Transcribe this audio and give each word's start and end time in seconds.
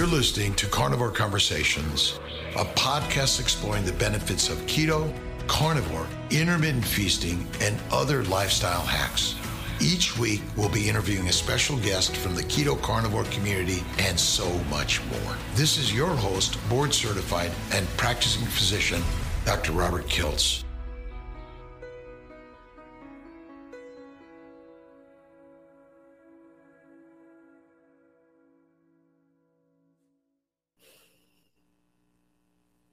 You're 0.00 0.08
listening 0.08 0.54
to 0.54 0.66
Carnivore 0.66 1.10
Conversations, 1.10 2.18
a 2.56 2.64
podcast 2.64 3.38
exploring 3.38 3.84
the 3.84 3.92
benefits 3.92 4.48
of 4.48 4.56
keto, 4.60 5.14
carnivore, 5.46 6.06
intermittent 6.30 6.86
feasting, 6.86 7.46
and 7.60 7.78
other 7.92 8.24
lifestyle 8.24 8.80
hacks. 8.80 9.34
Each 9.78 10.16
week, 10.16 10.40
we'll 10.56 10.70
be 10.70 10.88
interviewing 10.88 11.28
a 11.28 11.32
special 11.32 11.76
guest 11.80 12.16
from 12.16 12.34
the 12.34 12.44
keto 12.44 12.80
carnivore 12.80 13.24
community 13.24 13.84
and 13.98 14.18
so 14.18 14.48
much 14.70 15.04
more. 15.04 15.36
This 15.54 15.76
is 15.76 15.92
your 15.92 16.14
host, 16.14 16.56
board 16.70 16.94
certified 16.94 17.52
and 17.74 17.86
practicing 17.98 18.46
physician, 18.46 19.02
Dr. 19.44 19.72
Robert 19.72 20.06
Kiltz. 20.06 20.64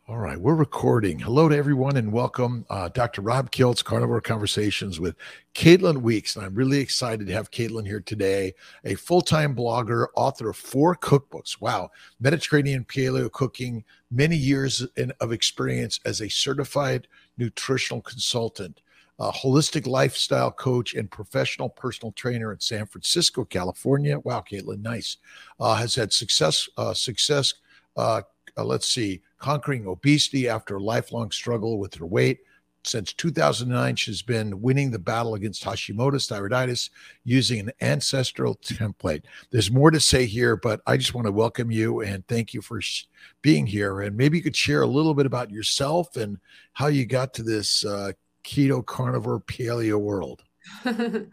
All 0.09 0.19
right, 0.19 0.39
we're 0.39 0.55
recording. 0.55 1.19
Hello 1.19 1.49
to 1.49 1.57
everyone 1.57 1.97
and 1.97 2.13
welcome. 2.13 2.65
Uh, 2.69 2.87
Dr. 2.87 3.21
Rob 3.21 3.51
Kiltz, 3.51 3.83
Carnivore 3.83 4.21
Conversations 4.21 5.01
with 5.01 5.17
Caitlin 5.53 5.97
Weeks. 5.97 6.37
And 6.37 6.45
I'm 6.45 6.55
really 6.55 6.79
excited 6.79 7.27
to 7.27 7.33
have 7.33 7.51
Caitlin 7.51 7.85
here 7.85 7.99
today, 7.99 8.53
a 8.85 8.95
full 8.95 9.19
time 9.19 9.53
blogger, 9.53 10.07
author 10.15 10.51
of 10.51 10.55
four 10.55 10.95
cookbooks. 10.95 11.59
Wow, 11.59 11.91
Mediterranean 12.21 12.85
paleo 12.85 13.29
cooking, 13.29 13.83
many 14.09 14.37
years 14.37 14.87
in, 14.95 15.11
of 15.19 15.33
experience 15.33 15.99
as 16.05 16.21
a 16.21 16.29
certified 16.29 17.09
nutritional 17.37 18.01
consultant, 18.01 18.79
a 19.19 19.29
holistic 19.29 19.87
lifestyle 19.87 20.51
coach, 20.51 20.93
and 20.93 21.11
professional 21.11 21.67
personal 21.67 22.13
trainer 22.13 22.53
in 22.53 22.61
San 22.61 22.85
Francisco, 22.85 23.43
California. 23.43 24.19
Wow, 24.19 24.41
Caitlin, 24.49 24.81
nice. 24.81 25.17
Uh, 25.59 25.75
has 25.75 25.95
had 25.95 26.13
success, 26.13 26.69
uh, 26.77 26.93
success. 26.93 27.55
Uh, 27.97 28.21
uh, 28.57 28.63
let's 28.63 28.87
see, 28.87 29.21
conquering 29.37 29.87
obesity 29.87 30.49
after 30.49 30.77
a 30.77 30.83
lifelong 30.83 31.31
struggle 31.31 31.79
with 31.79 31.93
her 31.95 32.05
weight. 32.05 32.39
Since 32.83 33.13
2009, 33.13 33.97
she's 33.97 34.21
been 34.21 34.61
winning 34.61 34.91
the 34.91 34.99
battle 34.99 35.35
against 35.35 35.63
Hashimoto's 35.63 36.27
thyroiditis 36.27 36.89
using 37.25 37.59
an 37.59 37.71
ancestral 37.81 38.55
template. 38.55 39.23
There's 39.51 39.69
more 39.69 39.91
to 39.91 39.99
say 39.99 40.25
here, 40.25 40.55
but 40.55 40.81
I 40.87 40.95
just 40.95 41.13
want 41.13 41.27
to 41.27 41.31
welcome 41.33 41.69
you 41.69 42.01
and 42.01 42.25
thank 42.27 42.53
you 42.53 42.61
for 42.61 42.79
sh- 42.79 43.03
being 43.41 43.65
here. 43.65 44.01
And 44.01 44.15
maybe 44.15 44.37
you 44.37 44.43
could 44.43 44.55
share 44.55 44.83
a 44.83 44.87
little 44.87 45.13
bit 45.13 45.25
about 45.25 45.51
yourself 45.51 46.15
and 46.15 46.39
how 46.73 46.87
you 46.87 47.05
got 47.05 47.33
to 47.33 47.43
this 47.43 47.83
uh, 47.83 48.13
keto 48.45 48.85
carnivore 48.85 49.41
paleo 49.41 49.99
world. 49.99 50.43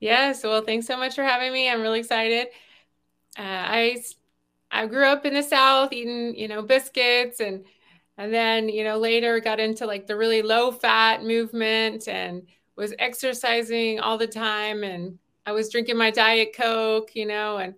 yes. 0.00 0.42
Well, 0.42 0.62
thanks 0.62 0.86
so 0.86 0.96
much 0.96 1.14
for 1.14 1.22
having 1.22 1.52
me. 1.52 1.68
I'm 1.68 1.82
really 1.82 2.00
excited. 2.00 2.46
Uh, 3.38 3.42
I 3.42 4.02
I 4.70 4.86
grew 4.86 5.06
up 5.06 5.24
in 5.24 5.34
the 5.34 5.42
South 5.42 5.92
eating, 5.92 6.34
you 6.36 6.48
know, 6.48 6.62
biscuits 6.62 7.40
and 7.40 7.64
and 8.16 8.34
then, 8.34 8.68
you 8.68 8.82
know, 8.82 8.98
later 8.98 9.38
got 9.38 9.60
into 9.60 9.86
like 9.86 10.06
the 10.06 10.16
really 10.16 10.42
low 10.42 10.72
fat 10.72 11.22
movement 11.22 12.08
and 12.08 12.42
was 12.76 12.92
exercising 12.98 14.00
all 14.00 14.18
the 14.18 14.26
time 14.26 14.82
and 14.82 15.18
I 15.46 15.52
was 15.52 15.70
drinking 15.70 15.96
my 15.96 16.10
diet 16.10 16.54
coke, 16.54 17.14
you 17.14 17.26
know, 17.26 17.58
and 17.58 17.74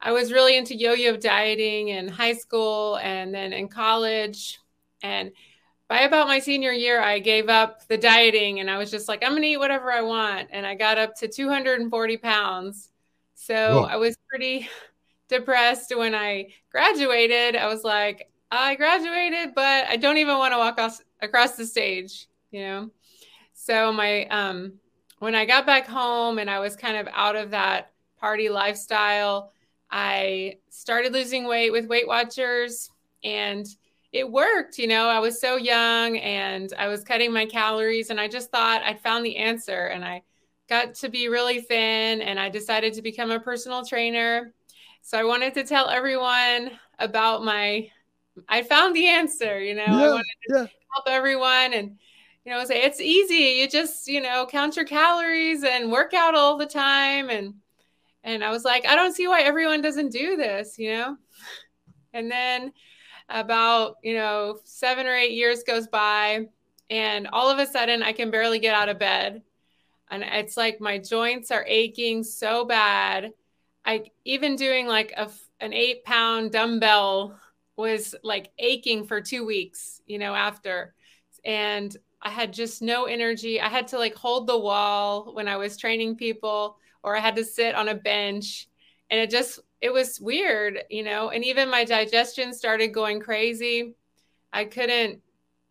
I 0.00 0.12
was 0.12 0.32
really 0.32 0.56
into 0.56 0.74
yo-yo 0.74 1.16
dieting 1.16 1.88
in 1.88 2.08
high 2.08 2.32
school 2.32 2.96
and 2.96 3.34
then 3.34 3.52
in 3.52 3.68
college 3.68 4.58
and 5.02 5.32
by 5.88 6.00
about 6.00 6.26
my 6.26 6.38
senior 6.38 6.72
year 6.72 7.00
I 7.02 7.18
gave 7.18 7.48
up 7.48 7.86
the 7.86 7.98
dieting 7.98 8.60
and 8.60 8.70
I 8.70 8.78
was 8.78 8.90
just 8.90 9.08
like 9.08 9.22
I'm 9.22 9.32
going 9.32 9.42
to 9.42 9.48
eat 9.48 9.58
whatever 9.58 9.92
I 9.92 10.00
want 10.00 10.48
and 10.50 10.66
I 10.66 10.74
got 10.74 10.98
up 10.98 11.14
to 11.16 11.28
240 11.28 12.16
pounds. 12.16 12.88
So 13.34 13.54
Whoa. 13.54 13.84
I 13.84 13.96
was 13.96 14.16
pretty 14.28 14.68
depressed 15.32 15.96
when 15.96 16.14
I 16.14 16.48
graduated. 16.70 17.56
I 17.56 17.66
was 17.66 17.82
like, 17.82 18.30
I 18.50 18.76
graduated, 18.76 19.54
but 19.54 19.86
I 19.88 19.96
don't 19.96 20.18
even 20.18 20.38
want 20.38 20.52
to 20.52 20.58
walk 20.58 20.78
off, 20.78 21.00
across 21.20 21.56
the 21.56 21.66
stage, 21.66 22.28
you 22.50 22.60
know? 22.60 22.90
So 23.54 23.92
my, 23.92 24.26
um, 24.26 24.74
when 25.18 25.34
I 25.34 25.46
got 25.46 25.66
back 25.66 25.86
home 25.86 26.38
and 26.38 26.50
I 26.50 26.58
was 26.58 26.76
kind 26.76 26.96
of 26.96 27.08
out 27.12 27.34
of 27.34 27.50
that 27.50 27.92
party 28.18 28.48
lifestyle, 28.48 29.52
I 29.90 30.58
started 30.68 31.12
losing 31.12 31.46
weight 31.46 31.70
with 31.70 31.86
Weight 31.86 32.06
Watchers 32.06 32.90
and 33.24 33.66
it 34.12 34.30
worked. 34.30 34.78
You 34.78 34.86
know, 34.86 35.08
I 35.08 35.18
was 35.18 35.40
so 35.40 35.56
young 35.56 36.18
and 36.18 36.72
I 36.78 36.88
was 36.88 37.04
cutting 37.04 37.32
my 37.32 37.46
calories 37.46 38.10
and 38.10 38.20
I 38.20 38.28
just 38.28 38.50
thought 38.50 38.82
I'd 38.82 39.00
found 39.00 39.24
the 39.24 39.36
answer 39.36 39.86
and 39.86 40.04
I 40.04 40.22
got 40.68 40.94
to 40.96 41.08
be 41.08 41.28
really 41.28 41.60
thin 41.60 42.20
and 42.20 42.38
I 42.38 42.48
decided 42.48 42.94
to 42.94 43.02
become 43.02 43.30
a 43.30 43.40
personal 43.40 43.84
trainer 43.84 44.52
so 45.02 45.18
I 45.18 45.24
wanted 45.24 45.52
to 45.54 45.64
tell 45.64 45.90
everyone 45.90 46.70
about 46.98 47.44
my, 47.44 47.90
I 48.48 48.62
found 48.62 48.94
the 48.94 49.08
answer, 49.08 49.60
you 49.60 49.74
know, 49.74 49.84
yeah, 49.84 50.04
I 50.04 50.08
wanted 50.08 50.24
to 50.24 50.54
yeah. 50.54 50.66
help 50.94 51.08
everyone 51.08 51.74
and, 51.74 51.98
you 52.44 52.52
know, 52.52 52.64
say 52.64 52.82
it's 52.82 53.00
easy. 53.00 53.60
You 53.60 53.68
just, 53.68 54.06
you 54.06 54.20
know, 54.20 54.46
count 54.48 54.76
your 54.76 54.84
calories 54.84 55.64
and 55.64 55.90
work 55.90 56.14
out 56.14 56.36
all 56.36 56.56
the 56.56 56.66
time. 56.66 57.30
And, 57.30 57.54
and 58.22 58.44
I 58.44 58.50
was 58.50 58.64
like, 58.64 58.86
I 58.86 58.94
don't 58.94 59.14
see 59.14 59.26
why 59.26 59.42
everyone 59.42 59.82
doesn't 59.82 60.12
do 60.12 60.36
this, 60.36 60.78
you 60.78 60.92
know? 60.92 61.16
And 62.14 62.30
then 62.30 62.72
about, 63.28 63.96
you 64.04 64.14
know, 64.14 64.60
seven 64.64 65.06
or 65.06 65.14
eight 65.14 65.32
years 65.32 65.64
goes 65.64 65.88
by 65.88 66.46
and 66.90 67.26
all 67.32 67.50
of 67.50 67.58
a 67.58 67.66
sudden 67.66 68.02
I 68.02 68.12
can 68.12 68.30
barely 68.30 68.60
get 68.60 68.74
out 68.74 68.88
of 68.88 68.98
bed. 68.98 69.42
And 70.10 70.22
it's 70.22 70.56
like 70.56 70.80
my 70.80 70.98
joints 70.98 71.50
are 71.50 71.64
aching 71.66 72.22
so 72.22 72.64
bad 72.64 73.32
I 73.84 74.04
even 74.24 74.56
doing 74.56 74.86
like 74.86 75.12
a 75.16 75.30
an 75.60 75.72
eight 75.72 76.04
pound 76.04 76.52
dumbbell 76.52 77.38
was 77.76 78.14
like 78.22 78.50
aching 78.58 79.04
for 79.04 79.20
two 79.20 79.44
weeks, 79.44 80.00
you 80.06 80.18
know, 80.18 80.34
after. 80.34 80.94
And 81.44 81.96
I 82.20 82.30
had 82.30 82.52
just 82.52 82.82
no 82.82 83.04
energy. 83.04 83.60
I 83.60 83.68
had 83.68 83.88
to 83.88 83.98
like 83.98 84.14
hold 84.14 84.46
the 84.46 84.58
wall 84.58 85.34
when 85.34 85.48
I 85.48 85.56
was 85.56 85.76
training 85.76 86.16
people, 86.16 86.76
or 87.02 87.16
I 87.16 87.20
had 87.20 87.36
to 87.36 87.44
sit 87.44 87.74
on 87.74 87.88
a 87.88 87.94
bench. 87.94 88.68
And 89.10 89.20
it 89.20 89.30
just, 89.30 89.60
it 89.80 89.92
was 89.92 90.20
weird, 90.20 90.84
you 90.88 91.02
know. 91.02 91.30
And 91.30 91.44
even 91.44 91.68
my 91.68 91.84
digestion 91.84 92.54
started 92.54 92.94
going 92.94 93.20
crazy. 93.20 93.94
I 94.52 94.64
couldn't, 94.66 95.20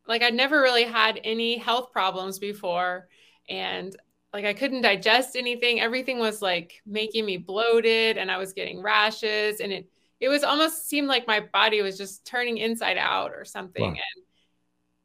like, 0.08 0.22
I'd 0.22 0.34
never 0.34 0.62
really 0.62 0.84
had 0.84 1.22
any 1.24 1.58
health 1.58 1.92
problems 1.92 2.40
before. 2.40 3.08
And 3.50 3.96
like 4.34 4.46
I 4.46 4.54
couldn't 4.54 4.82
digest 4.82 5.36
anything. 5.36 5.82
Everything 5.82 6.20
was 6.20 6.42
like 6.42 6.82
making 6.86 7.26
me 7.26 7.38
bloated 7.38 8.18
and 8.18 8.32
I 8.32 8.38
was 8.38 8.54
getting 8.54 8.82
rashes 8.82 9.60
and 9.60 9.72
it 9.72 9.90
it 10.20 10.30
was 10.30 10.44
almost 10.44 10.88
seemed 10.88 11.08
like 11.08 11.26
my 11.28 11.40
body 11.40 11.82
was 11.82 11.98
just 11.98 12.26
turning 12.26 12.58
inside 12.58 12.98
out 12.98 13.32
or 13.32 13.44
something. 13.44 13.84
Wow. 13.84 13.90
And 13.90 14.26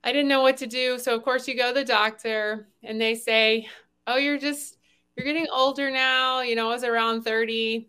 I 0.04 0.12
didn't 0.12 0.28
know 0.28 0.42
what 0.42 0.58
to 0.58 0.66
do. 0.66 0.98
So 0.98 1.14
of 1.14 1.24
course 1.24 1.48
you 1.48 1.56
go 1.56 1.68
to 1.68 1.80
the 1.80 1.84
doctor 1.84 2.68
and 2.82 3.00
they 3.00 3.14
say, 3.14 3.68
"Oh, 4.06 4.16
you're 4.16 4.38
just 4.38 4.76
you're 5.16 5.26
getting 5.26 5.48
older 5.52 5.90
now. 5.90 6.42
You 6.42 6.54
know, 6.54 6.68
I 6.70 6.74
was 6.74 6.84
around 6.84 7.22
30." 7.22 7.88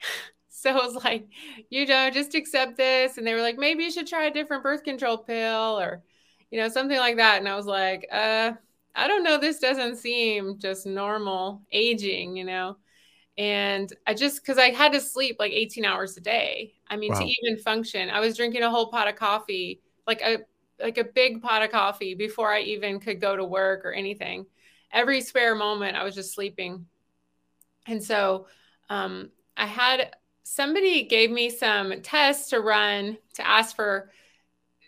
so 0.48 0.70
I 0.70 0.86
was 0.86 1.04
like, 1.04 1.28
you 1.70 1.86
know, 1.86 2.10
just 2.10 2.34
accept 2.34 2.76
this. 2.76 3.18
And 3.18 3.26
they 3.26 3.34
were 3.34 3.40
like, 3.40 3.58
maybe 3.58 3.84
you 3.84 3.90
should 3.90 4.06
try 4.06 4.26
a 4.26 4.32
different 4.32 4.62
birth 4.62 4.84
control 4.84 5.18
pill 5.18 5.78
or, 5.80 6.02
you 6.50 6.60
know, 6.60 6.68
something 6.68 6.96
like 6.96 7.16
that. 7.16 7.38
And 7.38 7.48
I 7.48 7.56
was 7.56 7.66
like, 7.66 8.06
uh, 8.12 8.52
I 8.94 9.08
don't 9.08 9.22
know, 9.22 9.38
this 9.38 9.58
doesn't 9.58 9.96
seem 9.96 10.58
just 10.58 10.86
normal 10.86 11.62
aging, 11.72 12.36
you 12.36 12.44
know? 12.44 12.76
And 13.38 13.90
I 14.06 14.14
just, 14.14 14.44
cause 14.44 14.58
I 14.58 14.70
had 14.70 14.92
to 14.92 15.00
sleep 15.00 15.36
like 15.38 15.52
18 15.52 15.84
hours 15.84 16.16
a 16.16 16.20
day. 16.20 16.74
I 16.88 16.96
mean, 16.96 17.12
wow. 17.12 17.20
to 17.20 17.24
even 17.26 17.62
function, 17.62 18.10
I 18.10 18.20
was 18.20 18.36
drinking 18.36 18.62
a 18.62 18.70
whole 18.70 18.90
pot 18.90 19.08
of 19.08 19.16
coffee, 19.16 19.80
like 20.06 20.20
a, 20.20 20.38
like 20.80 20.98
a 20.98 21.04
big 21.04 21.40
pot 21.40 21.62
of 21.62 21.70
coffee 21.70 22.14
before 22.14 22.52
I 22.52 22.60
even 22.60 23.00
could 23.00 23.20
go 23.20 23.34
to 23.36 23.44
work 23.44 23.84
or 23.84 23.92
anything. 23.92 24.46
Every 24.92 25.22
spare 25.22 25.54
moment, 25.54 25.96
I 25.96 26.04
was 26.04 26.14
just 26.14 26.34
sleeping. 26.34 26.86
And 27.86 28.02
so 28.02 28.46
um, 28.90 29.30
I 29.56 29.66
had 29.66 30.14
somebody 30.42 31.04
gave 31.04 31.30
me 31.30 31.48
some 31.50 32.02
tests 32.02 32.50
to 32.50 32.60
run 32.60 33.16
to 33.34 33.46
ask 33.46 33.74
for 33.74 34.10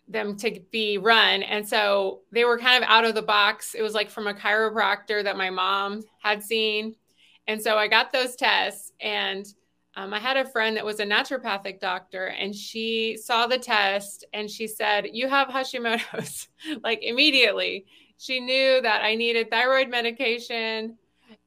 them 0.09 0.37
to 0.37 0.61
be 0.71 0.99
run. 0.99 1.43
And 1.43 1.67
so 1.67 2.21
they 2.31 2.45
were 2.45 2.59
kind 2.59 2.83
of 2.83 2.89
out 2.89 3.05
of 3.05 3.15
the 3.15 3.23
box. 3.23 3.75
It 3.75 3.83
was 3.83 3.95
like 3.95 4.11
from 4.11 4.27
a 4.27 4.35
chiropractor 4.35 5.25
that 5.25 5.37
my 5.37 5.51
mom 5.51 6.03
had 6.23 6.43
seen. 6.43 6.97
And 7.47 7.61
so 7.61 7.77
I 7.77 7.89
got 7.89 8.13
those 8.13 8.37
tests 8.37 8.93
and 9.01 9.47
um, 9.97 10.13
I 10.13 10.19
had 10.19 10.37
a 10.37 10.49
friend 10.49 10.77
that 10.77 10.85
was 10.85 10.99
a 10.99 11.07
naturopathic 11.07 11.79
doctor 11.79 12.27
and 12.27 12.55
she 12.55 13.17
saw 13.17 13.47
the 13.47 13.59
test 13.59 14.25
and 14.33 14.51
she 14.51 14.67
said, 14.67 15.09
You 15.13 15.29
have 15.29 15.49
Hashimoto's, 15.49 16.49
like 16.83 17.01
immediately. 17.03 17.87
She 18.19 18.41
knew 18.41 18.81
that 18.83 19.03
I 19.03 19.15
needed 19.15 19.51
thyroid 19.51 19.89
medication 19.89 20.97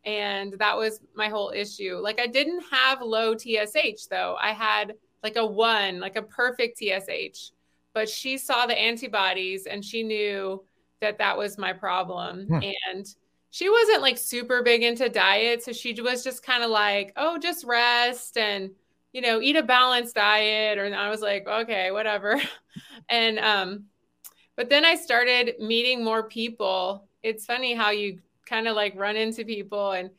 and 0.06 0.54
that 0.59 0.77
was 0.77 1.01
my 1.15 1.27
whole 1.27 1.51
issue. 1.54 2.00
Like 2.01 2.19
I 2.19 2.27
didn't 2.27 2.63
have 2.71 3.01
low 3.01 3.36
TSH 3.36 4.07
though. 4.09 4.38
I 4.39 4.54
had 4.54 4.94
like 5.24 5.36
a 5.36 5.45
one, 5.45 6.00
like 6.00 6.15
a 6.15 6.21
perfect 6.21 6.80
TSH 6.80 7.51
but 7.97 8.07
she 8.07 8.38
saw 8.38 8.67
the 8.67 8.79
antibodies 8.79 9.65
and 9.65 9.83
she 9.83 10.03
knew 10.03 10.63
that 11.01 11.17
that 11.17 11.35
was 11.35 11.57
my 11.57 11.73
problem. 11.73 12.45
Hmm. 12.45 12.59
And 12.91 13.07
she 13.49 13.71
wasn't 13.71 14.03
like 14.03 14.19
super 14.19 14.61
big 14.61 14.83
into 14.83 15.09
diet. 15.09 15.63
So 15.63 15.71
she 15.71 15.99
was 15.99 16.23
just 16.23 16.45
kind 16.45 16.63
of 16.63 16.69
like, 16.69 17.11
oh, 17.15 17.39
just 17.39 17.65
rest 17.65 18.38
and, 18.38 18.69
you 19.13 19.21
know, 19.21 19.41
eat 19.41 19.55
a 19.55 19.63
balanced 19.63 20.13
diet. 20.13 20.77
Or 20.77 20.85
I 20.94 21.09
was 21.09 21.21
like, 21.21 21.47
okay, 21.47 21.89
whatever. 21.89 22.39
and, 23.09 23.39
um, 23.39 23.85
but 24.55 24.69
then 24.69 24.85
I 24.85 24.94
started 24.94 25.55
meeting 25.59 26.03
more 26.03 26.21
people. 26.21 27.07
It's 27.23 27.45
funny 27.45 27.73
how 27.73 27.89
you 27.89 28.19
kind 28.45 28.67
of 28.67 28.75
like 28.75 28.94
run 28.95 29.15
into 29.15 29.44
people 29.44 29.94
and, 29.94 30.11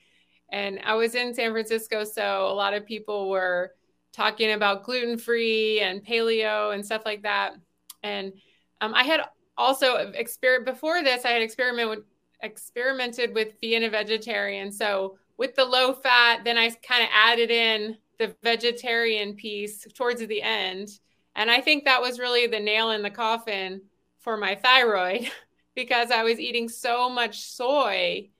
and 0.50 0.80
I 0.84 0.96
was 0.96 1.14
in 1.14 1.32
San 1.32 1.52
Francisco. 1.52 2.02
So 2.02 2.48
a 2.48 2.54
lot 2.54 2.75
of 2.75 2.84
people 2.84 3.30
were 3.30 3.75
talking 4.12 4.50
about 4.50 4.82
gluten 4.82 5.16
free 5.16 5.78
and 5.78 6.04
paleo 6.04 6.75
and 6.75 6.84
stuff 6.84 7.02
like 7.04 7.22
that. 7.22 7.54
And 8.03 8.33
um, 8.81 8.95
I 8.95 9.05
had 9.05 9.21
also 9.56 10.12
exper- 10.12 10.65
before 10.65 11.03
this, 11.03 11.25
I 11.25 11.31
had 11.31 11.43
experiment 11.43 11.91
with, 11.91 11.99
experimented 12.43 13.35
with 13.35 13.61
being 13.61 13.85
a 13.85 13.91
vegetarian. 13.91 14.71
So 14.71 15.19
with 15.37 15.55
the 15.55 15.65
low 15.65 15.93
fat, 15.93 16.45
then 16.45 16.59
I 16.59 16.71
kind 16.71 17.03
of 17.03 17.11
added 17.12 17.50
in 17.50 17.97
the 18.19 18.35
vegetarian 18.43 19.35
piece 19.35 19.87
towards 19.95 20.25
the 20.27 20.43
end. 20.43 20.89
And 21.35 21.50
I 21.50 21.61
think 21.61 21.85
that 21.85 22.03
was 22.03 22.19
really 22.19 22.47
the 22.47 22.61
nail 22.61 22.91
in 22.91 23.03
the 23.03 23.11
coffin 23.11 23.83
for 24.19 24.37
my 24.37 24.56
thyroid 24.56 25.31
because 25.75 26.11
I 26.11 26.25
was 26.25 26.41
eating 26.41 26.69
so 26.69 27.09
much 27.09 27.41
soy. 27.43 28.31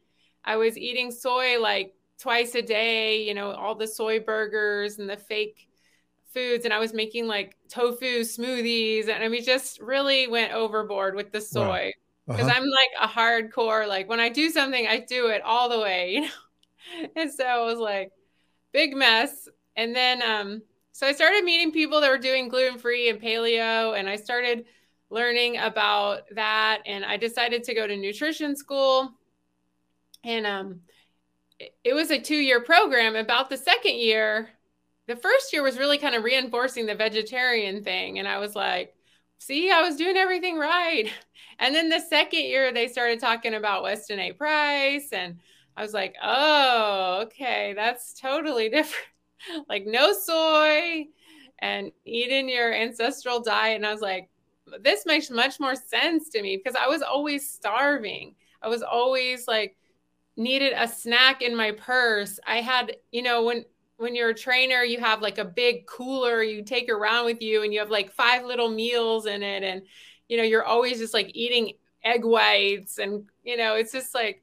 I 0.45 0.57
was 0.57 0.77
eating 0.77 1.11
soy 1.11 1.61
like 1.61 1.95
twice 2.19 2.55
a 2.57 2.63
day, 2.63 3.23
you 3.23 3.35
know, 3.35 3.53
all 3.53 3.77
the 3.77 3.87
soy 3.87 4.19
burgers 4.19 4.99
and 4.99 5.09
the 5.09 5.17
fake 5.17 5.68
foods. 6.39 6.65
And 6.65 6.73
I 6.73 6.79
was 6.79 6.93
making 6.93 7.27
like 7.27 7.57
tofu 7.69 8.21
smoothies. 8.21 9.09
And 9.09 9.23
I 9.23 9.29
mean, 9.29 9.45
just 9.45 9.81
really 9.81 10.27
went 10.27 10.53
overboard 10.53 11.15
with 11.15 11.33
the 11.33 11.41
soy 11.41 11.93
because 12.27 12.45
wow. 12.45 12.51
uh-huh. 12.51 12.61
I'm 12.61 12.69
like 12.69 12.91
a 13.01 13.09
hardcore, 13.09 13.89
like 13.89 14.09
when 14.09 14.21
I 14.21 14.29
do 14.29 14.51
something, 14.51 14.87
I 14.87 15.01
do 15.01 15.29
it 15.29 15.43
all 15.43 15.69
the 15.69 15.81
way, 15.81 16.11
you 16.13 16.21
know? 16.23 17.09
and 17.17 17.33
so 17.33 17.63
it 17.63 17.71
was 17.71 17.79
like 17.79 18.11
big 18.73 18.95
mess. 18.95 19.49
And 19.77 19.95
then, 19.95 20.23
um, 20.23 20.63
so 20.93 21.07
I 21.07 21.13
started 21.13 21.45
meeting 21.45 21.73
people 21.73 22.01
that 22.01 22.11
were 22.11 22.19
doing 22.19 22.49
gluten 22.49 22.79
free 22.79 23.09
and 23.09 23.21
paleo, 23.21 23.97
and 23.97 24.09
I 24.09 24.17
started 24.17 24.65
learning 25.11 25.59
about 25.59 26.23
that. 26.35 26.83
And 26.87 27.05
I 27.05 27.17
decided 27.17 27.63
to 27.65 27.75
go 27.75 27.87
to 27.87 27.97
nutrition 27.97 28.57
school. 28.57 29.13
And 30.25 30.45
um, 30.45 30.81
it 31.85 31.95
was 31.95 32.11
a 32.11 32.19
two 32.19 32.37
year 32.37 32.61
program. 32.61 33.15
About 33.15 33.49
the 33.49 33.57
second 33.57 33.95
year, 33.95 34.51
the 35.09 35.17
first 35.17 35.53
year 35.53 35.63
was 35.63 35.79
really 35.79 35.99
kind 35.99 36.15
of 36.15 36.23
reinforcing 36.23 36.87
the 36.87 36.95
vegetarian 36.95 37.83
thing. 37.83 38.19
And 38.19 38.29
I 38.29 38.39
was 38.39 38.55
like, 38.55 38.95
see, 39.39 39.71
I 39.71 39.81
was 39.81 39.97
doing 39.97 40.17
everything 40.17 40.57
right. 40.57 41.11
And 41.61 41.75
then 41.75 41.89
the 41.89 41.99
second 41.99 42.43
year, 42.45 42.73
they 42.73 42.87
started 42.87 43.19
talking 43.19 43.55
about 43.55 43.83
Weston 43.83 44.21
A. 44.21 44.33
Price 44.33 45.09
and 45.13 45.41
I 45.77 45.83
was 45.83 45.93
like, 45.93 46.15
oh, 46.23 47.23
okay, 47.25 47.73
that's 47.75 48.15
totally 48.15 48.69
different. 48.69 49.09
like 49.69 49.85
no 49.85 50.13
soy 50.13 51.07
and 51.59 51.91
eating 52.05 52.49
your 52.49 52.73
ancestral 52.73 53.41
diet. 53.41 53.75
And 53.75 53.85
I 53.85 53.91
was 53.91 54.01
like, 54.01 54.31
this 54.83 55.05
makes 55.05 55.31
much 55.31 55.59
more 55.59 55.75
sense 55.75 56.29
to 56.31 56.43
me 56.43 56.57
because 56.57 56.79
I 56.81 56.87
was 56.87 57.03
always 57.03 57.51
starving. 57.51 58.37
I 58.63 58.69
was 58.69 58.85
always 58.85 59.49
like 59.49 59.77
needed 60.37 60.75
a 60.77 60.87
snack 60.87 61.43
in 61.43 61.57
my 61.57 61.73
purse. 61.73 62.39
I 62.47 62.61
had, 62.61 62.97
you 63.11 63.23
know, 63.23 63.43
when 63.43 63.65
when 63.99 64.15
you're 64.15 64.31
a 64.31 64.35
trainer, 64.35 64.83
you 64.83 65.01
have 65.01 65.21
like 65.21 65.39
a 65.39 65.45
big 65.45 65.87
cooler 65.87 66.43
you 66.43 66.63
take 66.63 66.89
around 66.89 67.27
with 67.27 67.43
you 67.43 67.63
and 67.63 67.73
you 67.73 67.81
have 67.81 67.91
like 67.91 68.13
five 68.13 68.45
little 68.45 68.71
meals 68.71 69.27
in 69.27 69.43
it 69.43 69.63
and 69.63 69.83
you 70.29 70.37
know, 70.37 70.43
you're 70.43 70.65
always 70.65 70.99
just 70.99 71.15
like 71.15 71.31
eating 71.35 71.73
egg 72.05 72.25
whites 72.25 72.99
and 72.99 73.29
you 73.45 73.57
know, 73.57 73.75
it's 73.75 73.93
just 73.93 74.15
like 74.15 74.43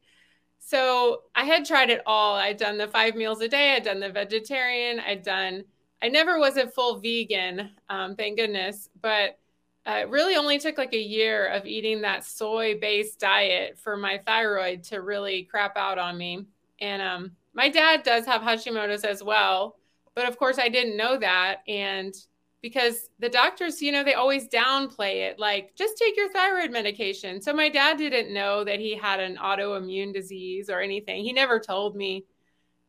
so 0.60 1.22
I 1.36 1.46
had 1.46 1.66
tried 1.66 1.90
it 1.90 2.02
all. 2.06 2.36
I'd 2.36 2.58
done 2.58 2.78
the 2.78 2.88
five 2.88 3.16
meals 3.16 3.42
a 3.42 3.48
day. 3.48 3.76
I'd 3.76 3.84
done 3.84 4.00
the 4.00 4.10
vegetarian. 4.10 5.00
I'd 5.00 5.24
done. 5.24 5.64
I 6.02 6.10
never 6.10 6.40
was 6.40 6.58
a 6.58 6.68
full 6.68 7.00
vegan, 7.00 7.72
um, 7.90 8.16
thank 8.16 8.38
goodness. 8.38 8.90
But 9.02 9.40
uh, 9.88 10.00
it 10.02 10.10
really 10.10 10.36
only 10.36 10.60
took 10.60 10.78
like 10.78 10.94
a 10.94 11.02
year 11.02 11.48
of 11.48 11.66
eating 11.66 12.02
that 12.02 12.26
soy-based 12.26 13.20
diet 13.20 13.78
for 13.78 13.96
my 13.96 14.20
thyroid 14.26 14.84
to 14.84 15.02
really 15.02 15.44
crap 15.44 15.78
out 15.78 16.00
on 16.00 16.18
me. 16.18 16.46
And 16.80 17.02
um, 17.02 17.32
my 17.56 17.70
dad 17.70 18.04
does 18.04 18.26
have 18.26 18.42
Hashimoto's 18.42 19.04
as 19.04 19.24
well, 19.24 19.78
but 20.14 20.28
of 20.28 20.38
course 20.38 20.60
I 20.60 20.70
didn't 20.70 20.98
know 20.98 21.18
that. 21.18 21.62
And 21.68 22.14
because 22.62 23.10
the 23.20 23.30
doctors, 23.30 23.82
you 23.82 23.92
know, 23.92 24.04
they 24.04 24.16
always 24.16 24.48
downplay 24.48 25.28
it, 25.30 25.40
like 25.40 25.76
just 25.76 25.98
take 25.98 26.18
your 26.18 26.32
thyroid 26.32 26.72
medication. 26.72 27.42
So 27.42 27.54
my 27.54 27.70
dad 27.70 27.98
didn't 27.98 28.34
know 28.34 28.64
that 28.64 28.80
he 28.80 28.96
had 28.96 29.20
an 29.20 29.38
autoimmune 29.38 30.14
disease 30.14 30.70
or 30.70 30.82
anything. 30.82 31.24
He 31.24 31.32
never 31.32 31.60
told 31.60 31.96
me, 31.96 32.26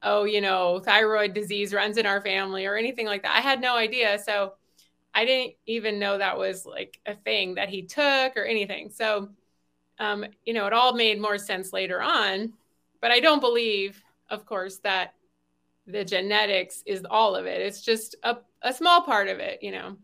oh, 0.03 0.25
you 0.25 0.41
know, 0.41 0.81
thyroid 0.81 1.35
disease 1.35 1.75
runs 1.75 1.99
in 1.99 2.07
our 2.07 2.21
family 2.21 2.65
or 2.65 2.77
anything 2.77 3.07
like 3.07 3.23
that. 3.23 3.37
I 3.37 3.41
had 3.41 3.61
no 3.61 3.77
idea. 3.77 4.19
So 4.25 4.55
I 5.15 5.25
didn't 5.25 5.55
even 5.67 5.99
know 5.99 6.19
that 6.19 6.39
was 6.39 6.65
like 6.67 6.99
a 7.07 7.15
thing 7.15 7.55
that 7.55 7.69
he 7.69 7.83
took 7.83 8.37
or 8.37 8.45
anything. 8.45 8.91
So, 8.91 9.31
um, 9.99 10.25
you 10.45 10.55
know, 10.55 10.67
it 10.67 10.73
all 10.73 10.95
made 10.95 11.21
more 11.21 11.39
sense 11.39 11.73
later 11.73 12.01
on. 12.01 12.53
But 13.01 13.11
I 13.11 13.21
don't 13.21 13.41
believe, 13.41 14.03
of 14.29 14.47
course, 14.47 14.79
that 14.79 15.15
the 15.87 16.05
genetics 16.05 16.83
is 16.87 17.07
all 17.09 17.37
of 17.37 17.47
it. 17.47 17.61
It's 17.61 17.83
just 17.83 18.17
a 18.23 18.37
a 18.63 18.73
small 18.73 19.03
part 19.03 19.29
of 19.29 19.39
it, 19.39 19.63
you 19.63 19.73
know. 19.73 19.97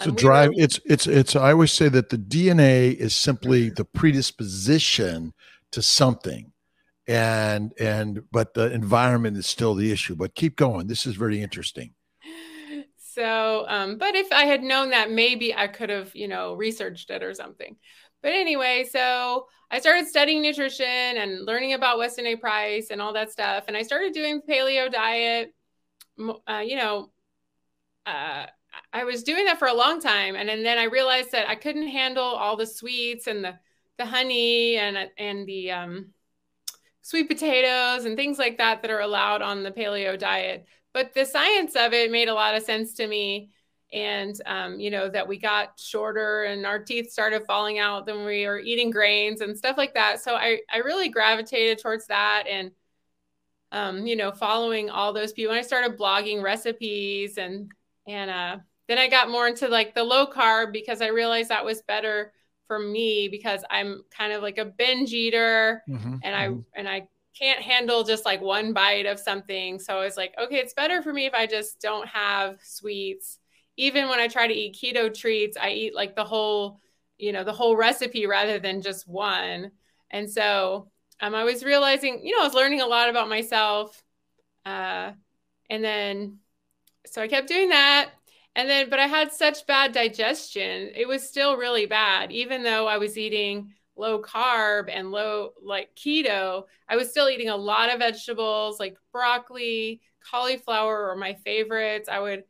So 0.00 0.10
um, 0.10 0.16
drive 0.16 0.50
really- 0.50 0.62
it's 0.62 0.80
it's 0.84 1.06
it's 1.06 1.36
I 1.36 1.52
always 1.52 1.72
say 1.72 1.88
that 1.88 2.10
the 2.10 2.18
DNA 2.18 2.94
is 2.94 3.16
simply 3.16 3.70
the 3.70 3.84
predisposition 3.84 5.32
to 5.72 5.82
something 5.82 6.52
and 7.08 7.72
and 7.78 8.22
but 8.32 8.54
the 8.54 8.72
environment 8.72 9.36
is 9.36 9.46
still 9.46 9.74
the 9.74 9.92
issue 9.92 10.16
but 10.16 10.34
keep 10.34 10.56
going 10.56 10.86
this 10.86 11.06
is 11.06 11.14
very 11.14 11.40
interesting 11.40 11.92
so 12.96 13.64
um 13.68 13.96
but 13.96 14.14
if 14.14 14.30
i 14.32 14.44
had 14.44 14.62
known 14.62 14.90
that 14.90 15.10
maybe 15.10 15.54
i 15.54 15.66
could 15.66 15.88
have 15.88 16.14
you 16.16 16.26
know 16.26 16.54
researched 16.54 17.10
it 17.10 17.22
or 17.22 17.32
something 17.32 17.76
but 18.26 18.34
anyway 18.34 18.84
so 18.90 19.46
i 19.70 19.78
started 19.78 20.04
studying 20.04 20.42
nutrition 20.42 20.84
and 20.84 21.46
learning 21.46 21.74
about 21.74 21.96
weston 21.96 22.26
a. 22.26 22.34
Price 22.34 22.88
and 22.90 23.00
all 23.00 23.12
that 23.12 23.30
stuff. 23.30 23.66
And 23.68 23.76
i 23.76 23.82
started 23.82 24.12
doing 24.12 24.42
paleo 24.42 24.90
diet 24.90 25.54
uh, 26.48 26.58
you 26.58 26.74
know 26.74 27.10
uh, 28.04 28.46
I 28.92 29.04
was 29.04 29.22
doing 29.22 29.46
that 29.46 29.58
for 29.58 29.68
a 29.68 29.74
long 29.74 30.00
time, 30.00 30.36
and, 30.36 30.48
and 30.48 30.64
then 30.64 30.78
I 30.78 30.84
realized 30.84 31.32
that 31.32 31.48
I 31.48 31.54
couldn't 31.54 31.88
handle 31.88 32.22
all 32.24 32.56
the 32.56 32.66
sweets 32.66 33.26
and 33.26 33.44
the 33.44 33.58
the 33.98 34.06
honey 34.06 34.76
and 34.76 34.98
and 35.18 35.46
the 35.46 35.70
um, 35.72 36.06
sweet 37.02 37.28
potatoes 37.28 38.04
and 38.04 38.16
things 38.16 38.38
like 38.38 38.58
that 38.58 38.82
that 38.82 38.90
are 38.90 39.00
allowed 39.00 39.42
on 39.42 39.62
the 39.62 39.70
paleo 39.70 40.18
diet. 40.18 40.66
But 40.92 41.14
the 41.14 41.24
science 41.24 41.74
of 41.76 41.92
it 41.92 42.10
made 42.10 42.28
a 42.28 42.34
lot 42.34 42.54
of 42.54 42.62
sense 42.62 42.94
to 42.94 43.06
me, 43.06 43.50
and 43.92 44.40
um, 44.46 44.80
you 44.80 44.90
know 44.90 45.08
that 45.08 45.26
we 45.26 45.38
got 45.38 45.78
shorter 45.78 46.44
and 46.44 46.66
our 46.66 46.78
teeth 46.78 47.10
started 47.10 47.44
falling 47.46 47.78
out 47.78 48.06
when 48.06 48.24
we 48.24 48.46
were 48.46 48.58
eating 48.58 48.90
grains 48.90 49.40
and 49.40 49.56
stuff 49.56 49.76
like 49.76 49.94
that. 49.94 50.20
So 50.20 50.34
I 50.34 50.60
I 50.72 50.78
really 50.78 51.08
gravitated 51.08 51.78
towards 51.78 52.06
that 52.06 52.44
and. 52.48 52.70
Um, 53.72 54.06
you 54.06 54.14
know, 54.14 54.30
following 54.30 54.90
all 54.90 55.12
those 55.12 55.32
people. 55.32 55.50
And 55.50 55.58
I 55.58 55.62
started 55.62 55.98
blogging 55.98 56.40
recipes 56.40 57.36
and 57.36 57.68
and 58.06 58.30
uh, 58.30 58.58
then 58.88 58.98
I 58.98 59.08
got 59.08 59.28
more 59.28 59.48
into 59.48 59.68
like 59.68 59.94
the 59.94 60.04
low 60.04 60.26
carb 60.26 60.72
because 60.72 61.02
I 61.02 61.08
realized 61.08 61.48
that 61.48 61.64
was 61.64 61.82
better 61.82 62.32
for 62.66 62.78
me 62.78 63.28
because 63.28 63.64
I'm 63.70 64.02
kind 64.16 64.32
of 64.32 64.42
like 64.42 64.58
a 64.58 64.64
binge 64.64 65.12
eater 65.12 65.82
mm-hmm. 65.88 66.16
and 66.22 66.34
I 66.34 66.48
mm-hmm. 66.48 66.60
and 66.74 66.88
I 66.88 67.08
can't 67.36 67.60
handle 67.60 68.02
just 68.02 68.24
like 68.24 68.40
one 68.40 68.72
bite 68.72 69.06
of 69.06 69.18
something. 69.18 69.78
So 69.78 69.98
I 69.98 70.04
was 70.04 70.16
like, 70.16 70.34
okay, 70.40 70.56
it's 70.56 70.74
better 70.74 71.02
for 71.02 71.12
me 71.12 71.26
if 71.26 71.34
I 71.34 71.46
just 71.46 71.80
don't 71.80 72.08
have 72.08 72.58
sweets. 72.62 73.38
Even 73.76 74.08
when 74.08 74.20
I 74.20 74.28
try 74.28 74.46
to 74.46 74.54
eat 74.54 74.76
keto 74.80 75.12
treats, 75.12 75.56
I 75.56 75.70
eat 75.70 75.94
like 75.94 76.16
the 76.16 76.24
whole, 76.24 76.80
you 77.18 77.32
know, 77.32 77.44
the 77.44 77.52
whole 77.52 77.76
recipe 77.76 78.26
rather 78.26 78.58
than 78.58 78.82
just 78.82 79.06
one. 79.08 79.70
And 80.10 80.30
so 80.30 80.90
um, 81.20 81.34
I 81.34 81.44
was 81.44 81.64
realizing, 81.64 82.20
you 82.24 82.34
know, 82.34 82.42
I 82.42 82.44
was 82.44 82.54
learning 82.54 82.80
a 82.80 82.86
lot 82.86 83.08
about 83.10 83.28
myself. 83.28 84.02
Uh, 84.64 85.12
and 85.70 85.84
then 85.84 86.38
so 87.06 87.22
I 87.22 87.28
kept 87.28 87.48
doing 87.48 87.70
that. 87.70 88.10
And 88.54 88.68
then, 88.68 88.88
but 88.88 88.98
I 88.98 89.06
had 89.06 89.32
such 89.32 89.66
bad 89.66 89.92
digestion. 89.92 90.90
It 90.94 91.06
was 91.06 91.28
still 91.28 91.56
really 91.56 91.86
bad, 91.86 92.32
even 92.32 92.62
though 92.62 92.86
I 92.86 92.96
was 92.96 93.18
eating 93.18 93.72
low 93.96 94.22
carb 94.22 94.90
and 94.90 95.10
low, 95.10 95.50
like 95.62 95.94
keto. 95.94 96.64
I 96.88 96.96
was 96.96 97.10
still 97.10 97.28
eating 97.28 97.50
a 97.50 97.56
lot 97.56 97.92
of 97.92 97.98
vegetables, 97.98 98.80
like 98.80 98.96
broccoli, 99.12 100.00
cauliflower 100.30 101.08
were 101.08 101.16
my 101.16 101.34
favorites. 101.34 102.08
I 102.08 102.20
would, 102.20 102.44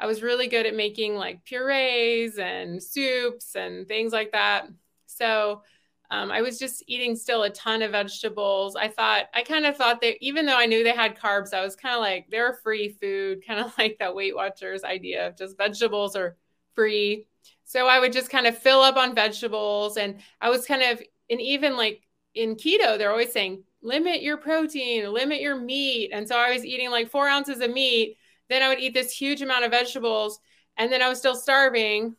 I 0.00 0.06
was 0.06 0.22
really 0.22 0.48
good 0.48 0.66
at 0.66 0.74
making 0.74 1.14
like 1.14 1.44
purees 1.44 2.38
and 2.38 2.82
soups 2.82 3.54
and 3.54 3.86
things 3.86 4.12
like 4.12 4.32
that. 4.32 4.66
So, 5.06 5.62
um, 6.10 6.32
I 6.32 6.42
was 6.42 6.58
just 6.58 6.82
eating 6.88 7.14
still 7.14 7.44
a 7.44 7.50
ton 7.50 7.82
of 7.82 7.92
vegetables. 7.92 8.74
I 8.74 8.88
thought, 8.88 9.26
I 9.32 9.42
kind 9.42 9.64
of 9.64 9.76
thought 9.76 10.00
that 10.00 10.16
even 10.20 10.44
though 10.44 10.56
I 10.56 10.66
knew 10.66 10.82
they 10.82 10.90
had 10.90 11.16
carbs, 11.16 11.54
I 11.54 11.62
was 11.62 11.76
kind 11.76 11.94
of 11.94 12.00
like, 12.00 12.26
they're 12.30 12.54
free 12.54 12.88
food, 13.00 13.44
kind 13.46 13.60
of 13.60 13.72
like 13.78 13.98
that 13.98 14.14
Weight 14.14 14.34
Watchers 14.34 14.82
idea 14.82 15.28
of 15.28 15.36
just 15.36 15.56
vegetables 15.56 16.16
are 16.16 16.36
free. 16.74 17.26
So 17.64 17.86
I 17.86 18.00
would 18.00 18.12
just 18.12 18.30
kind 18.30 18.46
of 18.46 18.58
fill 18.58 18.80
up 18.80 18.96
on 18.96 19.14
vegetables. 19.14 19.96
And 19.98 20.16
I 20.40 20.50
was 20.50 20.66
kind 20.66 20.82
of, 20.82 21.00
and 21.30 21.40
even 21.40 21.76
like 21.76 22.08
in 22.34 22.56
keto, 22.56 22.98
they're 22.98 23.12
always 23.12 23.32
saying, 23.32 23.62
limit 23.80 24.22
your 24.22 24.36
protein, 24.36 25.12
limit 25.12 25.40
your 25.40 25.56
meat. 25.56 26.10
And 26.12 26.26
so 26.26 26.36
I 26.36 26.52
was 26.52 26.64
eating 26.64 26.90
like 26.90 27.08
four 27.08 27.28
ounces 27.28 27.60
of 27.60 27.70
meat 27.70 28.16
then 28.50 28.62
I 28.62 28.68
would 28.68 28.80
eat 28.80 28.92
this 28.92 29.12
huge 29.12 29.40
amount 29.40 29.64
of 29.64 29.70
vegetables 29.70 30.40
and 30.76 30.92
then 30.92 31.02
I 31.02 31.08
was 31.08 31.18
still 31.18 31.36
starving. 31.36 32.16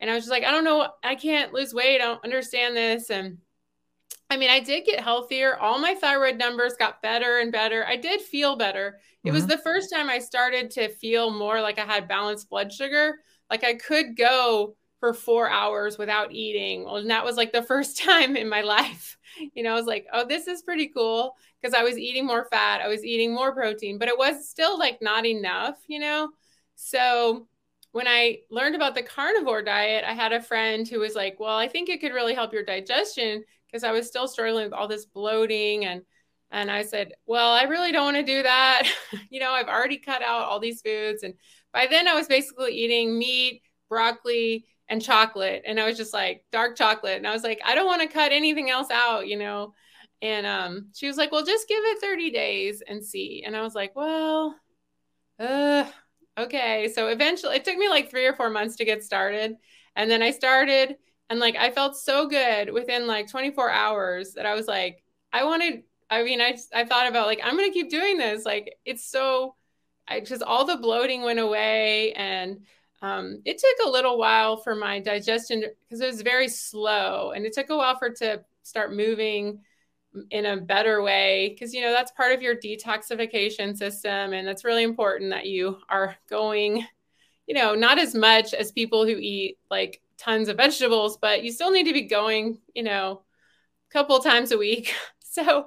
And 0.00 0.10
I 0.10 0.14
was 0.14 0.24
just 0.24 0.30
like, 0.30 0.44
I 0.44 0.50
don't 0.50 0.64
know, 0.64 0.88
I 1.02 1.14
can't 1.14 1.52
lose 1.52 1.72
weight. 1.72 2.00
I 2.00 2.04
don't 2.04 2.24
understand 2.24 2.76
this. 2.76 3.10
And 3.10 3.38
I 4.28 4.36
mean, 4.36 4.50
I 4.50 4.60
did 4.60 4.84
get 4.84 5.00
healthier. 5.00 5.56
All 5.56 5.78
my 5.78 5.94
thyroid 5.94 6.36
numbers 6.36 6.74
got 6.78 7.00
better 7.00 7.38
and 7.38 7.50
better. 7.50 7.86
I 7.86 7.96
did 7.96 8.20
feel 8.20 8.56
better. 8.56 8.98
Mm-hmm. 8.98 9.28
It 9.28 9.32
was 9.32 9.42
mm-hmm. 9.42 9.50
the 9.52 9.58
first 9.58 9.90
time 9.92 10.10
I 10.10 10.18
started 10.18 10.70
to 10.72 10.88
feel 10.88 11.30
more 11.30 11.60
like 11.60 11.78
I 11.78 11.84
had 11.84 12.08
balanced 12.08 12.50
blood 12.50 12.72
sugar. 12.72 13.16
Like 13.48 13.64
I 13.64 13.74
could 13.74 14.16
go 14.16 14.76
for 15.00 15.14
four 15.14 15.48
hours 15.48 15.98
without 15.98 16.32
eating. 16.32 16.86
And 16.88 17.10
that 17.10 17.24
was 17.24 17.36
like 17.36 17.52
the 17.52 17.62
first 17.72 18.02
time 18.02 18.36
in 18.36 18.48
my 18.48 18.62
life. 18.62 19.16
You 19.54 19.62
know, 19.62 19.72
I 19.72 19.74
was 19.74 19.86
like, 19.86 20.06
oh, 20.12 20.26
this 20.26 20.48
is 20.48 20.62
pretty 20.62 20.88
cool 20.88 21.34
because 21.66 21.78
I 21.78 21.82
was 21.82 21.98
eating 21.98 22.24
more 22.24 22.44
fat, 22.44 22.80
I 22.80 22.86
was 22.86 23.04
eating 23.04 23.34
more 23.34 23.52
protein, 23.52 23.98
but 23.98 24.06
it 24.06 24.16
was 24.16 24.48
still 24.48 24.78
like 24.78 25.02
not 25.02 25.26
enough, 25.26 25.76
you 25.88 25.98
know? 25.98 26.30
So 26.76 27.48
when 27.90 28.06
I 28.06 28.38
learned 28.52 28.76
about 28.76 28.94
the 28.94 29.02
carnivore 29.02 29.62
diet, 29.62 30.04
I 30.06 30.12
had 30.12 30.32
a 30.32 30.40
friend 30.40 30.86
who 30.86 31.00
was 31.00 31.16
like, 31.16 31.40
well, 31.40 31.56
I 31.56 31.66
think 31.66 31.88
it 31.88 32.00
could 32.00 32.12
really 32.12 32.34
help 32.34 32.52
your 32.52 32.64
digestion 32.64 33.42
because 33.66 33.82
I 33.82 33.90
was 33.90 34.06
still 34.06 34.28
struggling 34.28 34.62
with 34.64 34.72
all 34.72 34.86
this 34.86 35.06
bloating 35.06 35.86
and 35.86 36.02
and 36.52 36.70
I 36.70 36.82
said, 36.82 37.12
"Well, 37.26 37.50
I 37.52 37.64
really 37.64 37.90
don't 37.90 38.14
want 38.14 38.16
to 38.18 38.22
do 38.22 38.44
that. 38.44 38.88
you 39.30 39.40
know, 39.40 39.50
I've 39.50 39.66
already 39.66 39.98
cut 39.98 40.22
out 40.22 40.44
all 40.44 40.60
these 40.60 40.80
foods 40.82 41.24
and 41.24 41.34
by 41.72 41.88
then 41.88 42.06
I 42.06 42.14
was 42.14 42.28
basically 42.28 42.74
eating 42.74 43.18
meat, 43.18 43.62
broccoli, 43.88 44.66
and 44.88 45.02
chocolate 45.02 45.64
and 45.66 45.80
I 45.80 45.86
was 45.86 45.96
just 45.96 46.14
like 46.14 46.44
dark 46.52 46.76
chocolate 46.76 47.16
and 47.16 47.26
I 47.26 47.32
was 47.32 47.42
like, 47.42 47.60
I 47.64 47.74
don't 47.74 47.86
want 47.86 48.02
to 48.02 48.08
cut 48.08 48.30
anything 48.30 48.70
else 48.70 48.90
out, 48.92 49.26
you 49.26 49.36
know." 49.36 49.74
And 50.22 50.46
um 50.46 50.88
she 50.94 51.06
was 51.06 51.16
like, 51.16 51.32
"Well, 51.32 51.44
just 51.44 51.68
give 51.68 51.82
it 51.84 52.00
30 52.00 52.30
days 52.30 52.82
and 52.86 53.04
see." 53.04 53.42
And 53.46 53.56
I 53.56 53.62
was 53.62 53.74
like, 53.74 53.94
"Well, 53.96 54.56
uh 55.38 55.90
okay." 56.38 56.88
So 56.94 57.08
eventually 57.08 57.56
it 57.56 57.64
took 57.64 57.76
me 57.76 57.88
like 57.88 58.10
3 58.10 58.26
or 58.26 58.34
4 58.34 58.50
months 58.50 58.76
to 58.76 58.84
get 58.84 59.04
started. 59.04 59.56
And 59.96 60.10
then 60.10 60.22
I 60.22 60.30
started 60.30 60.96
and 61.28 61.40
like 61.40 61.56
I 61.56 61.70
felt 61.70 61.96
so 61.96 62.28
good 62.28 62.72
within 62.72 63.06
like 63.06 63.28
24 63.28 63.70
hours 63.70 64.34
that 64.34 64.46
I 64.46 64.54
was 64.54 64.66
like, 64.66 65.02
I 65.32 65.44
wanted, 65.44 65.82
I 66.10 66.22
mean, 66.22 66.40
I, 66.40 66.56
I 66.74 66.84
thought 66.84 67.08
about 67.08 67.26
like, 67.26 67.40
I'm 67.42 67.56
going 67.56 67.68
to 67.70 67.74
keep 67.74 67.90
doing 67.90 68.16
this. 68.18 68.44
Like, 68.44 68.76
it's 68.84 69.04
so, 69.04 69.54
I 70.08 70.20
just, 70.20 70.42
all 70.42 70.64
the 70.64 70.76
bloating 70.76 71.22
went 71.22 71.40
away. 71.40 72.12
And 72.12 72.60
um, 73.02 73.42
it 73.44 73.58
took 73.58 73.86
a 73.86 73.90
little 73.90 74.18
while 74.18 74.56
for 74.56 74.74
my 74.74 75.00
digestion 75.00 75.64
because 75.88 76.00
it 76.00 76.06
was 76.06 76.22
very 76.22 76.48
slow. 76.48 77.32
And 77.32 77.44
it 77.44 77.52
took 77.52 77.70
a 77.70 77.76
while 77.76 77.98
for 77.98 78.08
it 78.08 78.18
to 78.18 78.44
start 78.62 78.94
moving 78.94 79.60
in 80.30 80.46
a 80.46 80.56
better 80.56 81.02
way 81.02 81.50
because 81.50 81.74
you 81.74 81.80
know 81.80 81.92
that's 81.92 82.12
part 82.12 82.32
of 82.32 82.42
your 82.42 82.56
detoxification 82.56 83.76
system 83.76 84.32
and 84.32 84.46
that's 84.46 84.64
really 84.64 84.82
important 84.82 85.30
that 85.30 85.46
you 85.46 85.78
are 85.88 86.16
going 86.28 86.86
you 87.46 87.54
know 87.54 87.74
not 87.74 87.98
as 87.98 88.14
much 88.14 88.54
as 88.54 88.72
people 88.72 89.04
who 89.04 89.16
eat 89.18 89.58
like 89.70 90.00
tons 90.16 90.48
of 90.48 90.56
vegetables, 90.56 91.16
but 91.16 91.42
you 91.42 91.52
still 91.52 91.70
need 91.70 91.84
to 91.84 91.92
be 91.92 92.02
going, 92.02 92.58
you 92.74 92.82
know, 92.82 93.22
a 93.90 93.92
couple 93.92 94.18
times 94.20 94.52
a 94.52 94.58
week. 94.58 94.94
So 95.28 95.66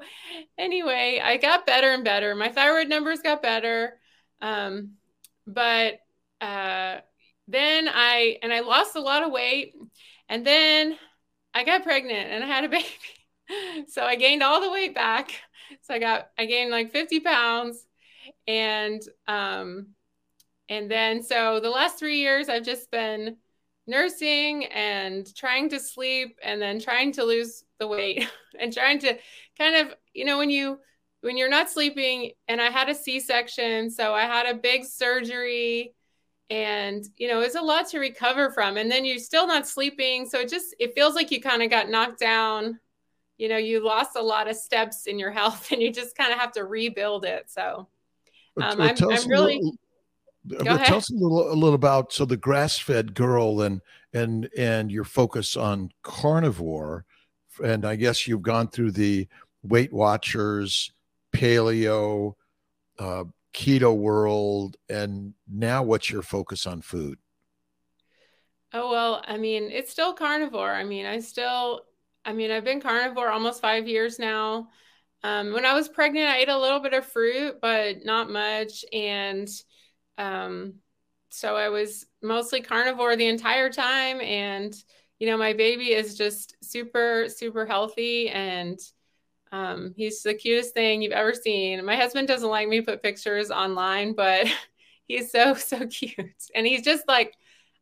anyway, 0.57 1.21
I 1.23 1.37
got 1.37 1.67
better 1.67 1.91
and 1.91 2.03
better. 2.03 2.33
My 2.33 2.49
thyroid 2.49 2.89
numbers 2.89 3.19
got 3.19 3.43
better. 3.43 3.99
Um, 4.41 4.93
but 5.45 5.99
uh, 6.41 7.01
then 7.47 7.87
I 7.87 8.39
and 8.41 8.51
I 8.51 8.61
lost 8.61 8.95
a 8.95 8.99
lot 8.99 9.21
of 9.21 9.31
weight, 9.31 9.75
and 10.27 10.43
then 10.43 10.97
I 11.53 11.65
got 11.65 11.83
pregnant 11.83 12.31
and 12.31 12.43
I 12.43 12.47
had 12.47 12.63
a 12.63 12.69
baby. 12.69 12.87
so 13.87 14.03
I 14.03 14.15
gained 14.15 14.43
all 14.43 14.61
the 14.61 14.71
weight 14.71 14.95
back. 14.95 15.31
So 15.81 15.93
I 15.93 15.99
got 15.99 16.29
I 16.37 16.45
gained 16.45 16.71
like 16.71 16.91
50 16.91 17.19
pounds, 17.19 17.85
and 18.47 19.01
um, 19.27 19.87
and 20.69 20.89
then 20.89 21.23
so 21.23 21.59
the 21.59 21.69
last 21.69 21.99
three 21.99 22.19
years 22.19 22.49
I've 22.49 22.63
just 22.65 22.91
been 22.91 23.37
nursing 23.87 24.65
and 24.65 25.35
trying 25.35 25.69
to 25.69 25.79
sleep 25.79 26.37
and 26.43 26.61
then 26.61 26.79
trying 26.79 27.11
to 27.11 27.23
lose 27.23 27.63
the 27.79 27.87
weight 27.87 28.29
and 28.59 28.71
trying 28.71 28.99
to 28.99 29.17
kind 29.57 29.75
of 29.75 29.95
you 30.13 30.23
know 30.25 30.37
when 30.37 30.49
you 30.49 30.79
when 31.21 31.37
you're 31.37 31.49
not 31.49 31.71
sleeping 31.71 32.31
and 32.47 32.61
i 32.61 32.69
had 32.69 32.87
a 32.87 32.93
c-section 32.93 33.89
so 33.89 34.13
i 34.13 34.21
had 34.21 34.45
a 34.45 34.53
big 34.53 34.85
surgery 34.85 35.91
and 36.51 37.05
you 37.17 37.27
know 37.27 37.41
it's 37.41 37.55
a 37.55 37.61
lot 37.61 37.87
to 37.87 37.99
recover 37.99 38.51
from 38.51 38.77
and 38.77 38.91
then 38.91 39.05
you're 39.05 39.17
still 39.17 39.47
not 39.47 39.67
sleeping 39.67 40.29
so 40.29 40.39
it 40.39 40.49
just 40.49 40.75
it 40.79 40.93
feels 40.93 41.15
like 41.15 41.31
you 41.31 41.41
kind 41.41 41.63
of 41.63 41.69
got 41.71 41.89
knocked 41.89 42.19
down 42.19 42.79
you 43.39 43.49
know 43.49 43.57
you 43.57 43.83
lost 43.83 44.15
a 44.15 44.21
lot 44.21 44.47
of 44.47 44.55
steps 44.55 45.07
in 45.07 45.17
your 45.17 45.31
health 45.39 45.71
and 45.71 45.81
you 45.81 45.91
just 45.91 46.15
kind 46.15 46.31
of 46.31 46.37
have 46.37 46.51
to 46.51 46.63
rebuild 46.63 47.25
it 47.25 47.49
so 47.49 47.87
um, 48.61 48.79
I'm, 48.81 48.95
I'm 49.01 49.27
really 49.27 49.61
Go 50.47 50.63
but 50.63 50.85
tell 50.85 50.97
us 50.97 51.11
a 51.11 51.13
little, 51.13 51.51
a 51.51 51.53
little 51.53 51.75
about 51.75 52.13
so 52.13 52.25
the 52.25 52.37
grass-fed 52.37 53.13
girl 53.13 53.61
and 53.61 53.81
and 54.13 54.49
and 54.57 54.91
your 54.91 55.03
focus 55.03 55.55
on 55.55 55.91
carnivore, 56.01 57.05
and 57.63 57.85
I 57.85 57.95
guess 57.95 58.27
you've 58.27 58.41
gone 58.41 58.69
through 58.69 58.91
the 58.91 59.27
Weight 59.61 59.91
Watchers, 59.93 60.91
paleo, 61.33 62.35
uh, 62.97 63.25
keto 63.53 63.95
world, 63.95 64.77
and 64.87 65.33
now 65.47 65.83
what's 65.83 66.09
your 66.09 66.21
focus 66.21 66.65
on 66.65 66.81
food? 66.81 67.19
Oh 68.73 68.89
well, 68.89 69.23
I 69.27 69.37
mean, 69.37 69.69
it's 69.71 69.91
still 69.91 70.13
carnivore. 70.13 70.71
I 70.71 70.83
mean, 70.83 71.05
I 71.05 71.19
still, 71.19 71.81
I 72.25 72.33
mean, 72.33 72.51
I've 72.51 72.63
been 72.65 72.81
carnivore 72.81 73.29
almost 73.29 73.61
five 73.61 73.87
years 73.87 74.19
now. 74.19 74.69
Um, 75.23 75.53
when 75.53 75.65
I 75.65 75.73
was 75.73 75.89
pregnant, 75.89 76.27
I 76.29 76.37
ate 76.37 76.49
a 76.49 76.57
little 76.57 76.79
bit 76.79 76.93
of 76.93 77.05
fruit, 77.05 77.59
but 77.61 78.05
not 78.05 78.29
much, 78.29 78.85
and 78.93 79.49
um, 80.17 80.75
so 81.29 81.55
I 81.55 81.69
was 81.69 82.05
mostly 82.21 82.61
carnivore 82.61 83.15
the 83.15 83.27
entire 83.27 83.69
time. 83.71 84.21
And, 84.21 84.75
you 85.19 85.27
know, 85.27 85.37
my 85.37 85.53
baby 85.53 85.93
is 85.93 86.17
just 86.17 86.55
super, 86.63 87.27
super 87.29 87.65
healthy. 87.65 88.29
And 88.29 88.79
um, 89.51 89.93
he's 89.97 90.21
the 90.21 90.33
cutest 90.35 90.73
thing 90.73 91.01
you've 91.01 91.11
ever 91.13 91.33
seen. 91.33 91.83
My 91.85 91.95
husband 91.95 92.27
doesn't 92.27 92.49
like 92.49 92.67
me 92.67 92.81
put 92.81 93.03
pictures 93.03 93.51
online, 93.51 94.13
but 94.13 94.47
he's 95.07 95.31
so, 95.31 95.53
so 95.55 95.87
cute. 95.87 96.17
And 96.53 96.67
he's 96.67 96.83
just 96.83 97.07
like, 97.07 97.35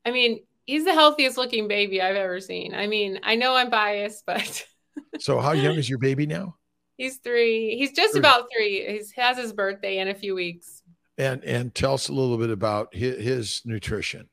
I 0.06 0.12
mean, 0.12 0.40
he's 0.68 0.86
the 0.86 0.94
healthiest 0.94 1.38
looking 1.38 1.68
baby 1.68 2.00
I've 2.00 2.16
ever 2.16 2.40
seen. 2.40 2.76
I 2.76 2.86
mean, 2.86 3.20
I 3.24 3.34
know 3.34 3.56
I'm 3.56 3.72
biased, 3.72 4.24
but. 4.28 4.64
so, 5.20 5.40
how 5.40 5.54
young 5.54 5.76
is 5.76 5.90
your 5.90 6.00
baby 6.00 6.28
now? 6.28 6.56
He's 6.98 7.18
three. 7.18 7.76
He's 7.76 7.94
just 7.94 8.14
three. 8.14 8.20
about 8.20 8.48
three. 8.56 9.00
He 9.16 9.22
has 9.22 9.38
his 9.38 9.54
birthday 9.54 9.98
in 9.98 10.08
a 10.08 10.16
few 10.16 10.36
weeks 10.36 10.84
and 11.18 11.44
and 11.44 11.74
tell 11.74 11.94
us 11.94 12.10
a 12.10 12.14
little 12.14 12.38
bit 12.38 12.50
about 12.50 12.94
his, 12.94 13.24
his 13.24 13.62
nutrition 13.66 14.30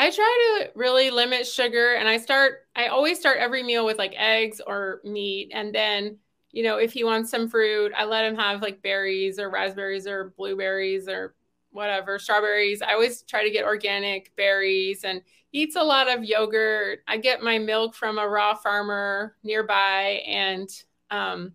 I 0.00 0.10
try 0.10 0.60
to 0.62 0.70
really 0.78 1.10
limit 1.10 1.46
sugar 1.46 1.94
and 1.94 2.08
I 2.08 2.18
start 2.18 2.66
I 2.76 2.86
always 2.86 3.18
start 3.18 3.38
every 3.38 3.62
meal 3.62 3.84
with 3.84 3.98
like 3.98 4.14
eggs 4.16 4.60
or 4.64 5.00
meat 5.04 5.50
and 5.52 5.74
then 5.74 6.18
you 6.52 6.62
know 6.62 6.76
if 6.76 6.92
he 6.92 7.04
wants 7.04 7.30
some 7.30 7.48
fruit 7.48 7.92
I 7.96 8.04
let 8.04 8.24
him 8.24 8.36
have 8.36 8.62
like 8.62 8.82
berries 8.82 9.38
or 9.38 9.50
raspberries 9.50 10.06
or 10.06 10.32
blueberries 10.36 11.08
or 11.08 11.34
whatever 11.70 12.18
strawberries 12.18 12.82
I 12.82 12.92
always 12.92 13.22
try 13.22 13.44
to 13.44 13.50
get 13.50 13.64
organic 13.64 14.34
berries 14.36 15.04
and 15.04 15.22
eats 15.52 15.76
a 15.76 15.82
lot 15.82 16.08
of 16.08 16.24
yogurt 16.24 17.00
I 17.06 17.16
get 17.16 17.42
my 17.42 17.58
milk 17.58 17.94
from 17.94 18.18
a 18.18 18.28
raw 18.28 18.54
farmer 18.54 19.36
nearby 19.42 20.22
and 20.26 20.68
um, 21.10 21.52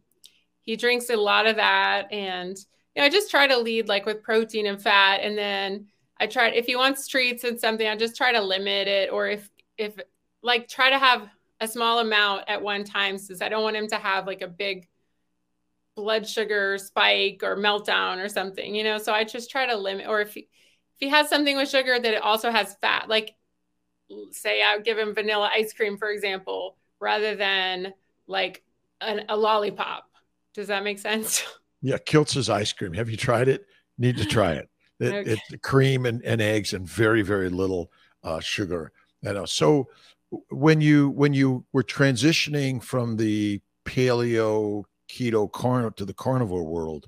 he 0.62 0.76
drinks 0.76 1.10
a 1.10 1.16
lot 1.16 1.46
of 1.46 1.58
that 1.58 2.12
and 2.12 2.58
you 2.96 3.02
know, 3.02 3.06
I 3.06 3.10
just 3.10 3.32
try 3.32 3.48
to 3.48 3.58
lead 3.58 3.88
like 3.88 4.06
with 4.06 4.24
protein 4.24 4.68
and 4.68 4.82
fat. 4.82 5.22
And 5.22 5.38
then 5.38 5.88
I 6.20 6.28
try, 6.28 6.50
if 6.50 6.66
he 6.66 6.76
wants 6.76 7.08
treats 7.08 7.44
and 7.44 7.60
something, 7.60 7.88
I 7.88 7.96
just 7.96 8.16
try 8.16 8.32
to 8.32 8.42
limit 8.42 8.88
it. 8.88 9.12
Or 9.12 9.28
if, 9.28 9.50
if 9.78 9.96
like 10.44 10.68
try 10.68 10.90
to 10.90 11.00
have 11.00 11.28
a 11.60 11.68
small 11.68 12.00
amount 12.00 12.44
at 12.48 12.62
one 12.62 12.84
time, 12.84 13.18
since 13.18 13.42
I 13.42 13.50
don't 13.50 13.64
want 13.64 13.76
him 13.76 13.88
to 13.88 13.96
have 13.96 14.28
like 14.28 14.42
a 14.42 14.48
big 14.48 14.88
blood 15.96 16.28
sugar 16.28 16.78
spike 16.78 17.42
or 17.44 17.56
meltdown 17.56 18.24
or 18.24 18.30
something, 18.30 18.74
you 18.76 18.84
know? 18.84 18.98
So 18.98 19.14
I 19.14 19.24
just 19.24 19.52
try 19.52 19.66
to 19.66 19.76
limit, 19.76 20.08
or 20.08 20.22
if 20.22 20.34
he, 20.34 20.42
if 20.42 21.00
he 21.00 21.10
has 21.10 21.30
something 21.30 21.56
with 21.56 21.70
sugar 21.70 22.00
that 22.00 22.14
it 22.14 22.22
also 22.22 22.52
has 22.52 22.76
fat, 22.82 23.10
like 23.10 23.36
say 24.32 24.62
I 24.62 24.76
would 24.76 24.86
give 24.86 24.98
him 24.98 25.14
vanilla 25.14 25.50
ice 25.54 25.74
cream, 25.74 25.98
for 25.98 26.10
example, 26.10 26.78
rather 27.00 27.36
than 27.36 27.94
like 28.28 28.64
an, 29.02 29.26
a 29.30 29.38
lollipop. 29.38 30.10
Does 30.54 30.68
that 30.68 30.84
make 30.84 31.00
sense? 31.00 31.44
Yeah, 31.86 31.98
Kiltz's 31.98 32.50
ice 32.50 32.72
cream. 32.72 32.94
Have 32.94 33.10
you 33.10 33.18
tried 33.18 33.50
it? 33.50 33.66
Need 33.98 34.16
to 34.16 34.24
try 34.24 34.54
it. 34.54 34.70
it 35.02 35.14
okay. 35.14 35.32
It's 35.32 35.62
cream 35.62 36.06
and, 36.06 36.24
and 36.24 36.42
eggs 36.42 36.72
and 36.72 36.88
very 36.88 37.24
very 37.24 37.50
little 37.50 37.92
uh, 38.24 38.40
sugar. 38.40 38.94
You 39.22 39.34
know, 39.34 39.44
so 39.44 39.90
when 40.50 40.80
you 40.80 41.10
when 41.10 41.34
you 41.34 41.66
were 41.74 41.84
transitioning 41.84 42.82
from 42.82 43.18
the 43.18 43.62
paleo 43.84 44.86
keto 45.10 45.52
carnivore 45.52 45.92
to 45.92 46.06
the 46.06 46.14
carnivore 46.14 46.64
world, 46.64 47.08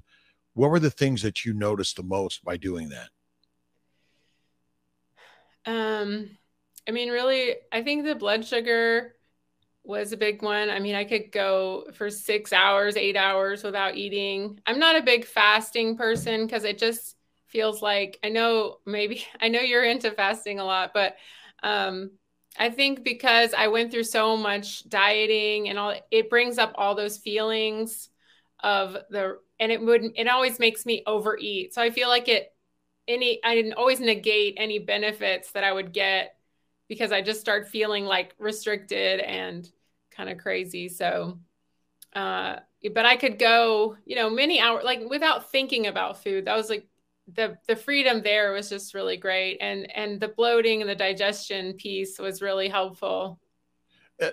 what 0.53 0.69
were 0.69 0.79
the 0.79 0.91
things 0.91 1.21
that 1.21 1.45
you 1.45 1.53
noticed 1.53 1.97
the 1.97 2.03
most 2.03 2.43
by 2.43 2.57
doing 2.57 2.89
that? 2.89 3.09
Um, 5.65 6.37
I 6.87 6.91
mean, 6.91 7.09
really, 7.09 7.55
I 7.71 7.81
think 7.83 8.05
the 8.05 8.15
blood 8.15 8.45
sugar 8.45 9.15
was 9.83 10.11
a 10.11 10.17
big 10.17 10.41
one. 10.41 10.69
I 10.69 10.79
mean, 10.79 10.95
I 10.95 11.03
could 11.03 11.31
go 11.31 11.85
for 11.93 12.09
six 12.09 12.51
hours, 12.53 12.97
eight 12.97 13.15
hours 13.15 13.63
without 13.63 13.95
eating. 13.95 14.59
I'm 14.65 14.79
not 14.79 14.95
a 14.95 15.03
big 15.03 15.25
fasting 15.25 15.97
person 15.97 16.45
because 16.45 16.63
it 16.63 16.77
just 16.77 17.15
feels 17.47 17.81
like. 17.81 18.19
I 18.23 18.29
know 18.29 18.77
maybe 18.85 19.25
I 19.41 19.47
know 19.47 19.61
you're 19.61 19.83
into 19.83 20.11
fasting 20.11 20.59
a 20.59 20.65
lot, 20.65 20.91
but 20.93 21.15
um, 21.63 22.11
I 22.57 22.69
think 22.69 23.03
because 23.03 23.53
I 23.53 23.67
went 23.67 23.91
through 23.91 24.03
so 24.03 24.38
much 24.38 24.88
dieting 24.89 25.69
and 25.69 25.77
all, 25.77 25.93
it 26.12 26.29
brings 26.29 26.57
up 26.57 26.74
all 26.75 26.95
those 26.95 27.17
feelings 27.17 28.09
of 28.63 28.97
the, 29.09 29.39
and 29.59 29.71
it 29.71 29.81
would, 29.81 30.12
it 30.15 30.27
always 30.27 30.59
makes 30.59 30.85
me 30.85 31.03
overeat. 31.05 31.74
So 31.74 31.81
I 31.81 31.89
feel 31.89 32.07
like 32.07 32.27
it, 32.27 32.53
any, 33.07 33.39
I 33.43 33.55
didn't 33.55 33.74
always 33.74 34.00
negate 34.00 34.55
any 34.57 34.79
benefits 34.79 35.51
that 35.51 35.63
I 35.63 35.71
would 35.71 35.93
get 35.93 36.38
because 36.88 37.12
I 37.12 37.21
just 37.21 37.39
start 37.41 37.67
feeling 37.67 38.05
like 38.05 38.33
restricted 38.39 39.19
and 39.19 39.69
kind 40.12 40.29
of 40.29 40.38
crazy. 40.38 40.88
So, 40.89 41.39
uh, 42.15 42.57
but 42.93 43.05
I 43.05 43.15
could 43.15 43.38
go, 43.38 43.97
you 44.05 44.15
know, 44.15 44.29
many 44.29 44.59
hours, 44.59 44.83
like 44.83 45.01
without 45.09 45.51
thinking 45.51 45.88
about 45.88 46.24
food. 46.24 46.45
That 46.45 46.55
was 46.55 46.69
like 46.69 46.88
the 47.34 47.58
the 47.67 47.75
freedom 47.75 48.22
there 48.22 48.51
was 48.51 48.70
just 48.70 48.94
really 48.94 49.17
great. 49.17 49.58
And 49.62 49.91
and 49.96 50.20
the 50.20 50.27
bloating 50.27 50.82
and 50.82 50.89
the 50.89 50.96
digestion 50.96 51.74
piece 51.74 52.20
was 52.20 52.41
really 52.41 52.70
helpful. 52.70 53.39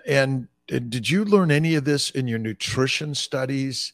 And 0.07 0.49
did 0.67 1.09
you 1.09 1.25
learn 1.25 1.51
any 1.51 1.75
of 1.75 1.85
this 1.85 2.11
in 2.11 2.29
your 2.29 2.39
nutrition 2.39 3.15
studies 3.15 3.93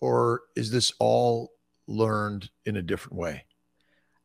or 0.00 0.42
is 0.56 0.70
this 0.70 0.92
all 0.98 1.52
learned 1.86 2.50
in 2.66 2.76
a 2.76 2.82
different 2.82 3.18
way? 3.18 3.44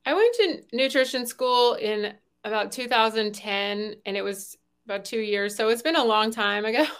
I 0.05 0.13
went 0.13 0.35
to 0.35 0.63
nutrition 0.73 1.25
school 1.25 1.75
in 1.75 2.13
about 2.43 2.71
2010 2.71 3.95
and 4.05 4.17
it 4.17 4.21
was 4.21 4.57
about 4.85 5.05
two 5.05 5.19
years. 5.19 5.55
So 5.55 5.69
it's 5.69 5.81
been 5.81 5.95
a 5.95 6.03
long 6.03 6.31
time 6.31 6.65
ago. 6.65 6.85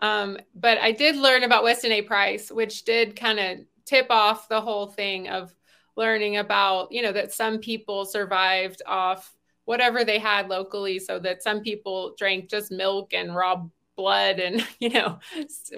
Um, 0.00 0.38
but 0.54 0.78
i 0.78 0.92
did 0.92 1.16
learn 1.16 1.44
about 1.44 1.62
weston 1.62 1.92
a. 1.92 2.02
Price 2.02 2.50
which 2.50 2.84
did 2.84 3.16
kind 3.16 3.38
of 3.38 3.58
tip 3.84 4.06
off 4.10 4.48
the 4.48 4.60
whole 4.60 4.86
thing 4.86 5.28
of 5.28 5.54
learning 5.96 6.36
about, 6.36 6.90
you 6.90 7.02
know, 7.02 7.12
that 7.12 7.32
some 7.32 7.58
people 7.58 8.04
survived 8.04 8.82
off 8.86 9.32
whatever 9.64 10.04
they 10.04 10.18
had 10.18 10.48
locally, 10.48 10.98
so 10.98 11.18
that 11.18 11.42
some 11.42 11.60
people 11.60 12.14
drank 12.18 12.50
just 12.50 12.70
milk 12.70 13.14
and 13.14 13.34
raw 13.34 13.62
blood 13.96 14.40
and 14.40 14.66
you 14.80 14.90
know 14.90 15.20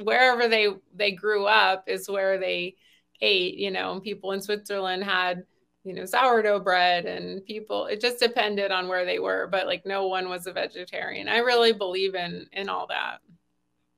wherever 0.03 0.49
they 0.49 0.69
they 0.95 1.13
grew 1.13 1.45
up 1.45 1.85
is 1.87 2.09
where 2.09 2.39
they 2.39 2.75
ate 3.21 3.57
you 3.57 3.71
know 3.71 3.93
and 3.93 4.03
people 4.03 4.33
in 4.33 4.41
switzerland 4.41 5.05
had 5.05 5.45
you 5.87 5.95
know 5.95 6.05
sourdough 6.05 6.59
bread 6.59 7.07
and 7.07 7.45
people 7.47 7.87
it 7.87 8.01
just 8.01 8.19
depended 8.19 8.73
on 8.73 8.89
where 8.89 9.05
they 9.05 9.21
were 9.21 9.47
but 9.47 9.67
like 9.67 9.87
no 9.87 10.09
one 10.09 10.29
was 10.29 10.47
a 10.47 10.53
vegetarian. 10.53 11.29
I 11.29 11.39
really 11.39 11.73
believe 11.73 12.15
in 12.15 12.47
in 12.53 12.69
all 12.69 12.89
that. 12.89 13.21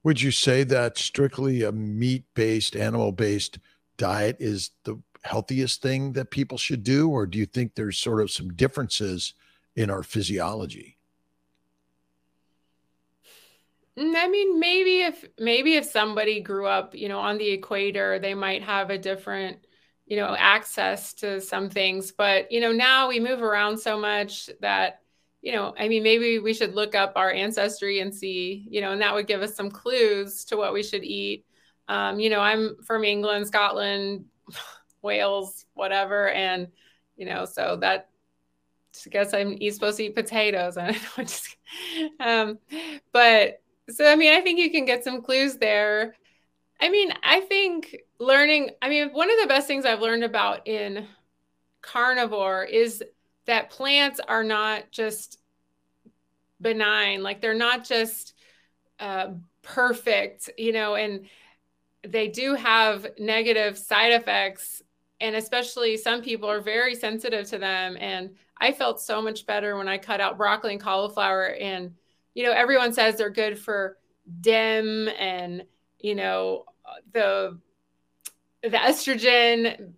Would 0.05 0.21
you 0.21 0.31
say 0.31 0.65
that 0.65 0.99
strictly 0.99 1.63
a 1.63 1.73
meat 1.73 2.25
based 2.35 2.77
animal 2.77 3.11
based 3.11 3.59
diet 3.97 4.37
is 4.39 4.71
the 4.85 5.01
healthiest 5.23 5.83
thing 5.83 6.13
that 6.13 6.31
people 6.31 6.59
should 6.59 6.83
do? 6.83 7.09
Or 7.09 7.27
do 7.27 7.39
you 7.39 7.47
think 7.47 7.75
there's 7.75 7.99
sort 7.99 8.21
of 8.21 8.31
some 8.31 8.51
differences 8.55 9.35
in 9.77 9.91
our 9.91 10.03
physiology? 10.03 10.99
Mm, 13.99 14.15
I 14.17 14.29
mean, 14.29 14.61
maybe 14.61 15.01
if 15.03 15.25
maybe 15.39 15.75
if 15.75 15.85
somebody 15.85 16.41
grew 16.41 16.67
up, 16.67 16.95
you 16.95 17.09
know, 17.09 17.19
on 17.19 17.39
the 17.39 17.51
equator, 17.51 18.19
they 18.19 18.35
might 18.35 18.63
have 18.63 18.91
a 18.91 18.99
different, 18.99 19.59
you 20.07 20.17
know, 20.17 20.37
access 20.39 21.13
to 21.15 21.41
some 21.41 21.69
things. 21.69 22.13
But 22.13 22.53
you 22.53 22.61
know, 22.61 22.73
now 22.73 23.09
we 23.09 23.19
move 23.19 23.43
around 23.43 23.79
so 23.79 23.99
much 23.99 24.51
that, 24.61 25.03
you 25.43 25.53
know, 25.53 25.75
I 25.79 25.89
mean, 25.89 26.03
maybe 26.03 26.39
we 26.39 26.55
should 26.55 26.75
look 26.75 26.95
up 26.95 27.13
our 27.17 27.33
ancestry 27.33 28.01
and 28.01 28.15
see, 28.15 28.67
you 28.71 28.81
know, 28.81 28.93
and 28.93 29.03
that 29.03 29.15
would 29.15 29.27
give 29.27 29.43
us 29.43 29.57
some 29.57 29.71
clues 29.71 30.45
to 30.47 30.57
what 30.57 30.73
we 30.73 30.83
should 30.83 31.05
eat. 31.05 31.45
Um, 31.89 32.21
you 32.21 32.31
know, 32.31 32.41
I'm 32.41 32.77
from 32.85 33.03
England, 33.03 33.47
Scotland, 33.47 34.27
Wales, 35.09 35.65
whatever. 35.75 36.29
And, 36.31 36.69
you 37.17 37.27
know, 37.27 37.47
so 37.47 37.79
that 37.81 38.11
I 39.07 39.11
guess 39.11 39.35
I'm 39.35 39.59
supposed 39.71 39.97
to 39.97 40.05
eat 40.05 40.15
potatoes. 40.15 40.77
I 40.77 40.93
don't 40.93 41.19
know. 41.19 41.25
Just, 41.25 41.57
um, 42.21 42.59
but 43.13 43.63
so, 43.91 44.07
I 44.07 44.17
mean, 44.17 44.33
I 44.33 44.41
think 44.41 44.59
you 44.59 44.71
can 44.71 44.85
get 44.85 45.05
some 45.05 45.23
clues 45.23 45.57
there. 45.57 46.15
I 46.81 46.91
mean, 46.91 47.13
I 47.23 47.41
think 47.41 47.97
learning, 48.19 48.71
I 48.83 48.89
mean, 48.89 49.09
one 49.11 49.31
of 49.31 49.41
the 49.41 49.49
best 49.49 49.67
things 49.67 49.85
I've 49.85 50.01
learned 50.01 50.25
about 50.25 50.69
in 50.69 51.07
carnivore 51.81 52.65
is 52.65 53.03
that 53.47 53.71
plants 53.71 54.21
are 54.29 54.45
not 54.45 54.91
just 54.91 55.41
benign, 56.61 57.23
like 57.23 57.41
they're 57.41 57.55
not 57.55 57.85
just 57.85 58.35
uh, 59.01 59.29
perfect, 59.63 60.51
you 60.59 60.73
know, 60.73 60.95
and 60.95 61.27
they 62.07 62.29
do 62.29 62.55
have 62.55 63.07
negative 63.19 63.77
side 63.79 64.13
effects 64.13 64.83
and 65.21 65.37
especially 65.37 65.97
some 65.97 66.23
people 66.23 66.49
are 66.49 66.61
very 66.61 66.95
sensitive 66.95 67.49
to 67.49 67.59
them 67.59 67.97
and 68.01 68.31
i 68.61 68.73
felt 68.73 69.01
so 69.01 69.21
much 69.21 69.47
better 69.47 69.77
when 69.77 69.89
i 69.89 69.99
cut 69.99 70.21
out 70.21 70.37
broccoli 70.37 70.73
and 70.73 70.83
cauliflower 70.83 71.55
and 71.61 71.93
you 72.35 72.45
know 72.45 72.53
everyone 72.53 72.93
says 72.93 73.17
they're 73.17 73.31
good 73.31 73.59
for 73.59 73.97
dim 74.41 75.09
and 75.19 75.65
you 75.99 76.15
know 76.15 76.65
the 77.13 77.59
the 78.63 78.69
estrogen 78.71 79.93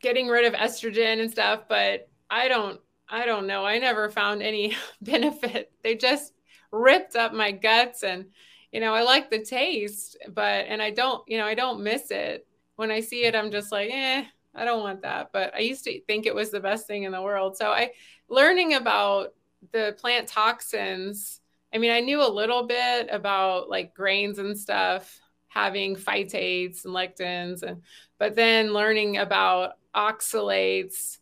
getting 0.00 0.28
rid 0.28 0.44
of 0.44 0.52
estrogen 0.54 1.20
and 1.20 1.30
stuff 1.30 1.62
but 1.68 2.08
i 2.30 2.48
don't 2.48 2.80
i 3.10 3.24
don't 3.24 3.46
know. 3.46 3.64
I 3.64 3.78
never 3.78 4.10
found 4.10 4.42
any 4.42 4.76
benefit. 5.02 5.72
They 5.82 5.94
just 5.94 6.32
ripped 6.70 7.16
up 7.16 7.32
my 7.32 7.50
guts 7.50 8.02
and 8.02 8.26
you 8.72 8.80
know 8.80 8.94
i 8.94 9.00
like 9.00 9.30
the 9.30 9.42
taste 9.42 10.18
but 10.28 10.66
and 10.68 10.82
i 10.82 10.90
don't 10.90 11.26
you 11.26 11.38
know 11.38 11.46
i 11.46 11.54
don't 11.54 11.82
miss 11.82 12.10
it. 12.10 12.46
When 12.76 12.90
i 12.90 13.00
see 13.00 13.24
it 13.24 13.34
i'm 13.34 13.50
just 13.50 13.72
like 13.72 13.90
eh 13.90 14.24
I 14.58 14.64
don't 14.64 14.82
want 14.82 15.02
that. 15.02 15.30
But 15.32 15.54
I 15.54 15.60
used 15.60 15.84
to 15.84 16.00
think 16.02 16.26
it 16.26 16.34
was 16.34 16.50
the 16.50 16.60
best 16.60 16.86
thing 16.86 17.04
in 17.04 17.12
the 17.12 17.22
world. 17.22 17.56
So 17.56 17.70
I 17.70 17.92
learning 18.28 18.74
about 18.74 19.34
the 19.72 19.96
plant 19.98 20.28
toxins. 20.28 21.40
I 21.72 21.78
mean, 21.78 21.90
I 21.90 22.00
knew 22.00 22.22
a 22.22 22.28
little 22.28 22.66
bit 22.66 23.08
about 23.10 23.68
like 23.68 23.94
grains 23.94 24.38
and 24.38 24.58
stuff 24.58 25.20
having 25.48 25.96
phytates 25.96 26.84
and 26.84 26.94
lectins 26.94 27.62
and 27.62 27.82
but 28.18 28.34
then 28.36 28.72
learning 28.72 29.16
about 29.16 29.72
oxalates 29.94 31.18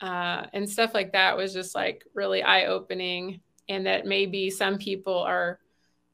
uh, 0.00 0.46
and 0.52 0.68
stuff 0.68 0.94
like 0.94 1.12
that 1.12 1.36
was 1.36 1.52
just 1.52 1.74
like 1.74 2.04
really 2.14 2.42
eye-opening 2.42 3.40
and 3.68 3.86
that 3.86 4.06
maybe 4.06 4.50
some 4.50 4.78
people 4.78 5.18
are 5.18 5.60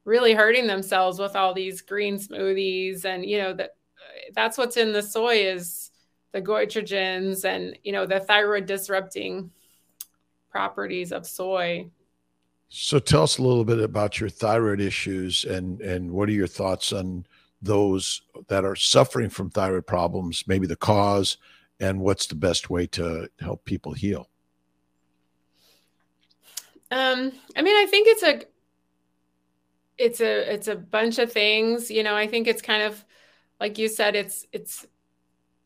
really 0.05 0.33
hurting 0.33 0.67
themselves 0.67 1.19
with 1.19 1.35
all 1.35 1.53
these 1.53 1.81
green 1.81 2.17
smoothies 2.17 3.05
and 3.05 3.25
you 3.25 3.39
know 3.39 3.53
that 3.53 3.71
that's 4.33 4.57
what's 4.57 4.77
in 4.77 4.93
the 4.93 5.01
soy 5.01 5.35
is 5.35 5.91
the 6.35 6.41
goitrogens 6.41 7.45
and 7.45 7.79
you 7.85 7.93
know 7.93 8.05
the 8.05 8.19
thyroid 8.19 8.65
disrupting 8.65 9.49
properties 10.49 11.13
of 11.13 11.25
soy. 11.25 11.89
So 12.67 12.99
tell 12.99 13.23
us 13.23 13.37
a 13.37 13.41
little 13.41 13.63
bit 13.63 13.79
about 13.79 14.19
your 14.19 14.27
thyroid 14.27 14.81
issues 14.81 15.45
and 15.45 15.79
and 15.79 16.11
what 16.11 16.27
are 16.27 16.33
your 16.33 16.45
thoughts 16.45 16.91
on 16.91 17.25
those 17.61 18.21
that 18.49 18.65
are 18.65 18.75
suffering 18.75 19.29
from 19.29 19.49
thyroid 19.49 19.87
problems, 19.87 20.43
maybe 20.45 20.67
the 20.67 20.75
cause 20.75 21.37
and 21.79 22.01
what's 22.01 22.27
the 22.27 22.35
best 22.35 22.69
way 22.69 22.85
to 22.87 23.29
help 23.39 23.63
people 23.63 23.93
heal? 23.93 24.29
Um, 26.91 27.31
I 27.55 27.61
mean, 27.61 27.77
I 27.77 27.87
think 27.89 28.09
it's 28.09 28.23
a 28.23 28.41
it's 29.97 30.19
a 30.19 30.53
it's 30.53 30.67
a 30.67 30.75
bunch 30.75 31.17
of 31.17 31.31
things. 31.31 31.89
You 31.89 32.03
know, 32.03 32.15
I 32.17 32.27
think 32.27 32.47
it's 32.47 32.61
kind 32.61 32.83
of 32.83 33.05
like 33.61 33.77
you 33.77 33.87
said, 33.87 34.17
it's 34.17 34.45
it's 34.51 34.85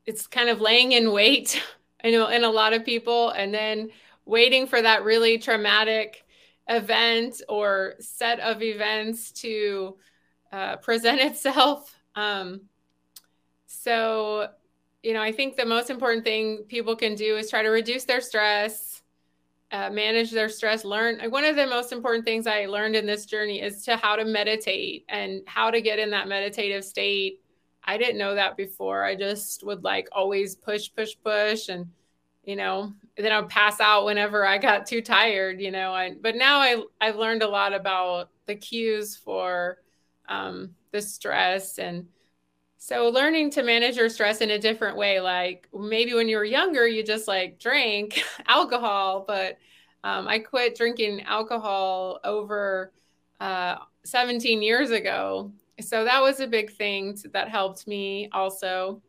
it's 0.09 0.25
kind 0.25 0.49
of 0.49 0.59
laying 0.59 0.93
in 0.93 1.11
wait, 1.11 1.61
I 2.03 2.09
know, 2.09 2.27
in 2.29 2.43
a 2.43 2.49
lot 2.49 2.73
of 2.73 2.83
people, 2.83 3.29
and 3.29 3.53
then 3.53 3.91
waiting 4.25 4.65
for 4.65 4.81
that 4.81 5.03
really 5.03 5.37
traumatic 5.37 6.25
event 6.67 7.41
or 7.47 7.93
set 7.99 8.39
of 8.39 8.63
events 8.63 9.31
to 9.31 9.97
uh, 10.51 10.75
present 10.87 11.21
itself. 11.21 11.95
Um, 12.15 12.61
so, 13.67 14.49
you 15.03 15.13
know, 15.13 15.21
I 15.21 15.31
think 15.31 15.55
the 15.55 15.65
most 15.65 15.91
important 15.91 16.23
thing 16.23 16.63
people 16.67 16.95
can 16.95 17.13
do 17.13 17.37
is 17.37 17.51
try 17.51 17.61
to 17.61 17.69
reduce 17.69 18.05
their 18.05 18.19
stress, 18.19 19.03
uh, 19.71 19.91
manage 19.91 20.31
their 20.31 20.49
stress, 20.49 20.83
learn. 20.83 21.19
One 21.29 21.45
of 21.45 21.55
the 21.55 21.67
most 21.67 21.91
important 21.91 22.25
things 22.25 22.47
I 22.47 22.65
learned 22.65 22.95
in 22.95 23.05
this 23.05 23.27
journey 23.27 23.61
is 23.61 23.83
to 23.83 23.95
how 23.95 24.15
to 24.15 24.25
meditate 24.25 25.05
and 25.07 25.43
how 25.45 25.69
to 25.69 25.81
get 25.81 25.99
in 25.99 26.09
that 26.09 26.27
meditative 26.27 26.83
state 26.83 27.41
I 27.83 27.97
didn't 27.97 28.17
know 28.17 28.35
that 28.35 28.57
before. 28.57 29.03
I 29.03 29.15
just 29.15 29.63
would 29.63 29.83
like 29.83 30.07
always 30.11 30.55
push, 30.55 30.89
push, 30.95 31.13
push, 31.23 31.69
and 31.69 31.87
you 32.43 32.55
know, 32.55 32.93
then 33.17 33.31
I'd 33.31 33.49
pass 33.49 33.79
out 33.79 34.05
whenever 34.05 34.45
I 34.45 34.57
got 34.57 34.85
too 34.85 35.01
tired. 35.01 35.59
You 35.61 35.71
know, 35.71 35.93
I 35.93 36.15
but 36.21 36.35
now 36.35 36.59
I 36.59 36.81
I've 37.01 37.17
learned 37.17 37.43
a 37.43 37.47
lot 37.47 37.73
about 37.73 38.29
the 38.45 38.55
cues 38.55 39.15
for 39.15 39.77
um, 40.27 40.75
the 40.91 41.01
stress 41.01 41.79
and. 41.79 42.07
So 42.81 43.09
learning 43.09 43.51
to 43.51 43.63
manage 43.63 43.97
your 43.97 44.07
stress 44.07 44.39
in 44.39 44.51
a 44.51 44.57
different 44.57 44.95
way, 44.95 45.19
like 45.19 45.67
maybe 45.77 46.13
when 46.13 46.29
you 46.29 46.37
were 46.37 46.45
younger, 46.45 46.87
you 46.87 47.03
just 47.03 47.27
like 47.27 47.59
drank 47.59 48.23
alcohol, 48.47 49.25
but 49.27 49.57
um, 50.03 50.29
I 50.29 50.39
quit 50.39 50.77
drinking 50.77 51.23
alcohol 51.23 52.21
over 52.23 52.93
uh, 53.39 53.75
17 54.05 54.61
years 54.61 54.91
ago 54.91 55.51
so 55.81 56.03
that 56.03 56.21
was 56.21 56.39
a 56.39 56.47
big 56.47 56.71
thing 56.71 57.17
that 57.33 57.49
helped 57.49 57.87
me 57.87 58.29
also. 58.31 59.01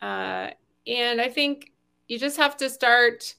Uh, 0.00 0.50
and 0.86 1.20
I 1.20 1.28
think 1.28 1.72
you 2.08 2.18
just 2.18 2.36
have 2.36 2.56
to 2.58 2.68
start 2.68 3.34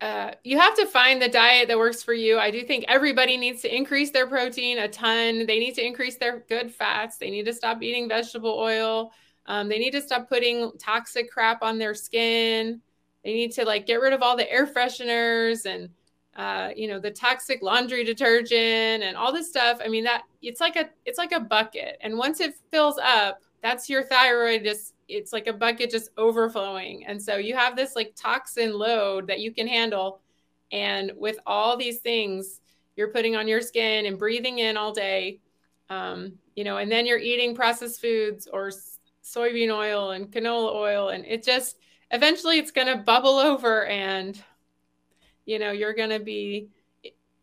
uh, 0.00 0.32
you 0.42 0.58
have 0.58 0.76
to 0.76 0.84
find 0.84 1.22
the 1.22 1.28
diet 1.30 1.66
that 1.68 1.78
works 1.78 2.02
for 2.02 2.12
you. 2.12 2.38
I 2.38 2.50
do 2.50 2.62
think 2.62 2.84
everybody 2.88 3.38
needs 3.38 3.62
to 3.62 3.74
increase 3.74 4.10
their 4.10 4.26
protein 4.26 4.76
a 4.76 4.86
ton. 4.86 5.46
They 5.46 5.58
need 5.58 5.74
to 5.76 5.86
increase 5.86 6.16
their 6.16 6.40
good 6.40 6.70
fats. 6.70 7.16
They 7.16 7.30
need 7.30 7.46
to 7.46 7.54
stop 7.54 7.82
eating 7.82 8.06
vegetable 8.06 8.54
oil. 8.58 9.12
Um, 9.46 9.68
they 9.68 9.78
need 9.78 9.92
to 9.92 10.02
stop 10.02 10.28
putting 10.28 10.72
toxic 10.78 11.30
crap 11.30 11.62
on 11.62 11.78
their 11.78 11.94
skin. 11.94 12.82
They 13.24 13.32
need 13.32 13.52
to 13.52 13.64
like 13.64 13.86
get 13.86 14.00
rid 14.00 14.12
of 14.12 14.20
all 14.20 14.36
the 14.36 14.50
air 14.50 14.66
fresheners 14.66 15.64
and 15.64 15.88
uh, 16.36 16.70
you 16.76 16.88
know 16.88 16.98
the 16.98 17.10
toxic 17.10 17.62
laundry 17.62 18.04
detergent 18.04 19.02
and 19.02 19.16
all 19.16 19.32
this 19.32 19.48
stuff. 19.48 19.80
I 19.84 19.88
mean 19.88 20.04
that 20.04 20.22
it's 20.42 20.60
like 20.60 20.76
a 20.76 20.90
it's 21.04 21.18
like 21.18 21.32
a 21.32 21.40
bucket, 21.40 21.98
and 22.00 22.18
once 22.18 22.40
it 22.40 22.54
fills 22.70 22.98
up, 22.98 23.40
that's 23.62 23.88
your 23.88 24.02
thyroid 24.02 24.62
just 24.62 24.94
it's 25.08 25.32
like 25.32 25.46
a 25.46 25.52
bucket 25.52 25.90
just 25.90 26.10
overflowing. 26.16 27.04
And 27.06 27.20
so 27.20 27.36
you 27.36 27.54
have 27.54 27.76
this 27.76 27.96
like 27.96 28.14
toxin 28.16 28.72
load 28.78 29.26
that 29.26 29.40
you 29.40 29.52
can 29.52 29.66
handle. 29.66 30.20
And 30.72 31.12
with 31.16 31.38
all 31.46 31.76
these 31.76 31.98
things 31.98 32.60
you're 32.96 33.12
putting 33.12 33.36
on 33.36 33.48
your 33.48 33.60
skin 33.60 34.06
and 34.06 34.18
breathing 34.18 34.60
in 34.60 34.76
all 34.76 34.92
day, 34.92 35.40
um, 35.90 36.32
you 36.54 36.64
know, 36.64 36.78
and 36.78 36.90
then 36.90 37.06
you're 37.06 37.18
eating 37.18 37.54
processed 37.54 38.00
foods 38.00 38.46
or 38.52 38.70
soybean 39.22 39.74
oil 39.74 40.12
and 40.12 40.30
canola 40.30 40.74
oil. 40.74 41.08
And 41.08 41.24
it 41.26 41.42
just 41.42 41.78
eventually 42.10 42.58
it's 42.58 42.70
going 42.70 42.86
to 42.86 43.02
bubble 43.02 43.38
over 43.38 43.86
and, 43.86 44.42
you 45.46 45.58
know, 45.58 45.72
you're 45.72 45.94
going 45.94 46.10
to 46.10 46.20
be 46.20 46.68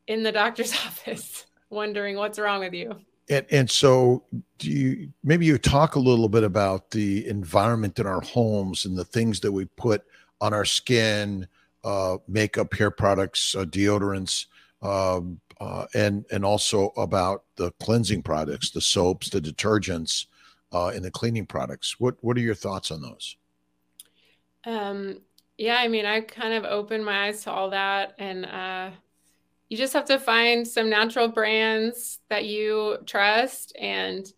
in 0.07 0.23
the 0.23 0.31
doctor's 0.31 0.73
office 0.85 1.45
wondering 1.69 2.17
what's 2.17 2.39
wrong 2.39 2.59
with 2.59 2.73
you. 2.73 2.95
And, 3.29 3.45
and 3.49 3.69
so, 3.69 4.23
do 4.57 4.69
you 4.69 5.13
maybe 5.23 5.45
you 5.45 5.57
talk 5.57 5.95
a 5.95 5.99
little 5.99 6.27
bit 6.27 6.43
about 6.43 6.91
the 6.91 7.27
environment 7.27 7.97
in 7.97 8.05
our 8.05 8.21
homes 8.21 8.85
and 8.85 8.97
the 8.97 9.05
things 9.05 9.39
that 9.41 9.51
we 9.51 9.65
put 9.65 10.03
on 10.41 10.53
our 10.53 10.65
skin, 10.65 11.47
uh, 11.83 12.17
makeup, 12.27 12.73
hair 12.73 12.91
products, 12.91 13.55
uh, 13.55 13.63
deodorants, 13.63 14.47
um, 14.81 15.39
uh, 15.61 15.85
and 15.93 16.25
and 16.31 16.43
also 16.43 16.89
about 16.97 17.43
the 17.55 17.71
cleansing 17.79 18.23
products, 18.23 18.71
the 18.71 18.81
soaps, 18.81 19.29
the 19.29 19.39
detergents, 19.39 20.25
uh, 20.73 20.87
and 20.87 21.05
the 21.05 21.11
cleaning 21.11 21.45
products. 21.45 21.99
What 21.99 22.15
what 22.21 22.35
are 22.37 22.41
your 22.41 22.55
thoughts 22.55 22.91
on 22.91 23.01
those? 23.01 23.37
Um, 24.65 25.21
yeah, 25.57 25.77
I 25.77 25.87
mean, 25.87 26.05
I 26.05 26.21
kind 26.21 26.53
of 26.53 26.65
opened 26.65 27.05
my 27.05 27.27
eyes 27.27 27.43
to 27.43 27.51
all 27.51 27.69
that, 27.69 28.15
and 28.17 28.45
uh, 28.45 28.91
you 29.71 29.77
just 29.77 29.93
have 29.93 30.05
to 30.05 30.19
find 30.19 30.67
some 30.67 30.89
natural 30.89 31.29
brands 31.29 32.19
that 32.27 32.43
you 32.43 32.97
trust 33.05 33.73
and 33.79 34.33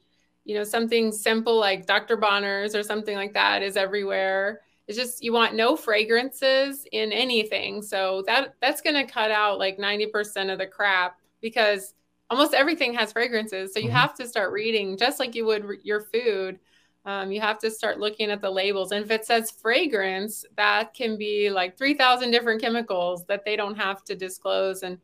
you 0.46 0.56
know 0.56 0.64
something 0.64 1.12
simple 1.12 1.60
like 1.60 1.88
dr 1.88 2.16
Bronner's 2.18 2.76
or 2.76 2.84
something 2.84 3.16
like 3.16 3.34
that 3.34 3.64
is 3.64 3.76
everywhere 3.76 4.62
it's 4.88 4.98
just 4.98 5.24
you 5.24 5.34
want 5.34 5.56
no 5.56 5.76
fragrances 5.76 6.86
in 6.92 7.12
anything 7.12 7.82
so 7.82 8.24
that 8.28 8.54
that's 8.62 8.82
going 8.82 8.96
to 8.96 9.12
cut 9.12 9.32
out 9.32 9.58
like 9.58 9.80
90% 9.80 10.52
of 10.52 10.60
the 10.60 10.68
crap 10.68 11.18
because 11.42 11.96
almost 12.30 12.54
everything 12.54 12.94
has 12.94 13.12
fragrances 13.12 13.74
so 13.74 13.80
you 13.80 13.88
mm-hmm. 13.88 13.98
have 13.98 14.14
to 14.14 14.28
start 14.28 14.52
reading 14.52 14.98
just 14.98 15.20
like 15.20 15.34
you 15.34 15.46
would 15.46 15.66
your 15.84 16.02
food 16.02 16.60
um, 17.06 17.32
you 17.32 17.42
have 17.42 17.60
to 17.60 17.70
start 17.70 18.00
looking 18.00 18.32
at 18.32 18.42
the 18.42 18.50
labels. 18.50 18.92
And 18.92 19.04
if 19.04 19.12
it 19.12 19.26
says 19.26 19.52
fragrance 19.52 20.46
that 20.56 20.94
can 20.94 21.18
be 21.18 21.50
like 21.50 21.78
3000 21.78 22.32
different 22.32 22.62
chemicals 22.62 23.26
that 23.26 23.44
they 23.44 23.56
don't 23.56 23.76
have 23.76 24.04
to 24.06 24.16
disclose. 24.16 24.84
And 24.84 24.98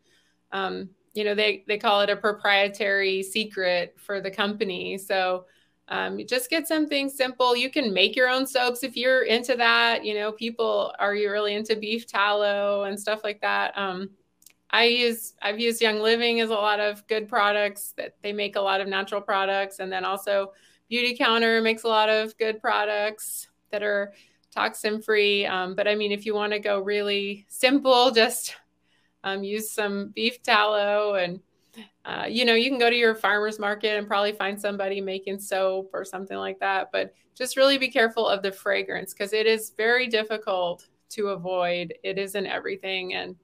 um, 0.51 0.89
you 1.13 1.23
know 1.23 1.35
they 1.35 1.63
they 1.67 1.77
call 1.77 2.01
it 2.01 2.09
a 2.09 2.15
proprietary 2.15 3.23
secret 3.23 3.95
for 3.97 4.21
the 4.21 4.31
company. 4.31 4.97
So 4.97 5.45
um, 5.89 6.19
just 6.27 6.49
get 6.49 6.67
something 6.67 7.09
simple. 7.09 7.55
You 7.55 7.69
can 7.69 7.93
make 7.93 8.15
your 8.15 8.29
own 8.29 8.45
soaps 8.45 8.83
if 8.83 8.95
you're 8.95 9.23
into 9.23 9.55
that. 9.55 10.05
You 10.05 10.13
know 10.13 10.31
people 10.31 10.93
are 10.99 11.15
you 11.15 11.31
really 11.31 11.55
into 11.55 11.75
beef 11.75 12.07
tallow 12.07 12.83
and 12.83 12.99
stuff 12.99 13.21
like 13.23 13.41
that? 13.41 13.77
Um, 13.77 14.11
i 14.71 14.83
use 14.83 15.33
i've 15.41 15.59
used 15.59 15.81
young 15.81 15.99
living 15.99 16.41
as 16.41 16.51
a 16.51 16.53
lot 16.53 16.79
of 16.79 17.05
good 17.07 17.27
products 17.27 17.95
that 17.97 18.15
they 18.21 18.31
make 18.31 18.55
a 18.55 18.61
lot 18.61 18.81
of 18.81 18.87
natural 18.87 19.19
products. 19.19 19.79
And 19.79 19.91
then 19.91 20.05
also 20.05 20.53
Beautycounter 20.91 21.61
makes 21.61 21.83
a 21.83 21.87
lot 21.87 22.09
of 22.09 22.37
good 22.37 22.61
products 22.61 23.47
that 23.71 23.83
are 23.83 24.13
toxin 24.51 24.99
free 24.99 25.45
um, 25.45 25.75
but 25.75 25.87
i 25.87 25.93
mean 25.93 26.11
if 26.11 26.25
you 26.25 26.33
want 26.33 26.51
to 26.51 26.57
go 26.57 26.79
really 26.79 27.45
simple 27.49 28.09
just 28.09 28.55
um, 29.23 29.43
use 29.43 29.69
some 29.69 30.09
beef 30.15 30.41
tallow 30.41 31.15
and 31.15 31.39
uh, 32.05 32.25
you 32.27 32.45
know 32.45 32.53
you 32.53 32.69
can 32.69 32.79
go 32.79 32.89
to 32.89 32.95
your 32.95 33.15
farmers 33.15 33.59
market 33.59 33.97
and 33.97 34.07
probably 34.07 34.31
find 34.31 34.59
somebody 34.59 35.01
making 35.01 35.39
soap 35.39 35.91
or 35.93 36.03
something 36.03 36.37
like 36.37 36.59
that. 36.59 36.89
But 36.91 37.13
just 37.35 37.57
really 37.57 37.77
be 37.77 37.89
careful 37.89 38.27
of 38.27 38.41
the 38.41 38.51
fragrance 38.51 39.13
because 39.13 39.33
it 39.33 39.45
is 39.45 39.73
very 39.77 40.07
difficult 40.07 40.87
to 41.09 41.29
avoid. 41.29 41.93
It 42.03 42.17
isn't 42.17 42.45
everything. 42.45 43.13
And 43.13 43.35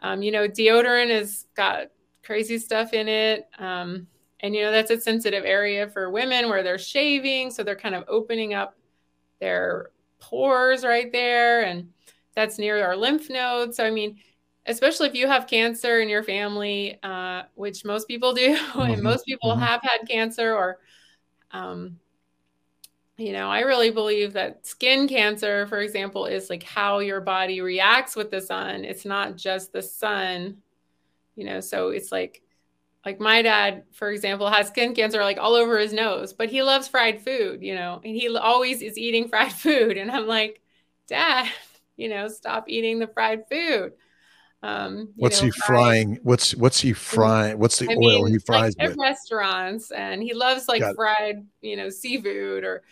um, 0.00 0.22
you 0.22 0.32
know 0.32 0.48
deodorant 0.48 1.10
has 1.10 1.46
got 1.54 1.88
crazy 2.24 2.58
stuff 2.58 2.92
in 2.92 3.08
it. 3.08 3.48
Um, 3.58 4.06
and 4.40 4.54
you 4.54 4.62
know 4.62 4.72
that's 4.72 4.90
a 4.90 5.00
sensitive 5.00 5.44
area 5.44 5.88
for 5.88 6.10
women 6.10 6.48
where 6.48 6.62
they're 6.62 6.78
shaving 6.78 7.50
so 7.50 7.62
they're 7.62 7.76
kind 7.76 7.94
of 7.94 8.04
opening 8.08 8.54
up 8.54 8.76
their 9.40 9.90
pores 10.18 10.84
right 10.84 11.12
there 11.12 11.62
and 11.62 11.88
that's 12.34 12.58
near 12.58 12.84
our 12.84 12.96
lymph 12.96 13.30
nodes 13.30 13.76
so 13.76 13.84
i 13.84 13.90
mean 13.90 14.18
especially 14.68 15.08
if 15.08 15.14
you 15.14 15.26
have 15.26 15.46
cancer 15.46 16.00
in 16.00 16.08
your 16.08 16.22
family, 16.22 16.98
uh, 17.02 17.42
which 17.54 17.84
most 17.84 18.06
people 18.06 18.34
do, 18.34 18.56
mm-hmm. 18.56 18.80
and 18.80 19.02
most 19.02 19.24
people 19.24 19.50
mm-hmm. 19.50 19.62
have 19.62 19.80
had 19.82 20.06
cancer, 20.06 20.54
or, 20.54 20.78
um, 21.50 21.98
you 23.16 23.32
know, 23.32 23.48
I 23.48 23.60
really 23.60 23.90
believe 23.90 24.34
that 24.34 24.64
skin 24.64 25.08
cancer, 25.08 25.66
for 25.66 25.80
example, 25.80 26.26
is 26.26 26.50
like 26.50 26.62
how 26.62 27.00
your 27.00 27.20
body 27.20 27.60
reacts 27.60 28.14
with 28.14 28.30
the 28.30 28.40
sun. 28.40 28.84
It's 28.84 29.04
not 29.04 29.36
just 29.36 29.72
the 29.72 29.82
sun, 29.82 30.58
you 31.34 31.44
know, 31.44 31.60
so 31.60 31.88
it's 31.88 32.12
like, 32.12 32.42
like 33.04 33.20
my 33.20 33.42
dad, 33.42 33.84
for 33.92 34.10
example, 34.10 34.50
has 34.50 34.68
skin 34.68 34.94
cancer 34.94 35.22
like 35.22 35.38
all 35.38 35.54
over 35.54 35.78
his 35.78 35.92
nose, 35.92 36.32
but 36.32 36.48
he 36.48 36.62
loves 36.62 36.88
fried 36.88 37.22
food, 37.22 37.62
you 37.62 37.74
know, 37.74 38.00
and 38.04 38.14
he 38.14 38.34
always 38.36 38.82
is 38.82 38.98
eating 38.98 39.28
fried 39.30 39.52
food. 39.52 39.96
And 39.96 40.10
I'm 40.10 40.26
like, 40.26 40.60
Dad, 41.08 41.48
you 41.96 42.08
know, 42.08 42.28
stop 42.28 42.64
eating 42.68 42.98
the 42.98 43.06
fried 43.08 43.44
food. 43.50 43.92
Um, 44.60 45.12
what's 45.14 45.40
know, 45.40 45.46
he 45.46 45.50
frying? 45.52 46.18
What's 46.24 46.54
what's 46.56 46.80
he 46.80 46.92
frying? 46.92 47.58
What's 47.58 47.78
the 47.78 47.88
I 47.90 47.94
oil 47.94 48.24
mean, 48.24 48.34
he 48.34 48.38
fries 48.40 48.76
like, 48.76 48.88
with? 48.88 48.98
restaurants, 48.98 49.92
and 49.92 50.20
he 50.20 50.34
loves 50.34 50.66
like 50.66 50.80
Got 50.80 50.96
fried, 50.96 51.36
it. 51.36 51.66
you 51.66 51.76
know, 51.76 51.88
seafood 51.90 52.64
or 52.64 52.82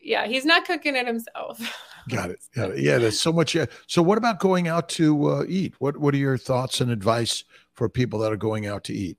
yeah, 0.00 0.26
he's 0.26 0.44
not 0.44 0.64
cooking 0.64 0.94
it 0.94 1.06
himself. 1.06 1.60
Got 2.08 2.30
it. 2.30 2.38
Got 2.54 2.70
it. 2.70 2.78
Yeah, 2.78 2.98
there's 2.98 3.20
so 3.20 3.32
much. 3.32 3.54
Yeah. 3.54 3.66
So, 3.86 4.02
what 4.02 4.18
about 4.18 4.38
going 4.38 4.68
out 4.68 4.88
to 4.90 5.28
uh, 5.28 5.44
eat? 5.48 5.74
What 5.78 5.96
What 5.96 6.14
are 6.14 6.18
your 6.18 6.38
thoughts 6.38 6.80
and 6.80 6.90
advice 6.90 7.44
for 7.74 7.88
people 7.88 8.20
that 8.20 8.32
are 8.32 8.36
going 8.36 8.66
out 8.66 8.84
to 8.84 8.94
eat? 8.94 9.18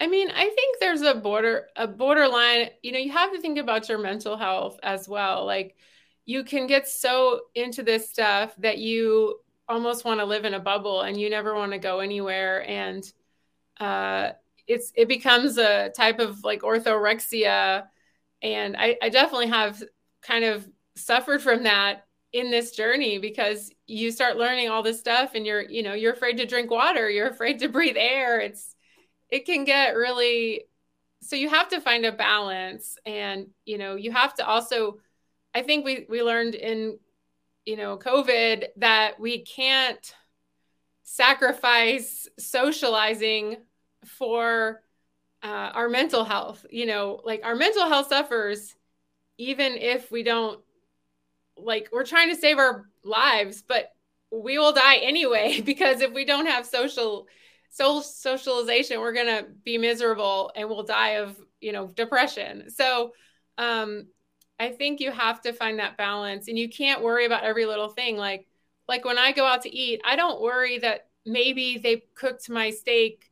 I 0.00 0.06
mean, 0.08 0.30
I 0.30 0.44
think 0.48 0.78
there's 0.80 1.02
a 1.02 1.14
border, 1.14 1.68
a 1.76 1.86
borderline. 1.86 2.70
You 2.82 2.92
know, 2.92 2.98
you 2.98 3.12
have 3.12 3.32
to 3.32 3.40
think 3.40 3.58
about 3.58 3.88
your 3.88 3.98
mental 3.98 4.36
health 4.36 4.78
as 4.82 5.08
well. 5.08 5.46
Like, 5.46 5.76
you 6.26 6.44
can 6.44 6.66
get 6.66 6.88
so 6.88 7.42
into 7.54 7.82
this 7.82 8.10
stuff 8.10 8.54
that 8.58 8.78
you 8.78 9.38
almost 9.68 10.04
want 10.04 10.20
to 10.20 10.26
live 10.26 10.44
in 10.44 10.54
a 10.54 10.60
bubble 10.60 11.02
and 11.02 11.18
you 11.18 11.30
never 11.30 11.54
want 11.54 11.72
to 11.72 11.78
go 11.78 12.00
anywhere 12.00 12.68
and 12.68 13.10
uh, 13.80 14.30
it's 14.66 14.92
it 14.94 15.08
becomes 15.08 15.58
a 15.58 15.90
type 15.90 16.18
of 16.18 16.42
like 16.44 16.62
orthorexia 16.62 17.84
and 18.42 18.76
I, 18.76 18.96
I 19.02 19.08
definitely 19.08 19.48
have 19.48 19.82
kind 20.22 20.44
of 20.44 20.68
suffered 20.96 21.42
from 21.42 21.64
that 21.64 22.06
in 22.32 22.50
this 22.50 22.72
journey 22.72 23.18
because 23.18 23.70
you 23.86 24.10
start 24.10 24.36
learning 24.36 24.68
all 24.68 24.82
this 24.82 25.00
stuff 25.00 25.32
and 25.34 25.46
you're 25.46 25.62
you 25.62 25.82
know 25.82 25.94
you're 25.94 26.12
afraid 26.12 26.36
to 26.38 26.46
drink 26.46 26.70
water 26.70 27.08
you're 27.08 27.28
afraid 27.28 27.58
to 27.60 27.68
breathe 27.68 27.96
air 27.98 28.40
it's 28.40 28.73
it 29.30 29.46
can 29.46 29.64
get 29.64 29.96
really 29.96 30.64
so 31.20 31.36
you 31.36 31.48
have 31.48 31.68
to 31.68 31.80
find 31.80 32.04
a 32.04 32.12
balance 32.12 32.96
and 33.06 33.48
you 33.64 33.78
know 33.78 33.94
you 33.96 34.12
have 34.12 34.34
to 34.34 34.46
also 34.46 34.98
i 35.54 35.62
think 35.62 35.84
we 35.84 36.06
we 36.08 36.22
learned 36.22 36.54
in 36.54 36.98
you 37.64 37.76
know, 37.76 37.96
COVID 37.96 38.66
that 38.76 39.18
we 39.18 39.38
can't 39.40 40.14
sacrifice 41.02 42.28
socializing 42.38 43.56
for 44.04 44.82
uh, 45.42 45.70
our 45.74 45.88
mental 45.88 46.24
health. 46.24 46.66
You 46.70 46.86
know, 46.86 47.20
like 47.24 47.40
our 47.44 47.54
mental 47.54 47.88
health 47.88 48.08
suffers 48.08 48.74
even 49.36 49.72
if 49.72 50.12
we 50.12 50.22
don't 50.22 50.60
like 51.56 51.88
we're 51.92 52.06
trying 52.06 52.28
to 52.28 52.36
save 52.36 52.58
our 52.58 52.84
lives, 53.04 53.62
but 53.66 53.92
we 54.30 54.58
will 54.58 54.72
die 54.72 54.96
anyway 54.96 55.60
because 55.64 56.00
if 56.00 56.12
we 56.12 56.24
don't 56.24 56.46
have 56.46 56.66
social 56.66 57.26
social 57.74 58.02
socialization, 58.02 59.00
we're 59.00 59.12
gonna 59.12 59.44
be 59.64 59.78
miserable 59.78 60.52
and 60.54 60.68
we'll 60.68 60.84
die 60.84 61.16
of 61.16 61.36
you 61.60 61.72
know 61.72 61.88
depression. 61.88 62.70
So 62.70 63.12
um, 63.58 64.06
I 64.58 64.70
think 64.70 65.00
you 65.00 65.10
have 65.10 65.40
to 65.42 65.52
find 65.52 65.78
that 65.78 65.96
balance 65.96 66.48
and 66.48 66.58
you 66.58 66.68
can't 66.68 67.02
worry 67.02 67.26
about 67.26 67.44
every 67.44 67.66
little 67.66 67.88
thing. 67.88 68.16
Like, 68.16 68.46
like 68.88 69.04
when 69.04 69.18
I 69.18 69.32
go 69.32 69.44
out 69.44 69.62
to 69.62 69.74
eat, 69.74 70.00
I 70.04 70.16
don't 70.16 70.40
worry 70.40 70.78
that 70.78 71.08
maybe 71.26 71.78
they 71.78 72.04
cooked 72.14 72.48
my 72.48 72.70
steak. 72.70 73.30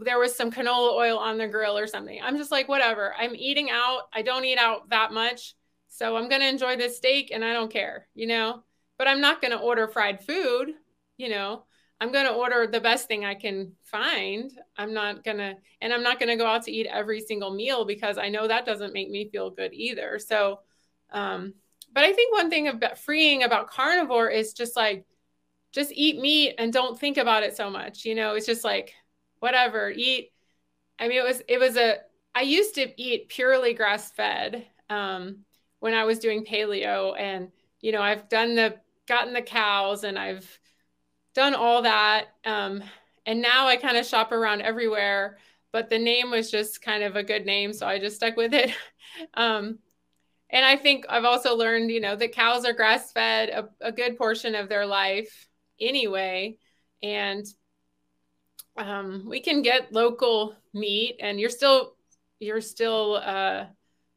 There 0.00 0.18
was 0.18 0.34
some 0.34 0.50
canola 0.50 0.94
oil 0.94 1.18
on 1.18 1.36
the 1.36 1.48
grill 1.48 1.76
or 1.76 1.86
something. 1.86 2.18
I'm 2.22 2.38
just 2.38 2.50
like, 2.50 2.68
whatever. 2.68 3.14
I'm 3.18 3.34
eating 3.34 3.68
out. 3.70 4.04
I 4.14 4.22
don't 4.22 4.44
eat 4.44 4.58
out 4.58 4.88
that 4.90 5.12
much. 5.12 5.54
So 5.88 6.16
I'm 6.16 6.28
going 6.28 6.40
to 6.40 6.48
enjoy 6.48 6.76
this 6.76 6.96
steak 6.96 7.30
and 7.32 7.44
I 7.44 7.52
don't 7.52 7.70
care, 7.70 8.06
you 8.14 8.26
know, 8.26 8.62
but 8.96 9.08
I'm 9.08 9.20
not 9.20 9.42
going 9.42 9.50
to 9.52 9.58
order 9.58 9.88
fried 9.88 10.24
food, 10.24 10.70
you 11.18 11.28
know. 11.28 11.64
I'm 12.00 12.12
going 12.12 12.24
to 12.24 12.32
order 12.32 12.66
the 12.66 12.80
best 12.80 13.08
thing 13.08 13.26
I 13.26 13.34
can 13.34 13.72
find. 13.82 14.50
I'm 14.78 14.94
not 14.94 15.22
going 15.22 15.36
to, 15.36 15.54
and 15.82 15.92
I'm 15.92 16.02
not 16.02 16.18
going 16.18 16.30
to 16.30 16.36
go 16.36 16.46
out 16.46 16.62
to 16.62 16.72
eat 16.72 16.86
every 16.86 17.20
single 17.20 17.52
meal 17.52 17.84
because 17.84 18.16
I 18.16 18.30
know 18.30 18.48
that 18.48 18.64
doesn't 18.64 18.94
make 18.94 19.10
me 19.10 19.28
feel 19.28 19.50
good 19.50 19.74
either. 19.74 20.18
So, 20.18 20.60
um, 21.12 21.52
but 21.92 22.04
I 22.04 22.12
think 22.14 22.32
one 22.32 22.48
thing 22.48 22.68
about 22.68 22.96
freeing 22.96 23.42
about 23.42 23.68
carnivore 23.68 24.30
is 24.30 24.54
just 24.54 24.76
like, 24.76 25.04
just 25.72 25.92
eat 25.92 26.18
meat 26.18 26.54
and 26.56 26.72
don't 26.72 26.98
think 26.98 27.18
about 27.18 27.42
it 27.42 27.54
so 27.54 27.68
much. 27.68 28.06
You 28.06 28.14
know, 28.14 28.34
it's 28.34 28.46
just 28.46 28.64
like, 28.64 28.94
whatever, 29.40 29.90
eat. 29.90 30.32
I 30.98 31.06
mean, 31.06 31.18
it 31.18 31.24
was, 31.24 31.42
it 31.48 31.58
was 31.58 31.76
a, 31.76 31.96
I 32.34 32.42
used 32.42 32.76
to 32.76 32.88
eat 32.96 33.28
purely 33.28 33.74
grass 33.74 34.10
fed 34.10 34.66
um, 34.88 35.44
when 35.80 35.92
I 35.92 36.04
was 36.04 36.18
doing 36.18 36.46
paleo. 36.46 37.14
And, 37.18 37.50
you 37.80 37.92
know, 37.92 38.00
I've 38.00 38.28
done 38.30 38.54
the, 38.54 38.76
gotten 39.06 39.34
the 39.34 39.42
cows 39.42 40.04
and 40.04 40.18
I've, 40.18 40.58
done 41.34 41.54
all 41.54 41.82
that. 41.82 42.26
Um, 42.44 42.82
and 43.26 43.40
now 43.40 43.66
I 43.66 43.76
kind 43.76 43.96
of 43.96 44.06
shop 44.06 44.32
around 44.32 44.62
everywhere, 44.62 45.38
but 45.72 45.90
the 45.90 45.98
name 45.98 46.30
was 46.30 46.50
just 46.50 46.82
kind 46.82 47.02
of 47.02 47.16
a 47.16 47.22
good 47.22 47.46
name. 47.46 47.72
So 47.72 47.86
I 47.86 47.98
just 47.98 48.16
stuck 48.16 48.36
with 48.36 48.54
it. 48.54 48.74
um, 49.34 49.78
and 50.48 50.64
I 50.64 50.76
think 50.76 51.06
I've 51.08 51.24
also 51.24 51.54
learned, 51.54 51.90
you 51.90 52.00
know, 52.00 52.16
that 52.16 52.32
cows 52.32 52.64
are 52.64 52.72
grass 52.72 53.12
fed 53.12 53.50
a, 53.50 53.68
a, 53.80 53.92
good 53.92 54.18
portion 54.18 54.56
of 54.56 54.68
their 54.68 54.84
life 54.84 55.48
anyway. 55.80 56.58
And 57.02 57.46
um, 58.76 59.26
we 59.28 59.40
can 59.40 59.62
get 59.62 59.92
local 59.92 60.56
meat 60.74 61.16
and 61.20 61.38
you're 61.38 61.50
still, 61.50 61.94
you're 62.40 62.60
still, 62.60 63.20
uh, 63.24 63.66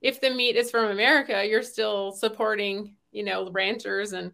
if 0.02 0.22
the 0.22 0.32
meat 0.32 0.56
is 0.56 0.72
from 0.72 0.90
America, 0.90 1.46
you're 1.46 1.62
still 1.62 2.12
supporting, 2.12 2.96
you 3.12 3.24
know, 3.24 3.52
ranchers 3.52 4.14
and 4.14 4.32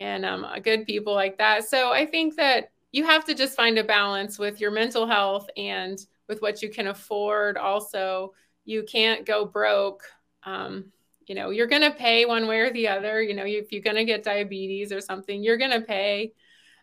and 0.00 0.24
um, 0.24 0.46
good 0.62 0.86
people 0.86 1.14
like 1.14 1.38
that. 1.38 1.68
So 1.68 1.92
I 1.92 2.06
think 2.06 2.36
that 2.36 2.72
you 2.92 3.04
have 3.04 3.24
to 3.26 3.34
just 3.34 3.54
find 3.54 3.78
a 3.78 3.84
balance 3.84 4.38
with 4.38 4.60
your 4.60 4.72
mental 4.72 5.06
health 5.06 5.48
and 5.56 6.04
with 6.28 6.42
what 6.42 6.62
you 6.62 6.70
can 6.70 6.88
afford. 6.88 7.56
Also, 7.56 8.34
you 8.64 8.82
can't 8.82 9.24
go 9.24 9.44
broke. 9.44 10.02
Um, 10.42 10.86
you 11.26 11.34
know, 11.36 11.50
you're 11.50 11.68
going 11.68 11.82
to 11.82 11.92
pay 11.92 12.24
one 12.24 12.48
way 12.48 12.60
or 12.60 12.72
the 12.72 12.88
other. 12.88 13.22
You 13.22 13.34
know, 13.34 13.44
if 13.46 13.70
you're 13.70 13.82
going 13.82 13.96
to 13.96 14.04
get 14.04 14.24
diabetes 14.24 14.92
or 14.92 15.00
something, 15.00 15.44
you're 15.44 15.58
going 15.58 15.70
to 15.70 15.82
pay 15.82 16.32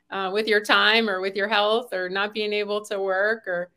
uh, 0.10 0.30
with 0.34 0.48
your 0.48 0.62
time 0.62 1.10
or 1.10 1.20
with 1.20 1.36
your 1.36 1.48
health 1.48 1.94
or 1.94 2.10
not 2.10 2.34
being 2.34 2.54
able 2.54 2.84
to 2.86 3.00
work 3.00 3.48
or 3.48 3.72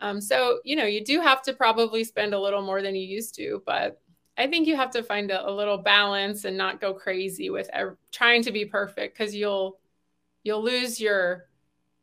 um, 0.00 0.20
so 0.20 0.58
you 0.64 0.76
know 0.76 0.84
you 0.84 1.04
do 1.04 1.20
have 1.20 1.42
to 1.42 1.52
probably 1.52 2.04
spend 2.04 2.34
a 2.34 2.40
little 2.40 2.62
more 2.62 2.82
than 2.82 2.94
you 2.94 3.06
used 3.06 3.34
to 3.34 3.62
but 3.66 4.00
I 4.36 4.46
think 4.46 4.66
you 4.66 4.76
have 4.76 4.90
to 4.92 5.02
find 5.02 5.30
a, 5.30 5.48
a 5.48 5.52
little 5.52 5.78
balance 5.78 6.44
and 6.44 6.56
not 6.56 6.80
go 6.80 6.94
crazy 6.94 7.50
with 7.50 7.68
er- 7.74 7.98
trying 8.10 8.42
to 8.44 8.52
be 8.52 8.64
perfect 8.64 9.16
because 9.16 9.34
you'll 9.34 9.78
you'll 10.42 10.62
lose 10.62 11.00
your 11.00 11.48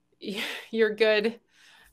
your 0.71 0.95
good 0.95 1.39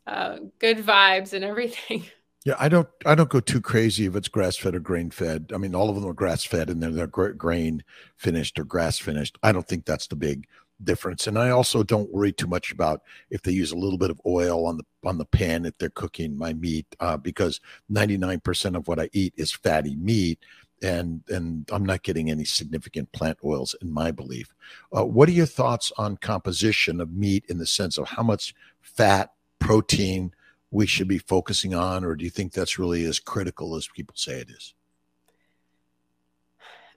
uh, 0.07 0.39
good 0.59 0.79
vibes 0.79 1.33
and 1.33 1.45
everything. 1.45 2.07
Yeah, 2.45 2.55
I 2.61 2.69
don't 2.69 2.89
I 3.05 3.17
don't 3.17 3.29
go 3.29 3.41
too 3.41 3.61
crazy 3.61 4.07
if 4.07 4.15
it's 4.15 4.29
grass 4.29 4.57
fed 4.57 4.77
or 4.77 4.79
grain 4.79 5.11
fed. 5.11 5.51
I 5.53 5.59
mean, 5.59 5.75
all 5.75 5.91
of 5.91 5.97
them 5.97 6.07
are 6.07 6.13
grass 6.13 6.45
fed 6.45 6.71
and 6.71 6.81
then 6.81 6.95
they're 6.95 7.09
grain 7.09 7.83
finished 8.17 8.57
or 8.57 8.63
grass 8.63 9.01
finished. 9.01 9.37
I 9.43 9.51
don't 9.51 9.67
think 9.67 9.85
that's 9.85 10.07
the 10.07 10.15
big 10.15 10.47
difference. 10.83 11.27
And 11.27 11.39
I 11.39 11.51
also 11.51 11.83
don't 11.83 12.13
worry 12.13 12.33
too 12.33 12.47
much 12.47 12.73
about 12.73 13.03
if 13.31 13.43
they 13.43 13.53
use 13.53 13.73
a 13.73 13.77
little 13.77 13.99
bit 13.99 14.11
of 14.11 14.21
oil 14.27 14.67
on 14.67 14.77
the 14.77 14.85
on 15.05 15.19
the 15.19 15.25
pan 15.25 15.65
if 15.65 15.79
they're 15.79 15.89
cooking 15.91 16.37
my 16.37 16.53
meat, 16.53 16.87
uh, 16.99 17.17
because 17.17 17.61
99% 17.91 18.77
of 18.77 18.89
what 18.89 18.99
I 18.99 19.09
eat 19.13 19.35
is 19.37 19.53
fatty 19.53 19.95
meat, 19.97 20.41
and 20.83 21.23
and 21.29 21.69
I'm 21.73 21.85
not 21.85 22.03
getting 22.03 22.31
any 22.31 22.45
significant 22.45 23.13
plant 23.13 23.39
oils 23.45 23.75
in 23.81 23.93
my 23.93 24.11
belief. 24.11 24.55
Uh, 24.97 25.05
what 25.05 25.29
are 25.29 25.33
your 25.33 25.47
thoughts 25.47 25.93
on 25.97 26.17
composition 26.17 27.01
of 27.01 27.13
meat 27.13 27.45
in 27.49 27.59
the 27.59 27.67
sense 27.67 27.99
of 27.99 28.09
how 28.09 28.23
much 28.23 28.55
fat, 28.81 29.33
protein 29.59 30.33
we 30.71 30.87
should 30.87 31.09
be 31.09 31.19
focusing 31.19 31.75
on, 31.75 32.05
or 32.05 32.17
do 32.17 32.25
you 32.25 32.31
think 32.31 32.53
that's 32.53 32.79
really 32.79 33.05
as 33.05 33.19
critical 33.19 33.77
as 33.77 33.89
people 33.89 34.15
say 34.17 34.41
it 34.41 34.51
is? 34.51 34.75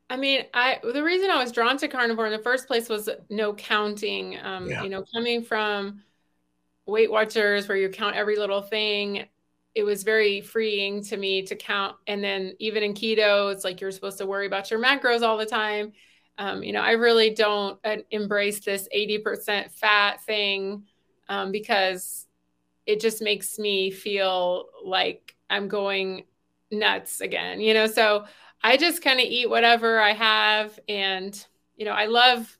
I 0.10 0.18
mean, 0.18 0.46
I 0.54 0.80
the 0.82 1.04
reason 1.04 1.30
I 1.30 1.42
was 1.42 1.52
drawn 1.52 1.78
to 1.78 1.88
carnivore 1.88 2.26
in 2.26 2.32
the 2.32 2.40
first 2.40 2.68
place 2.68 2.90
was 2.90 3.10
no 3.30 3.54
counting. 3.54 4.38
Um, 4.42 4.68
yeah. 4.68 4.84
You 4.84 4.90
know, 4.90 5.04
coming 5.14 5.44
from 5.44 6.02
Weight 6.86 7.12
Watchers 7.12 7.68
where 7.68 7.78
you 7.78 7.90
count 7.90 8.16
every 8.16 8.36
little 8.36 8.62
thing, 8.62 9.26
it 9.76 9.84
was 9.84 10.04
very 10.04 10.42
freeing 10.42 11.04
to 11.06 11.18
me 11.18 11.44
to 11.44 11.56
count. 11.56 11.96
And 12.08 12.24
then 12.24 12.54
even 12.60 12.82
in 12.84 12.94
keto, 12.94 13.54
it's 13.54 13.64
like 13.64 13.80
you're 13.82 13.92
supposed 13.92 14.18
to 14.18 14.26
worry 14.26 14.48
about 14.48 14.72
your 14.72 14.80
macros 14.80 15.22
all 15.22 15.38
the 15.38 15.46
time. 15.46 15.94
Um, 16.40 16.64
you 16.64 16.74
know, 16.74 16.82
I 16.82 16.92
really 16.92 17.32
don't 17.32 17.78
uh, 17.84 17.98
embrace 18.12 18.62
this 18.62 18.88
80% 18.96 19.72
fat 19.72 20.24
thing 20.24 20.86
um, 21.28 21.52
because 21.52 22.28
it 22.86 23.00
just 23.00 23.22
makes 23.22 23.60
me 23.60 23.92
feel 23.92 24.70
like 24.84 25.36
I'm 25.50 25.68
going 25.68 26.24
nuts 26.72 27.22
again. 27.22 27.60
You 27.60 27.74
know, 27.74 27.88
so 27.88 28.26
I 28.64 28.78
just 28.78 29.02
kind 29.02 29.20
of 29.20 29.26
eat 29.26 29.50
whatever 29.50 30.00
I 30.00 30.14
have. 30.14 30.80
And, 30.88 31.46
you 31.76 31.86
know, 31.86 31.92
I 31.92 32.06
love 32.06 32.58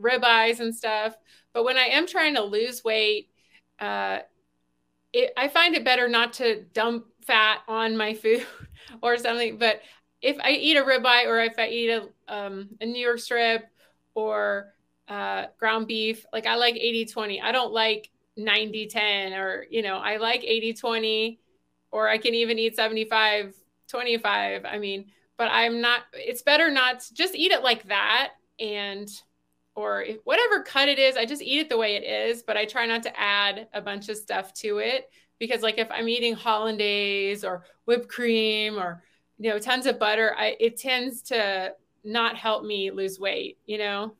ribeyes 0.00 0.60
and 0.60 0.74
stuff. 0.74 1.14
But 1.52 1.64
when 1.64 1.76
I 1.76 1.86
am 1.86 2.06
trying 2.06 2.34
to 2.34 2.42
lose 2.42 2.84
weight, 2.84 3.30
uh, 3.78 4.20
it, 5.12 5.32
I 5.36 5.48
find 5.48 5.74
it 5.74 5.84
better 5.84 6.08
not 6.08 6.34
to 6.34 6.62
dump 6.72 7.06
fat 7.26 7.60
on 7.68 7.96
my 7.96 8.14
food 8.14 8.46
or 9.02 9.16
something. 9.16 9.58
But 9.58 9.80
if 10.22 10.36
I 10.42 10.50
eat 10.52 10.76
a 10.76 10.82
ribeye 10.82 11.26
or 11.26 11.40
if 11.40 11.58
I 11.58 11.68
eat 11.68 11.90
a, 11.90 12.08
um, 12.28 12.68
a 12.80 12.86
New 12.86 13.00
York 13.00 13.18
strip 13.18 13.68
or 14.14 14.74
uh, 15.08 15.46
ground 15.58 15.86
beef, 15.86 16.24
like 16.32 16.46
I 16.46 16.56
like 16.56 16.76
80 16.76 17.06
20. 17.06 17.40
I 17.40 17.52
don't 17.52 17.72
like 17.72 18.10
90 18.36 18.86
10 18.86 19.32
or, 19.32 19.66
you 19.70 19.82
know, 19.82 19.96
I 19.96 20.18
like 20.18 20.44
80 20.44 20.74
20 20.74 21.40
or 21.90 22.08
I 22.08 22.18
can 22.18 22.34
even 22.34 22.58
eat 22.58 22.76
75 22.76 23.54
25. 23.88 24.64
I 24.64 24.78
mean, 24.78 25.06
but 25.40 25.48
I'm 25.50 25.80
not, 25.80 26.02
it's 26.12 26.42
better 26.42 26.70
not 26.70 27.02
just 27.14 27.34
eat 27.34 27.50
it 27.50 27.62
like 27.62 27.84
that. 27.84 28.32
And, 28.58 29.08
or 29.74 30.02
if, 30.02 30.18
whatever 30.24 30.62
cut 30.62 30.90
it 30.90 30.98
is, 30.98 31.16
I 31.16 31.24
just 31.24 31.40
eat 31.40 31.60
it 31.60 31.70
the 31.70 31.78
way 31.78 31.96
it 31.96 32.04
is, 32.04 32.42
but 32.42 32.58
I 32.58 32.66
try 32.66 32.84
not 32.84 33.02
to 33.04 33.18
add 33.18 33.66
a 33.72 33.80
bunch 33.80 34.10
of 34.10 34.18
stuff 34.18 34.52
to 34.56 34.80
it 34.80 35.08
because 35.38 35.62
like 35.62 35.78
if 35.78 35.90
I'm 35.90 36.10
eating 36.10 36.34
hollandaise 36.34 37.42
or 37.42 37.64
whipped 37.86 38.10
cream 38.10 38.76
or, 38.76 39.02
you 39.38 39.48
know, 39.48 39.58
tons 39.58 39.86
of 39.86 39.98
butter, 39.98 40.34
I, 40.36 40.56
it 40.60 40.76
tends 40.76 41.22
to 41.22 41.72
not 42.04 42.36
help 42.36 42.62
me 42.62 42.90
lose 42.90 43.18
weight, 43.18 43.56
you 43.64 43.78
know? 43.78 44.12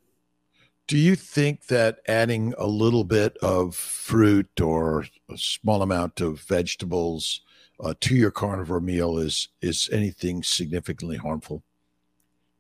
Do 0.87 0.97
you 0.97 1.17
think 1.17 1.67
that 1.67 1.99
adding 2.09 2.55
a 2.57 2.67
little 2.67 3.05
bit 3.05 3.37
of 3.43 3.75
fruit 3.75 4.59
or 4.59 5.05
a 5.31 5.37
small 5.37 5.83
amount 5.83 6.23
of 6.23 6.41
vegetables 6.41 7.43
uh, 7.83 7.95
to 8.01 8.15
your 8.15 8.31
carnivore 8.31 8.81
meal 8.81 9.19
is 9.19 9.49
is 9.61 9.89
anything 9.93 10.43
significantly 10.43 11.17
harmful? 11.17 11.63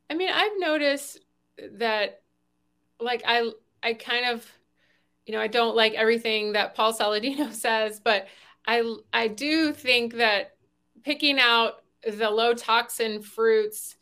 I 0.09 0.15
mean, 0.15 0.31
I've 0.33 0.59
noticed 0.59 1.21
that, 1.73 2.23
like 2.99 3.23
I 3.27 3.51
I 3.83 3.95
kind 3.95 4.27
of, 4.27 4.47
you 5.27 5.35
know, 5.35 5.41
I 5.41 5.47
don't 5.47 5.77
like 5.77 5.95
everything 5.95 6.53
that 6.53 6.75
Paul 6.75 6.93
Saladino 6.93 7.53
says, 7.53 8.01
but 8.01 8.29
I 8.67 8.97
I 9.13 9.29
do 9.29 9.73
think 9.73 10.15
that 10.15 10.57
picking 11.03 11.39
out 11.39 11.83
the 12.03 12.31
low 12.31 12.55
toxin 12.55 13.23
fruits 13.23 13.97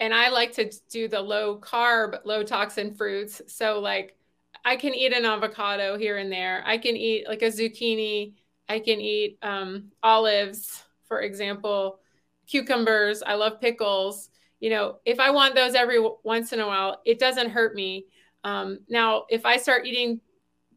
and 0.00 0.12
I 0.12 0.30
like 0.30 0.52
to 0.54 0.70
do 0.90 1.06
the 1.08 1.20
low 1.20 1.58
carb, 1.58 2.18
low 2.24 2.42
toxin 2.42 2.94
fruits. 2.94 3.40
So 3.46 3.80
like 3.80 4.16
I 4.64 4.76
can 4.76 4.94
eat 4.94 5.12
an 5.12 5.24
avocado 5.24 5.96
here 5.96 6.16
and 6.18 6.32
there. 6.32 6.62
I 6.66 6.78
can 6.78 6.96
eat 6.96 7.28
like 7.28 7.42
a 7.42 7.46
zucchini 7.46 8.34
I 8.68 8.78
can 8.78 9.00
eat 9.00 9.38
um, 9.42 9.92
olives, 10.02 10.82
for 11.06 11.20
example, 11.20 12.00
cucumbers. 12.46 13.22
I 13.22 13.34
love 13.34 13.60
pickles. 13.60 14.30
You 14.60 14.70
know, 14.70 14.96
if 15.04 15.20
I 15.20 15.30
want 15.30 15.54
those 15.54 15.74
every 15.74 15.98
once 16.22 16.52
in 16.52 16.60
a 16.60 16.66
while, 16.66 17.00
it 17.04 17.18
doesn't 17.18 17.50
hurt 17.50 17.74
me. 17.74 18.06
Um, 18.44 18.80
now, 18.88 19.24
if 19.28 19.44
I 19.44 19.56
start 19.56 19.86
eating 19.86 20.20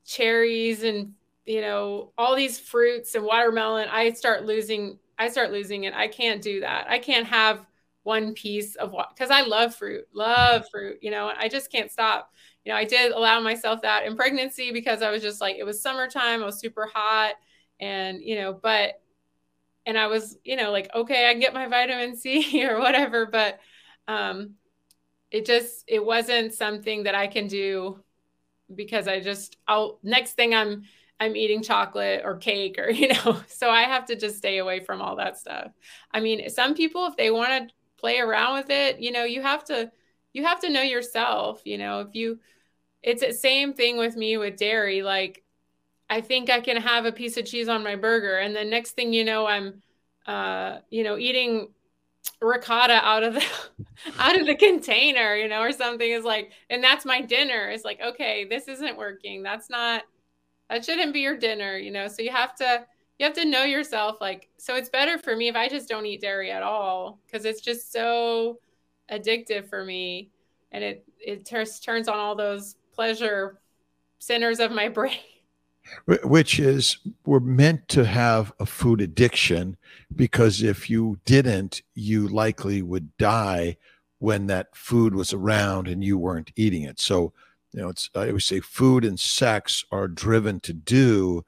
cherries 0.05 0.83
and 0.83 1.13
you 1.45 1.59
know 1.61 2.11
all 2.17 2.35
these 2.35 2.59
fruits 2.59 3.15
and 3.15 3.23
watermelon, 3.23 3.87
I 3.89 4.11
start 4.11 4.45
losing. 4.45 4.99
I 5.17 5.29
start 5.29 5.51
losing 5.51 5.85
it. 5.85 5.93
I 5.93 6.07
can't 6.07 6.41
do 6.41 6.59
that. 6.61 6.87
I 6.89 6.99
can't 6.99 7.25
have 7.27 7.65
one 8.03 8.33
piece 8.33 8.75
of 8.75 8.91
what 8.91 9.09
because 9.13 9.31
I 9.31 9.41
love 9.41 9.75
fruit, 9.75 10.05
love 10.13 10.65
fruit. 10.69 10.99
You 11.01 11.11
know, 11.11 11.31
I 11.37 11.47
just 11.47 11.71
can't 11.71 11.91
stop. 11.91 12.31
You 12.65 12.71
know, 12.71 12.77
I 12.77 12.83
did 12.83 13.11
allow 13.11 13.39
myself 13.39 13.81
that 13.83 14.05
in 14.05 14.15
pregnancy 14.17 14.71
because 14.71 15.01
I 15.01 15.09
was 15.09 15.21
just 15.21 15.39
like 15.39 15.55
it 15.57 15.65
was 15.65 15.81
summertime. 15.81 16.41
I 16.41 16.45
was 16.45 16.59
super 16.59 16.89
hot 16.93 17.35
and 17.79 18.21
you 18.21 18.35
know 18.35 18.53
but 18.53 18.99
and 19.85 19.97
i 19.97 20.07
was 20.07 20.37
you 20.43 20.55
know 20.55 20.71
like 20.71 20.89
okay 20.93 21.27
i 21.27 21.31
can 21.31 21.39
get 21.39 21.53
my 21.53 21.67
vitamin 21.67 22.15
c 22.15 22.65
or 22.69 22.79
whatever 22.79 23.25
but 23.25 23.59
um 24.07 24.51
it 25.31 25.45
just 25.45 25.83
it 25.87 26.03
wasn't 26.03 26.53
something 26.53 27.03
that 27.03 27.15
i 27.15 27.27
can 27.27 27.47
do 27.47 27.99
because 28.73 29.07
i 29.07 29.19
just 29.19 29.57
i'll 29.67 29.99
next 30.03 30.33
thing 30.33 30.53
i'm 30.53 30.83
i'm 31.19 31.35
eating 31.35 31.61
chocolate 31.61 32.21
or 32.23 32.37
cake 32.37 32.77
or 32.77 32.89
you 32.91 33.09
know 33.09 33.39
so 33.47 33.69
i 33.69 33.83
have 33.83 34.05
to 34.05 34.15
just 34.15 34.37
stay 34.37 34.57
away 34.57 34.79
from 34.79 35.01
all 35.01 35.15
that 35.15 35.37
stuff 35.37 35.71
i 36.11 36.19
mean 36.19 36.49
some 36.49 36.73
people 36.73 37.05
if 37.05 37.15
they 37.15 37.31
want 37.31 37.69
to 37.69 37.75
play 37.97 38.19
around 38.19 38.57
with 38.57 38.69
it 38.69 38.99
you 38.99 39.11
know 39.11 39.23
you 39.23 39.41
have 39.41 39.63
to 39.63 39.91
you 40.33 40.43
have 40.43 40.59
to 40.59 40.69
know 40.69 40.81
yourself 40.81 41.61
you 41.65 41.77
know 41.77 42.01
if 42.01 42.13
you 42.13 42.39
it's 43.03 43.25
the 43.25 43.33
same 43.33 43.73
thing 43.73 43.97
with 43.97 44.15
me 44.15 44.37
with 44.37 44.57
dairy. 44.57 45.01
Like, 45.01 45.43
I 46.09 46.21
think 46.21 46.49
I 46.49 46.61
can 46.61 46.77
have 46.77 47.05
a 47.05 47.11
piece 47.11 47.37
of 47.37 47.45
cheese 47.45 47.67
on 47.67 47.83
my 47.83 47.95
burger, 47.95 48.37
and 48.37 48.55
the 48.55 48.63
next 48.63 48.91
thing 48.91 49.13
you 49.13 49.25
know, 49.25 49.45
I'm, 49.47 49.81
uh, 50.25 50.79
you 50.89 51.03
know, 51.03 51.17
eating 51.17 51.69
ricotta 52.41 52.93
out 52.93 53.23
of 53.23 53.33
the 53.35 53.45
out 54.19 54.39
of 54.39 54.45
the 54.45 54.55
container, 54.55 55.35
you 55.35 55.47
know, 55.47 55.61
or 55.61 55.71
something 55.71 56.09
is 56.09 56.23
like, 56.23 56.51
and 56.69 56.83
that's 56.83 57.05
my 57.05 57.21
dinner. 57.21 57.69
It's 57.69 57.85
like, 57.85 57.99
okay, 58.01 58.45
this 58.45 58.67
isn't 58.67 58.97
working. 58.97 59.43
That's 59.43 59.69
not 59.69 60.03
that 60.69 60.85
shouldn't 60.85 61.13
be 61.13 61.21
your 61.21 61.37
dinner, 61.37 61.77
you 61.77 61.91
know. 61.91 62.07
So 62.07 62.21
you 62.21 62.31
have 62.31 62.55
to 62.55 62.85
you 63.19 63.25
have 63.25 63.35
to 63.35 63.45
know 63.45 63.63
yourself 63.63 64.17
like 64.21 64.49
so 64.57 64.75
it's 64.75 64.89
better 64.89 65.17
for 65.17 65.35
me 65.35 65.47
if 65.47 65.55
I 65.55 65.67
just 65.69 65.89
don't 65.89 66.05
eat 66.05 66.21
dairy 66.21 66.51
at 66.51 66.63
all 66.63 67.19
because 67.25 67.45
it's 67.45 67.61
just 67.61 67.91
so 67.91 68.59
addictive 69.11 69.69
for 69.69 69.83
me 69.83 70.29
and 70.71 70.83
it 70.83 71.05
it 71.19 71.45
turns 71.45 71.79
turns 71.79 72.07
on 72.07 72.17
all 72.17 72.35
those 72.35 72.75
pleasure 72.93 73.59
centers 74.19 74.59
of 74.59 74.71
my 74.71 74.87
brain 74.89 75.17
which 76.05 76.59
is 76.59 76.97
we're 77.25 77.39
meant 77.39 77.87
to 77.89 78.05
have 78.05 78.53
a 78.59 78.65
food 78.65 79.01
addiction 79.01 79.77
because 80.15 80.61
if 80.61 80.89
you 80.89 81.19
didn't 81.25 81.81
you 81.95 82.27
likely 82.27 82.81
would 82.81 83.15
die 83.17 83.77
when 84.19 84.47
that 84.47 84.75
food 84.75 85.13
was 85.13 85.33
around 85.33 85.87
and 85.87 86.03
you 86.03 86.17
weren't 86.17 86.51
eating 86.55 86.83
it. 86.83 86.99
So 86.99 87.33
you 87.73 87.81
know 87.81 87.89
it's 87.89 88.09
i 88.15 88.27
always 88.27 88.45
say 88.45 88.61
food 88.61 89.03
and 89.03 89.19
sex 89.19 89.83
are 89.91 90.07
driven 90.07 90.59
to 90.61 90.73
do 90.73 91.45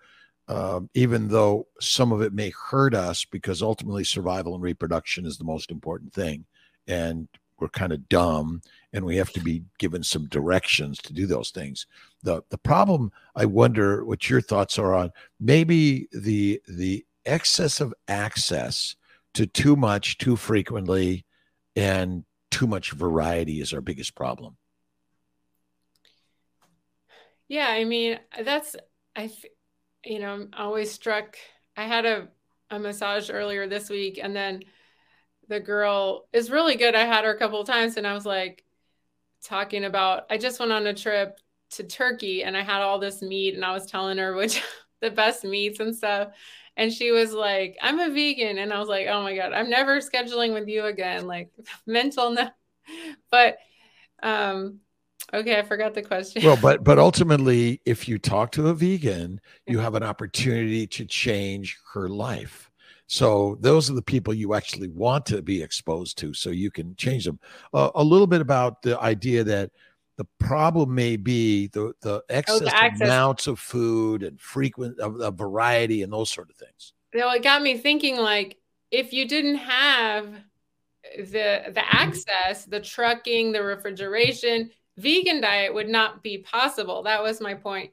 um, 0.50 0.90
even 0.96 1.28
though 1.28 1.68
some 1.80 2.12
of 2.12 2.22
it 2.22 2.34
may 2.34 2.52
hurt 2.70 2.96
us 2.96 3.24
because 3.24 3.62
ultimately 3.62 4.04
survival 4.04 4.56
and 4.56 4.64
reproduction 4.64 5.28
is 5.28 5.38
the 5.38 5.44
most 5.44 5.70
important 5.70 6.12
thing. 6.12 6.46
And 6.88 7.28
we're 7.62 7.70
kind 7.70 7.92
of 7.92 8.08
dumb 8.10 8.62
and 8.94 9.06
we 9.06 9.18
have 9.18 9.32
to 9.32 9.40
be 9.40 9.64
given 9.78 10.04
some 10.04 10.26
directions 10.28 10.98
to 11.00 11.14
do 11.14 11.28
those 11.28 11.52
things. 11.52 11.86
The 12.24 12.44
the 12.50 12.58
problem 12.58 13.12
i 13.36 13.46
wonder 13.46 14.04
what 14.06 14.30
your 14.30 14.42
thoughts 14.42 14.78
are 14.78 14.94
on 14.94 15.12
maybe 15.40 16.08
the 16.12 16.62
the 16.68 17.06
excess 17.26 17.80
of 17.80 17.94
access 18.08 18.96
to 19.34 19.46
too 19.46 19.76
much 19.76 20.18
too 20.18 20.36
frequently 20.36 21.26
and 21.76 22.26
too 22.52 22.68
much 22.68 22.92
variety 22.92 23.62
is 23.62 23.74
our 23.74 23.82
biggest 23.82 24.16
problem. 24.16 24.58
Yeah 27.48 27.68
i 27.68 27.84
mean 27.84 28.20
that's 28.44 28.76
i 29.16 29.32
you 30.04 30.20
know 30.20 30.34
i'm 30.34 30.50
always 30.58 30.92
struck 30.92 31.38
i 31.78 31.84
had 31.84 32.06
a, 32.06 32.28
a 32.70 32.78
massage 32.78 33.30
earlier 33.30 33.68
this 33.68 33.90
week 33.90 34.20
and 34.22 34.36
then 34.36 34.62
the 35.50 35.60
girl 35.60 36.28
is 36.32 36.50
really 36.50 36.76
good 36.76 36.96
i 36.96 37.04
had 37.04 37.26
her 37.26 37.34
a 37.34 37.38
couple 37.38 37.60
of 37.60 37.68
times 37.68 37.98
and 37.98 38.08
i 38.08 38.14
was 38.14 38.26
like 38.26 38.64
talking 39.44 39.84
about 39.84 40.24
i 40.30 40.38
just 40.38 40.60
went 40.60 40.72
on 40.72 40.88
a 40.88 40.94
trip 40.94 41.40
to 41.72 41.84
Turkey 41.84 42.44
and 42.44 42.58
I 42.58 42.62
had 42.62 42.82
all 42.82 43.00
this 43.00 43.22
meat 43.22 43.56
and 43.56 43.64
I 43.64 43.74
was 43.74 43.86
telling 43.86 44.18
her 44.18 44.34
which 44.34 44.62
the 45.02 45.12
best 45.12 45.44
meats 45.44 45.80
and 45.80 45.96
stuff. 45.96 46.30
And 46.78 46.94
she 46.94 47.12
was 47.12 47.34
like, 47.34 47.78
I'm 47.82 48.00
a 48.00 48.10
vegan. 48.10 48.58
And 48.58 48.72
I 48.72 48.80
was 48.80 48.88
like, 48.88 49.08
oh 49.08 49.22
my 49.22 49.36
God, 49.36 49.52
I'm 49.52 49.70
never 49.70 50.00
scheduling 50.00 50.54
with 50.54 50.68
you 50.68 50.86
again. 50.86 51.28
Like 51.28 51.50
mental 51.86 52.32
no. 52.32 52.50
But 53.32 53.58
um 54.24 54.80
okay, 55.32 55.60
I 55.60 55.62
forgot 55.62 55.94
the 55.94 56.02
question. 56.02 56.44
Well, 56.44 56.58
but 56.60 56.84
but 56.84 56.98
ultimately, 56.98 57.82
if 57.86 58.08
you 58.08 58.18
talk 58.18 58.52
to 58.54 58.70
a 58.70 58.74
vegan, 58.74 59.40
you 59.68 59.78
have 59.80 59.94
an 59.96 60.04
opportunity 60.04 60.88
to 60.88 61.06
change 61.06 61.78
her 61.94 62.10
life. 62.10 62.69
So 63.12 63.58
those 63.60 63.90
are 63.90 63.96
the 63.96 64.04
people 64.04 64.36
you 64.36 64.54
actually 64.54 64.88
want 64.88 65.26
to 65.28 65.42
be 65.42 65.64
exposed 65.64 66.16
to, 66.20 66.32
so 66.32 66.52
you 66.52 66.70
can 66.70 66.96
change 66.96 67.26
them. 67.26 67.40
Uh, 67.74 67.90
a 67.96 68.04
little 68.04 68.28
bit 68.28 68.40
about 68.40 68.84
the 68.84 69.00
idea 69.00 69.44
that 69.46 69.72
the 70.18 70.28
problem 70.38 70.94
may 70.94 71.18
be 71.18 71.68
the 71.70 71.94
the 72.02 72.22
excess 72.30 72.62
oh, 72.62 72.66
the 72.66 73.04
amounts 73.04 73.48
of 73.48 73.58
food 73.58 74.22
and 74.22 74.40
frequent 74.40 75.00
of, 75.00 75.20
of 75.22 75.40
variety 75.40 76.04
and 76.04 76.14
those 76.14 76.30
sort 76.30 76.52
of 76.52 76.56
things. 76.58 76.94
You 77.12 77.22
know, 77.22 77.32
it 77.32 77.42
got 77.42 77.64
me 77.64 77.80
thinking 77.80 78.16
like 78.18 78.58
if 78.92 79.12
you 79.12 79.28
didn't 79.28 79.56
have 79.56 80.32
the 81.18 81.72
the 81.74 81.84
access, 81.84 82.66
the 82.66 82.80
trucking, 82.80 83.54
the 83.54 83.64
refrigeration, 83.64 84.70
vegan 84.98 85.42
diet 85.42 85.74
would 85.74 85.90
not 85.90 86.22
be 86.22 86.38
possible. 86.38 87.02
That 87.02 87.24
was 87.24 87.42
my 87.42 87.56
point. 87.56 87.90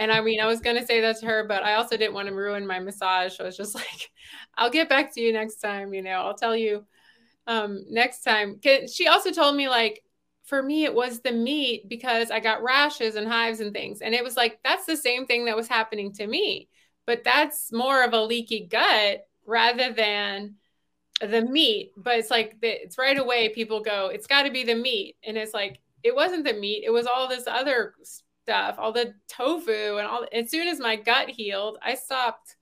And 0.00 0.10
I 0.10 0.22
mean, 0.22 0.40
I 0.40 0.46
was 0.46 0.60
going 0.60 0.76
to 0.76 0.86
say 0.86 1.02
that 1.02 1.18
to 1.20 1.26
her, 1.26 1.44
but 1.46 1.62
I 1.62 1.74
also 1.74 1.94
didn't 1.94 2.14
want 2.14 2.26
to 2.28 2.34
ruin 2.34 2.66
my 2.66 2.80
massage. 2.80 3.36
So 3.36 3.44
I 3.44 3.48
was 3.48 3.56
just 3.56 3.74
like, 3.74 4.10
I'll 4.56 4.70
get 4.70 4.88
back 4.88 5.12
to 5.14 5.20
you 5.20 5.30
next 5.30 5.56
time. 5.56 5.92
You 5.92 6.00
know, 6.00 6.12
I'll 6.22 6.34
tell 6.34 6.56
you 6.56 6.86
um, 7.46 7.84
next 7.90 8.22
time. 8.22 8.58
She 8.90 9.08
also 9.08 9.30
told 9.30 9.54
me, 9.56 9.68
like, 9.68 10.02
for 10.44 10.62
me 10.62 10.84
it 10.84 10.94
was 10.94 11.20
the 11.20 11.30
meat 11.30 11.86
because 11.86 12.30
I 12.30 12.40
got 12.40 12.62
rashes 12.62 13.14
and 13.14 13.28
hives 13.28 13.60
and 13.60 13.74
things. 13.74 14.00
And 14.00 14.14
it 14.14 14.24
was 14.24 14.36
like 14.36 14.58
that's 14.64 14.86
the 14.86 14.96
same 14.96 15.26
thing 15.26 15.44
that 15.44 15.56
was 15.56 15.68
happening 15.68 16.12
to 16.14 16.26
me. 16.26 16.68
But 17.06 17.22
that's 17.22 17.70
more 17.70 18.02
of 18.02 18.14
a 18.14 18.22
leaky 18.22 18.66
gut 18.66 19.20
rather 19.46 19.92
than 19.92 20.56
the 21.20 21.42
meat. 21.42 21.92
But 21.96 22.18
it's 22.18 22.30
like 22.30 22.56
it's 22.62 22.96
right 22.98 23.18
away 23.18 23.50
people 23.50 23.80
go, 23.80 24.06
it's 24.06 24.26
got 24.26 24.44
to 24.44 24.50
be 24.50 24.64
the 24.64 24.74
meat. 24.74 25.16
And 25.22 25.36
it's 25.36 25.54
like 25.54 25.78
it 26.02 26.16
wasn't 26.16 26.44
the 26.44 26.54
meat, 26.54 26.84
it 26.86 26.90
was 26.90 27.06
all 27.06 27.28
this 27.28 27.46
other 27.46 27.94
stuff, 28.44 28.76
all 28.78 28.92
the 28.92 29.14
tofu 29.28 29.96
and 29.98 30.06
all 30.06 30.26
as 30.32 30.50
soon 30.50 30.68
as 30.68 30.78
my 30.78 30.96
gut 30.96 31.28
healed, 31.28 31.78
I 31.82 31.94
stopped 31.94 32.56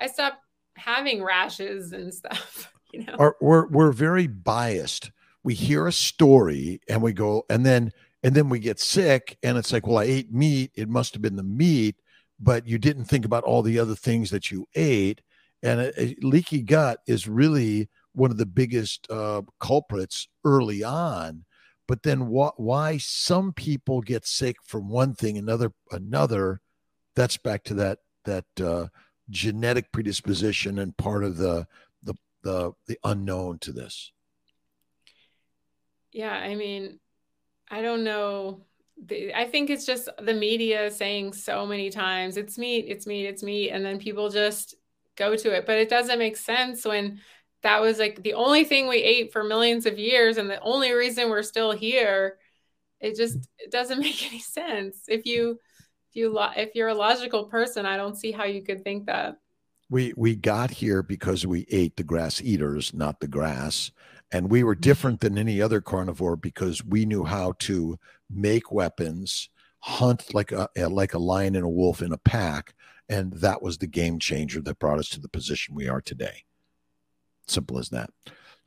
I 0.00 0.06
stopped 0.06 0.38
having 0.76 1.22
rashes 1.22 1.92
and 1.92 2.12
stuff. 2.12 2.70
You 2.94 3.04
know? 3.06 3.32
We're 3.40 3.66
we're 3.66 3.90
very 3.90 4.28
biased 4.28 5.10
we 5.44 5.54
hear 5.54 5.86
a 5.86 5.92
story 5.92 6.80
and 6.88 7.02
we 7.02 7.12
go 7.12 7.44
and 7.48 7.64
then 7.64 7.92
and 8.24 8.34
then 8.34 8.48
we 8.48 8.58
get 8.58 8.80
sick 8.80 9.38
and 9.42 9.56
it's 9.56 9.72
like 9.72 9.86
well 9.86 9.98
i 9.98 10.04
ate 10.04 10.32
meat 10.32 10.72
it 10.74 10.88
must 10.88 11.12
have 11.12 11.22
been 11.22 11.36
the 11.36 11.42
meat 11.42 11.96
but 12.40 12.66
you 12.66 12.78
didn't 12.78 13.04
think 13.04 13.24
about 13.24 13.44
all 13.44 13.62
the 13.62 13.78
other 13.78 13.94
things 13.94 14.30
that 14.30 14.50
you 14.50 14.66
ate 14.74 15.20
and 15.62 15.80
a, 15.80 16.02
a 16.02 16.16
leaky 16.22 16.62
gut 16.62 16.98
is 17.06 17.28
really 17.28 17.88
one 18.12 18.30
of 18.30 18.38
the 18.38 18.46
biggest 18.46 19.08
uh, 19.10 19.42
culprits 19.60 20.28
early 20.44 20.82
on 20.82 21.44
but 21.86 22.02
then 22.02 22.20
wh- 22.20 22.58
why 22.58 22.98
some 22.98 23.52
people 23.52 24.00
get 24.00 24.26
sick 24.26 24.56
from 24.64 24.88
one 24.88 25.14
thing 25.14 25.38
another 25.38 25.72
another 25.90 26.60
that's 27.14 27.36
back 27.36 27.64
to 27.64 27.74
that 27.74 27.98
that 28.24 28.46
uh, 28.62 28.86
genetic 29.30 29.92
predisposition 29.92 30.78
and 30.78 30.96
part 30.96 31.24
of 31.24 31.36
the 31.36 31.66
the 32.02 32.14
the, 32.42 32.72
the 32.86 32.98
unknown 33.04 33.58
to 33.58 33.72
this 33.72 34.12
yeah, 36.14 36.32
I 36.32 36.54
mean, 36.54 37.00
I 37.68 37.82
don't 37.82 38.04
know. 38.04 38.60
I 39.34 39.46
think 39.46 39.68
it's 39.68 39.84
just 39.84 40.08
the 40.22 40.32
media 40.32 40.88
saying 40.90 41.32
so 41.32 41.66
many 41.66 41.90
times 41.90 42.36
it's 42.36 42.56
meat, 42.56 42.86
it's 42.88 43.04
meat, 43.04 43.26
it's 43.26 43.42
meat, 43.42 43.70
and 43.70 43.84
then 43.84 43.98
people 43.98 44.30
just 44.30 44.76
go 45.16 45.34
to 45.34 45.52
it. 45.52 45.66
But 45.66 45.78
it 45.78 45.88
doesn't 45.90 46.20
make 46.20 46.36
sense 46.36 46.84
when 46.84 47.20
that 47.64 47.82
was 47.82 47.98
like 47.98 48.22
the 48.22 48.34
only 48.34 48.64
thing 48.64 48.88
we 48.88 48.98
ate 48.98 49.32
for 49.32 49.44
millions 49.44 49.84
of 49.84 49.98
years 49.98 50.38
and 50.38 50.48
the 50.48 50.60
only 50.60 50.92
reason 50.92 51.28
we're 51.28 51.42
still 51.42 51.72
here. 51.72 52.38
It 53.00 53.16
just 53.16 53.48
it 53.58 53.70
doesn't 53.70 53.98
make 54.00 54.24
any 54.26 54.40
sense. 54.40 55.02
If 55.08 55.26
you 55.26 55.58
if 56.10 56.16
you 56.16 56.38
if 56.56 56.74
you're 56.74 56.88
a 56.88 56.94
logical 56.94 57.44
person, 57.44 57.84
I 57.84 57.96
don't 57.96 58.16
see 58.16 58.32
how 58.32 58.44
you 58.44 58.62
could 58.62 58.84
think 58.84 59.06
that. 59.06 59.36
We 59.90 60.14
we 60.16 60.36
got 60.36 60.70
here 60.70 61.02
because 61.02 61.46
we 61.46 61.66
ate 61.70 61.96
the 61.96 62.04
grass 62.04 62.40
eaters, 62.40 62.94
not 62.94 63.20
the 63.20 63.28
grass 63.28 63.90
and 64.34 64.50
we 64.50 64.64
were 64.64 64.74
mm-hmm. 64.74 64.80
different 64.80 65.20
than 65.20 65.38
any 65.38 65.62
other 65.62 65.80
carnivore 65.80 66.36
because 66.36 66.84
we 66.84 67.06
knew 67.06 67.24
how 67.24 67.54
to 67.60 67.98
make 68.28 68.72
weapons 68.72 69.48
hunt 69.80 70.34
like 70.34 70.50
a 70.50 70.68
like 70.88 71.14
a 71.14 71.18
lion 71.18 71.54
and 71.54 71.64
a 71.64 71.68
wolf 71.68 72.02
in 72.02 72.12
a 72.12 72.18
pack 72.18 72.74
and 73.08 73.34
that 73.34 73.60
was 73.60 73.78
the 73.78 73.86
game 73.86 74.18
changer 74.18 74.60
that 74.62 74.78
brought 74.78 74.98
us 74.98 75.10
to 75.10 75.20
the 75.20 75.28
position 75.28 75.74
we 75.74 75.88
are 75.88 76.00
today 76.00 76.42
simple 77.48 77.78
as 77.78 77.90
that. 77.90 78.10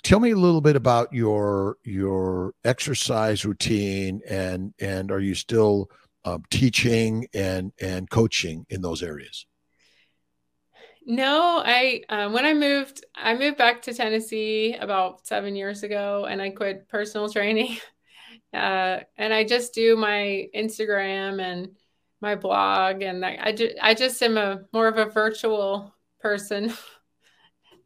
Tell 0.03 0.19
me 0.19 0.31
a 0.31 0.37
little 0.37 0.61
bit 0.61 0.75
about 0.75 1.11
your 1.11 1.77
your 1.83 2.53
exercise 2.63 3.45
routine 3.45 4.21
and 4.29 4.73
and 4.79 5.12
are 5.12 5.19
you 5.19 5.35
still 5.35 5.89
uh, 6.23 6.39
teaching 6.49 7.27
and 7.33 7.71
and 7.81 8.10
coaching 8.10 8.65
in 8.69 8.81
those 8.81 9.02
areas? 9.02 9.45
No, 11.06 11.62
I 11.65 12.02
um, 12.10 12.33
when 12.33 12.45
I 12.45 12.54
moved, 12.54 13.06
I 13.15 13.33
moved 13.33 13.58
back 13.58 13.81
to 13.83 13.93
Tennessee 13.93 14.75
about 14.77 15.25
seven 15.25 15.56
years 15.56 15.83
ago, 15.83 16.25
and 16.29 16.41
I 16.41 16.49
quit 16.49 16.87
personal 16.89 17.29
training. 17.29 17.77
Uh, 18.54 19.02
and 19.17 19.33
I 19.33 19.43
just 19.43 19.73
do 19.73 19.95
my 19.95 20.47
Instagram 20.56 21.41
and 21.41 21.75
my 22.21 22.35
blog, 22.35 23.02
and 23.02 23.25
I, 23.25 23.37
I, 23.41 23.52
ju- 23.52 23.75
I 23.81 23.93
just 23.93 24.21
am 24.23 24.37
a 24.37 24.62
more 24.73 24.87
of 24.87 24.97
a 24.97 25.06
virtual 25.06 25.93
person, 26.19 26.73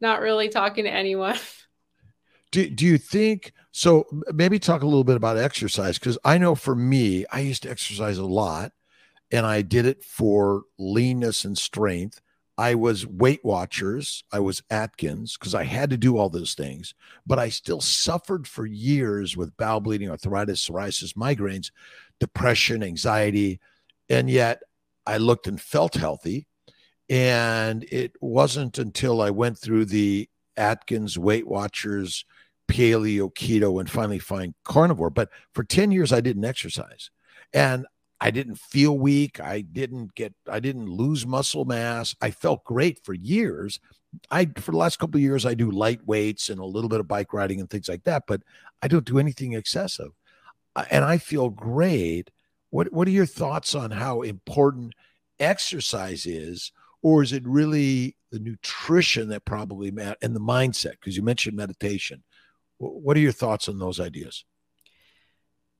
not 0.02 0.20
really 0.20 0.48
talking 0.48 0.84
to 0.84 0.90
anyone. 0.90 1.38
Do, 2.50 2.68
do 2.68 2.84
you 2.84 2.98
think 2.98 3.54
so? 3.70 4.04
Maybe 4.30 4.58
talk 4.58 4.82
a 4.82 4.86
little 4.86 5.04
bit 5.04 5.16
about 5.16 5.38
exercise 5.38 5.98
because 5.98 6.18
I 6.22 6.36
know 6.36 6.54
for 6.54 6.74
me, 6.74 7.24
I 7.32 7.40
used 7.40 7.62
to 7.62 7.70
exercise 7.70 8.18
a 8.18 8.26
lot, 8.26 8.72
and 9.30 9.46
I 9.46 9.62
did 9.62 9.86
it 9.86 10.04
for 10.04 10.64
leanness 10.78 11.46
and 11.46 11.56
strength 11.56 12.20
I 12.58 12.74
was 12.74 13.06
Weight 13.06 13.44
Watchers, 13.44 14.24
I 14.30 14.40
was 14.40 14.62
Atkins 14.70 15.36
because 15.36 15.54
I 15.54 15.64
had 15.64 15.90
to 15.90 15.96
do 15.96 16.18
all 16.18 16.28
those 16.28 16.54
things, 16.54 16.94
but 17.26 17.38
I 17.38 17.48
still 17.48 17.80
suffered 17.80 18.46
for 18.46 18.66
years 18.66 19.36
with 19.36 19.56
bowel 19.56 19.80
bleeding, 19.80 20.10
arthritis, 20.10 20.68
psoriasis, 20.68 21.14
migraines. 21.14 21.70
depression, 22.20 22.84
anxiety. 22.84 23.58
And 24.08 24.30
yet 24.30 24.62
I 25.06 25.16
looked 25.16 25.48
and 25.48 25.60
felt 25.60 25.94
healthy. 25.94 26.46
And 27.12 27.84
it 27.92 28.14
wasn't 28.22 28.78
until 28.78 29.20
I 29.20 29.28
went 29.28 29.58
through 29.58 29.84
the 29.84 30.30
Atkins 30.56 31.18
Weight 31.18 31.46
Watchers, 31.46 32.24
paleo, 32.68 33.30
keto, 33.34 33.80
and 33.80 33.90
finally 33.90 34.18
find 34.18 34.54
carnivore. 34.64 35.10
But 35.10 35.28
for 35.52 35.62
10 35.62 35.92
years, 35.92 36.10
I 36.10 36.22
didn't 36.22 36.46
exercise. 36.46 37.10
And 37.52 37.84
I 38.18 38.30
didn't 38.30 38.58
feel 38.58 38.96
weak. 38.96 39.40
I 39.40 39.60
didn't 39.60 40.14
get, 40.14 40.32
I 40.50 40.58
didn't 40.58 40.88
lose 40.88 41.26
muscle 41.26 41.66
mass. 41.66 42.16
I 42.22 42.30
felt 42.30 42.64
great 42.64 43.04
for 43.04 43.12
years. 43.12 43.78
I, 44.30 44.46
for 44.56 44.70
the 44.70 44.78
last 44.78 44.98
couple 44.98 45.18
of 45.18 45.22
years, 45.22 45.44
I 45.44 45.52
do 45.52 45.70
light 45.70 46.00
weights 46.06 46.48
and 46.48 46.60
a 46.60 46.64
little 46.64 46.88
bit 46.88 47.00
of 47.00 47.08
bike 47.08 47.34
riding 47.34 47.60
and 47.60 47.68
things 47.68 47.90
like 47.90 48.04
that, 48.04 48.22
but 48.26 48.40
I 48.80 48.88
don't 48.88 49.04
do 49.04 49.18
anything 49.18 49.52
excessive. 49.52 50.12
Uh, 50.74 50.86
and 50.90 51.04
I 51.04 51.18
feel 51.18 51.50
great. 51.50 52.30
What, 52.70 52.90
what 52.90 53.06
are 53.06 53.10
your 53.10 53.26
thoughts 53.26 53.74
on 53.74 53.90
how 53.90 54.22
important 54.22 54.94
exercise 55.38 56.24
is? 56.24 56.72
Or 57.02 57.22
is 57.22 57.32
it 57.32 57.46
really 57.46 58.16
the 58.30 58.38
nutrition 58.38 59.28
that 59.28 59.44
probably 59.44 59.90
met 59.90 60.18
and 60.22 60.34
the 60.34 60.40
mindset? 60.40 60.92
Because 60.92 61.16
you 61.16 61.22
mentioned 61.22 61.56
meditation. 61.56 62.22
What 62.78 63.16
are 63.16 63.20
your 63.20 63.32
thoughts 63.32 63.68
on 63.68 63.78
those 63.78 64.00
ideas? 64.00 64.44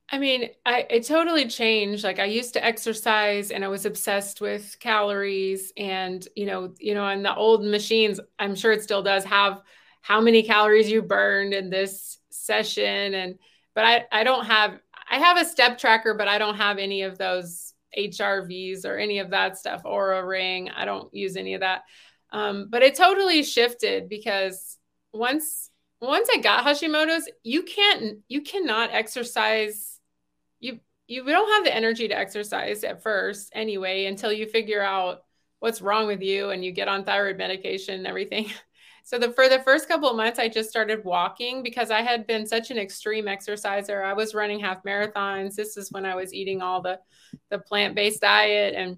I 0.09 0.19
mean, 0.19 0.49
I 0.65 0.85
it 0.89 1.05
totally 1.05 1.47
changed. 1.47 2.03
Like 2.03 2.19
I 2.19 2.25
used 2.25 2.53
to 2.53 2.63
exercise 2.63 3.51
and 3.51 3.65
I 3.65 3.67
was 3.67 3.85
obsessed 3.85 4.41
with 4.41 4.77
calories 4.79 5.73
and 5.75 6.25
you 6.35 6.45
know, 6.45 6.73
you 6.79 6.93
know, 6.93 7.05
on 7.05 7.23
the 7.23 7.33
old 7.33 7.65
machines, 7.65 8.19
I'm 8.37 8.55
sure 8.55 8.71
it 8.71 8.83
still 8.83 9.01
does 9.01 9.23
have 9.23 9.61
how 10.01 10.21
many 10.21 10.43
calories 10.43 10.91
you 10.91 11.01
burned 11.01 11.53
in 11.53 11.69
this 11.69 12.19
session 12.29 13.13
and 13.13 13.39
but 13.73 13.85
I 13.85 14.05
I 14.11 14.23
don't 14.23 14.45
have 14.45 14.79
I 15.09 15.19
have 15.19 15.37
a 15.37 15.45
step 15.45 15.77
tracker, 15.77 16.13
but 16.13 16.27
I 16.27 16.37
don't 16.37 16.57
have 16.57 16.77
any 16.77 17.03
of 17.03 17.17
those 17.17 17.72
HRVs 17.97 18.85
or 18.85 18.97
any 18.97 19.19
of 19.19 19.31
that 19.31 19.57
stuff, 19.57 19.83
Oura 19.83 20.25
ring. 20.27 20.69
I 20.69 20.85
don't 20.85 21.13
use 21.13 21.35
any 21.35 21.53
of 21.53 21.61
that. 21.61 21.83
Um, 22.31 22.67
but 22.69 22.81
it 22.81 22.95
totally 22.95 23.43
shifted 23.43 24.09
because 24.09 24.77
once 25.13 25.69
once 26.01 26.27
I 26.33 26.37
got 26.39 26.65
Hashimoto's, 26.65 27.29
you 27.43 27.63
can't 27.63 28.19
you 28.27 28.41
cannot 28.41 28.91
exercise. 28.91 29.99
You 30.59 30.79
you 31.07 31.23
don't 31.23 31.51
have 31.53 31.65
the 31.65 31.75
energy 31.75 32.07
to 32.07 32.17
exercise 32.17 32.83
at 32.83 33.03
first 33.03 33.51
anyway 33.53 34.05
until 34.05 34.31
you 34.31 34.47
figure 34.47 34.81
out 34.81 35.23
what's 35.59 35.81
wrong 35.81 36.07
with 36.07 36.21
you 36.21 36.49
and 36.49 36.65
you 36.65 36.71
get 36.71 36.87
on 36.87 37.05
thyroid 37.05 37.37
medication 37.37 37.95
and 37.95 38.07
everything. 38.07 38.51
So 39.05 39.19
the 39.19 39.31
for 39.31 39.49
the 39.49 39.59
first 39.59 39.89
couple 39.89 40.09
of 40.09 40.15
months, 40.15 40.39
I 40.39 40.47
just 40.47 40.69
started 40.69 41.03
walking 41.03 41.61
because 41.61 41.91
I 41.91 42.01
had 42.01 42.25
been 42.25 42.47
such 42.47 42.71
an 42.71 42.77
extreme 42.77 43.27
exerciser. 43.27 44.01
I 44.01 44.13
was 44.13 44.33
running 44.33 44.61
half 44.61 44.83
marathons. 44.83 45.55
This 45.55 45.75
is 45.75 45.91
when 45.91 46.05
I 46.05 46.15
was 46.15 46.33
eating 46.33 46.61
all 46.61 46.81
the 46.81 46.99
the 47.49 47.59
plant 47.59 47.95
based 47.95 48.21
diet, 48.21 48.73
and 48.75 48.97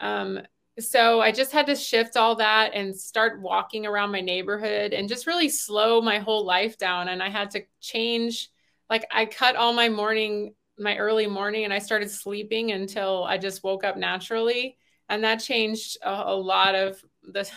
um, 0.00 0.40
so 0.78 1.20
I 1.20 1.30
just 1.30 1.52
had 1.52 1.66
to 1.66 1.76
shift 1.76 2.16
all 2.16 2.36
that 2.36 2.72
and 2.74 2.96
start 2.96 3.42
walking 3.42 3.86
around 3.86 4.10
my 4.12 4.22
neighborhood 4.22 4.94
and 4.94 5.08
just 5.08 5.26
really 5.26 5.50
slow 5.50 6.00
my 6.00 6.18
whole 6.18 6.44
life 6.44 6.78
down. 6.78 7.08
And 7.08 7.22
I 7.22 7.28
had 7.28 7.50
to 7.50 7.62
change. 7.80 8.50
Like 8.88 9.06
I 9.12 9.26
cut 9.26 9.56
all 9.56 9.74
my 9.74 9.90
morning, 9.90 10.54
my 10.78 10.96
early 10.96 11.26
morning, 11.26 11.64
and 11.64 11.72
I 11.72 11.78
started 11.80 12.10
sleeping 12.10 12.72
until 12.72 13.24
I 13.24 13.36
just 13.36 13.62
woke 13.62 13.84
up 13.84 13.98
naturally, 13.98 14.78
and 15.10 15.22
that 15.22 15.36
changed 15.36 15.98
a, 16.02 16.24
a 16.26 16.34
lot 16.34 16.74
of 16.74 17.04
the 17.22 17.48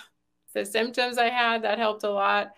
the 0.57 0.65
symptoms 0.65 1.17
I 1.17 1.29
had. 1.29 1.63
That 1.63 1.77
helped 1.77 2.03
a 2.03 2.09
lot. 2.09 2.51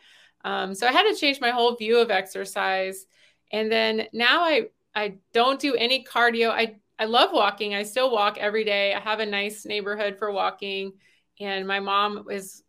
Um, 0.44 0.74
so 0.74 0.88
I 0.88 0.92
had 0.92 1.04
to 1.04 1.16
change 1.16 1.42
my 1.42 1.52
whole 1.52 1.76
view 1.76 1.98
of 2.00 2.12
exercise. 2.12 3.06
And 3.52 3.72
then 3.72 4.08
now 4.14 4.44
I 4.44 4.68
I 4.96 5.18
don't 5.34 5.60
do 5.60 5.76
any 5.76 6.04
cardio. 6.04 6.50
I 6.50 6.78
I 6.98 7.06
love 7.06 7.32
walking. 7.32 7.76
I 7.76 7.84
still 7.84 8.12
walk 8.12 8.38
every 8.38 8.64
day. 8.64 8.94
I 8.94 9.00
have 9.00 9.20
a 9.20 9.26
nice 9.26 9.66
neighborhood 9.66 10.18
for 10.18 10.32
walking, 10.32 10.94
and 11.40 11.68
my 11.68 11.80
mom 11.80 12.26
is 12.30 12.64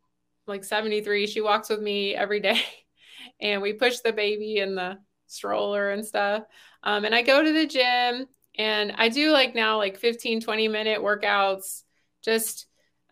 like 0.46 0.64
73. 0.64 1.26
She 1.26 1.40
walks 1.40 1.68
with 1.68 1.80
me 1.80 2.14
every 2.14 2.40
day, 2.40 2.60
and 3.40 3.62
we 3.62 3.72
push 3.72 3.98
the 4.00 4.12
baby 4.12 4.58
in 4.58 4.74
the 4.74 4.98
stroller 5.26 5.90
and 5.90 6.04
stuff. 6.04 6.44
Um, 6.82 7.04
and 7.04 7.14
I 7.14 7.22
go 7.22 7.42
to 7.42 7.52
the 7.52 7.66
gym 7.66 8.26
and 8.58 8.92
I 8.96 9.08
do 9.08 9.30
like 9.30 9.54
now 9.54 9.78
like 9.78 9.96
15, 9.98 10.40
20 10.40 10.68
minute 10.68 11.00
workouts, 11.00 11.82
just 12.22 12.66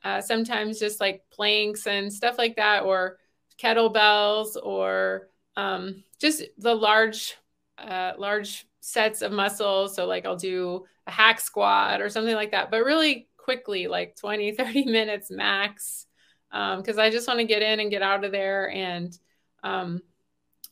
uh, 0.04 0.20
sometimes 0.20 0.78
just 0.78 1.00
like 1.00 1.22
planks 1.30 1.86
and 1.86 2.12
stuff 2.12 2.38
like 2.38 2.56
that, 2.56 2.84
or 2.84 3.18
kettlebells, 3.60 4.56
or 4.62 5.28
um, 5.56 6.04
just 6.20 6.42
the 6.58 6.74
large, 6.74 7.36
uh, 7.78 8.12
large 8.18 8.66
sets 8.80 9.22
of 9.22 9.32
muscles. 9.32 9.94
So 9.94 10.06
like 10.06 10.24
I'll 10.24 10.36
do 10.36 10.84
a 11.06 11.10
hack 11.10 11.40
squat 11.40 12.00
or 12.00 12.08
something 12.08 12.34
like 12.34 12.52
that, 12.52 12.70
but 12.70 12.84
really 12.84 13.28
quickly, 13.36 13.88
like 13.88 14.16
20, 14.16 14.52
30 14.56 14.84
minutes 14.86 15.30
max. 15.30 16.06
Um, 16.50 16.82
cause 16.82 16.96
I 16.98 17.10
just 17.10 17.28
want 17.28 17.40
to 17.40 17.46
get 17.46 17.62
in 17.62 17.80
and 17.80 17.90
get 17.90 18.02
out 18.02 18.24
of 18.24 18.32
there. 18.32 18.70
And, 18.70 19.16
um, 19.62 20.00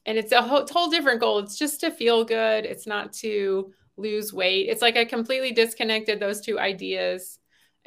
and 0.06 0.16
it's 0.16 0.32
a 0.32 0.40
whole, 0.40 0.66
whole 0.70 0.88
different 0.88 1.20
goal. 1.20 1.40
It's 1.40 1.58
just 1.58 1.80
to 1.80 1.90
feel 1.90 2.24
good. 2.24 2.64
It's 2.64 2.86
not 2.86 3.12
to 3.14 3.72
lose 3.96 4.32
weight. 4.32 4.68
It's 4.68 4.82
like 4.82 4.96
I 4.96 5.04
completely 5.04 5.52
disconnected 5.52 6.20
those 6.20 6.40
two 6.40 6.58
ideas 6.58 7.38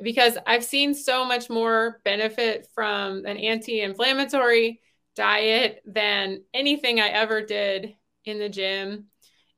because 0.03 0.37
I've 0.45 0.63
seen 0.63 0.93
so 0.93 1.25
much 1.25 1.49
more 1.49 2.01
benefit 2.03 2.67
from 2.73 3.25
an 3.25 3.37
anti 3.37 3.81
inflammatory 3.81 4.81
diet 5.15 5.81
than 5.85 6.43
anything 6.53 6.99
I 6.99 7.09
ever 7.09 7.41
did 7.41 7.95
in 8.25 8.39
the 8.39 8.49
gym. 8.49 9.05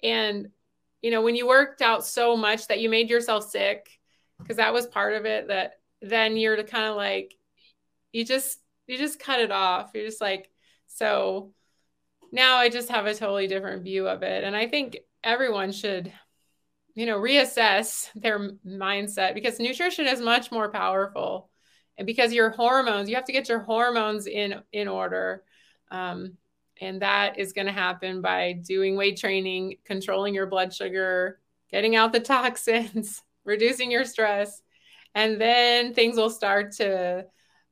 And, 0.04 0.50
you 1.02 1.12
know, 1.12 1.22
when 1.22 1.36
you 1.36 1.48
worked 1.48 1.82
out 1.82 2.06
so 2.06 2.36
much 2.36 2.68
that 2.68 2.80
you 2.80 2.89
made 2.89 3.10
yourself 3.10 3.50
sick, 3.50 3.88
because 4.39 4.58
that 4.58 4.74
was 4.74 4.88
part 4.88 5.14
of 5.14 5.26
it, 5.26 5.50
that 5.50 5.74
then 6.02 6.38
you're 6.38 6.64
kind 6.64 6.86
of 6.86 6.96
like, 6.96 7.36
you 8.12 8.26
just, 8.26 8.60
you 8.88 8.98
just 8.98 9.20
cut 9.20 9.39
it 9.39 9.52
off. 9.52 9.92
You're 9.94 10.06
just 10.06 10.22
like, 10.22 10.50
so 10.88 11.54
now 12.32 12.58
I 12.58 12.70
just 12.70 12.89
have 12.89 13.06
a 13.06 13.14
totally 13.14 13.48
different 13.48 13.84
view 13.84 14.08
of 14.08 14.24
it. 14.24 14.44
And 14.44 14.56
I 14.56 14.68
think 14.68 14.98
everyone 15.24 15.72
should 15.72 16.12
you 16.96 17.06
know 17.06 17.20
reassess 17.20 18.10
their 18.16 18.52
mindset 18.66 19.34
because 19.34 19.60
nutrition 19.60 20.08
is 20.08 20.22
much 20.22 20.52
more 20.52 20.70
powerful 20.70 21.50
and 21.98 22.06
because 22.06 22.34
your 22.34 22.50
hormones 22.50 23.10
you 23.10 23.16
have 23.16 23.26
to 23.26 23.32
get 23.32 23.50
your 23.50 23.60
hormones 23.60 24.28
in 24.28 24.62
in 24.72 24.88
order 24.88 25.44
um, 25.92 26.38
and 26.80 27.02
that 27.02 27.38
is 27.38 27.54
going 27.54 27.68
to 27.68 27.74
happen 27.74 28.22
by 28.22 28.54
doing 28.54 28.96
weight 28.96 29.18
training 29.18 29.76
controlling 29.86 30.34
your 30.34 30.48
blood 30.48 30.74
sugar 30.74 31.39
getting 31.72 31.96
out 31.96 32.12
the 32.12 32.20
toxins 32.36 33.22
reducing 33.46 33.92
your 33.92 34.06
stress 34.06 34.62
and 35.16 35.39
then 35.39 35.94
things 35.94 36.18
will 36.18 36.30
start 36.30 36.72
to 36.74 37.26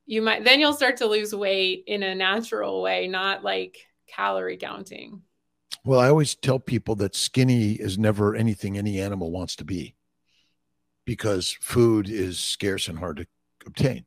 you 0.06 0.22
might 0.22 0.44
then 0.44 0.60
you'll 0.60 0.72
start 0.72 0.96
to 0.96 1.06
lose 1.06 1.34
weight 1.34 1.84
in 1.86 2.02
a 2.02 2.14
natural 2.14 2.82
way 2.82 3.06
not 3.06 3.44
like 3.44 3.86
calorie 4.06 4.56
counting 4.56 5.22
well, 5.84 6.00
I 6.00 6.08
always 6.08 6.34
tell 6.34 6.58
people 6.58 6.94
that 6.96 7.14
skinny 7.14 7.72
is 7.72 7.98
never 7.98 8.34
anything 8.34 8.76
any 8.76 9.00
animal 9.00 9.30
wants 9.30 9.56
to 9.56 9.64
be 9.64 9.94
because 11.04 11.56
food 11.60 12.08
is 12.08 12.38
scarce 12.38 12.88
and 12.88 12.98
hard 12.98 13.18
to 13.18 13.26
obtain. 13.66 14.04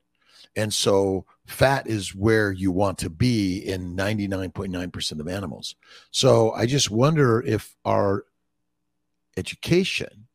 And 0.55 0.73
so 0.73 1.25
fat 1.47 1.87
is 1.87 2.13
where 2.13 2.51
you 2.51 2.71
want 2.71 2.99
to 2.99 3.09
be 3.09 3.57
in 3.57 3.95
99.9% 3.95 5.19
of 5.19 5.27
animals. 5.27 5.75
So 6.11 6.51
I 6.51 6.65
just 6.65 6.91
wonder 6.91 7.41
if 7.41 7.75
our 7.85 8.25
education 9.35 10.27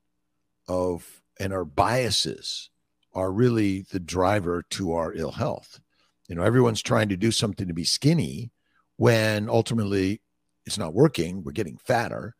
of 0.67 1.23
and 1.39 1.53
our 1.53 1.65
biases 1.65 2.71
are 3.15 3.31
really 3.33 3.83
the 3.93 4.01
driver 4.01 4.65
to 4.71 4.93
our 4.93 5.15
ill 5.15 5.31
health. 5.31 5.81
You 6.29 6.35
know, 6.35 6.43
everyone's 6.43 6.83
trying 6.83 7.09
to 7.11 7.17
do 7.17 7.31
something 7.31 7.69
to 7.69 7.75
be 7.75 7.85
skinny 7.85 8.51
when 8.97 9.49
ultimately 9.49 10.21
it's 10.69 10.79
not 10.79 10.95
working. 10.95 11.43
We're 11.43 11.53
getting 11.53 11.79
fatter, 11.79 12.37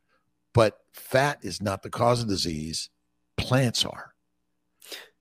but 0.53 0.79
fat 0.93 1.39
is 1.43 1.63
not 1.63 1.83
the 1.83 1.91
cause 1.91 2.23
of 2.23 2.29
disease. 2.29 2.91
Plants 3.39 3.85
are. 3.85 4.13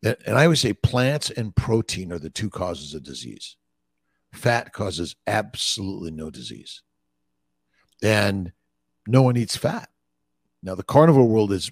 And 0.03 0.37
I 0.37 0.43
always 0.43 0.59
say 0.59 0.73
plants 0.73 1.29
and 1.29 1.55
protein 1.55 2.11
are 2.11 2.19
the 2.19 2.29
two 2.29 2.49
causes 2.49 2.93
of 2.93 3.03
disease. 3.03 3.55
Fat 4.33 4.73
causes 4.73 5.15
absolutely 5.25 6.11
no 6.11 6.29
disease. 6.29 6.83
And 8.03 8.51
no 9.07 9.23
one 9.23 9.37
eats 9.37 9.55
fat. 9.55 9.89
Now 10.61 10.75
the 10.75 10.83
carnivore 10.83 11.27
world 11.27 11.51
is 11.51 11.71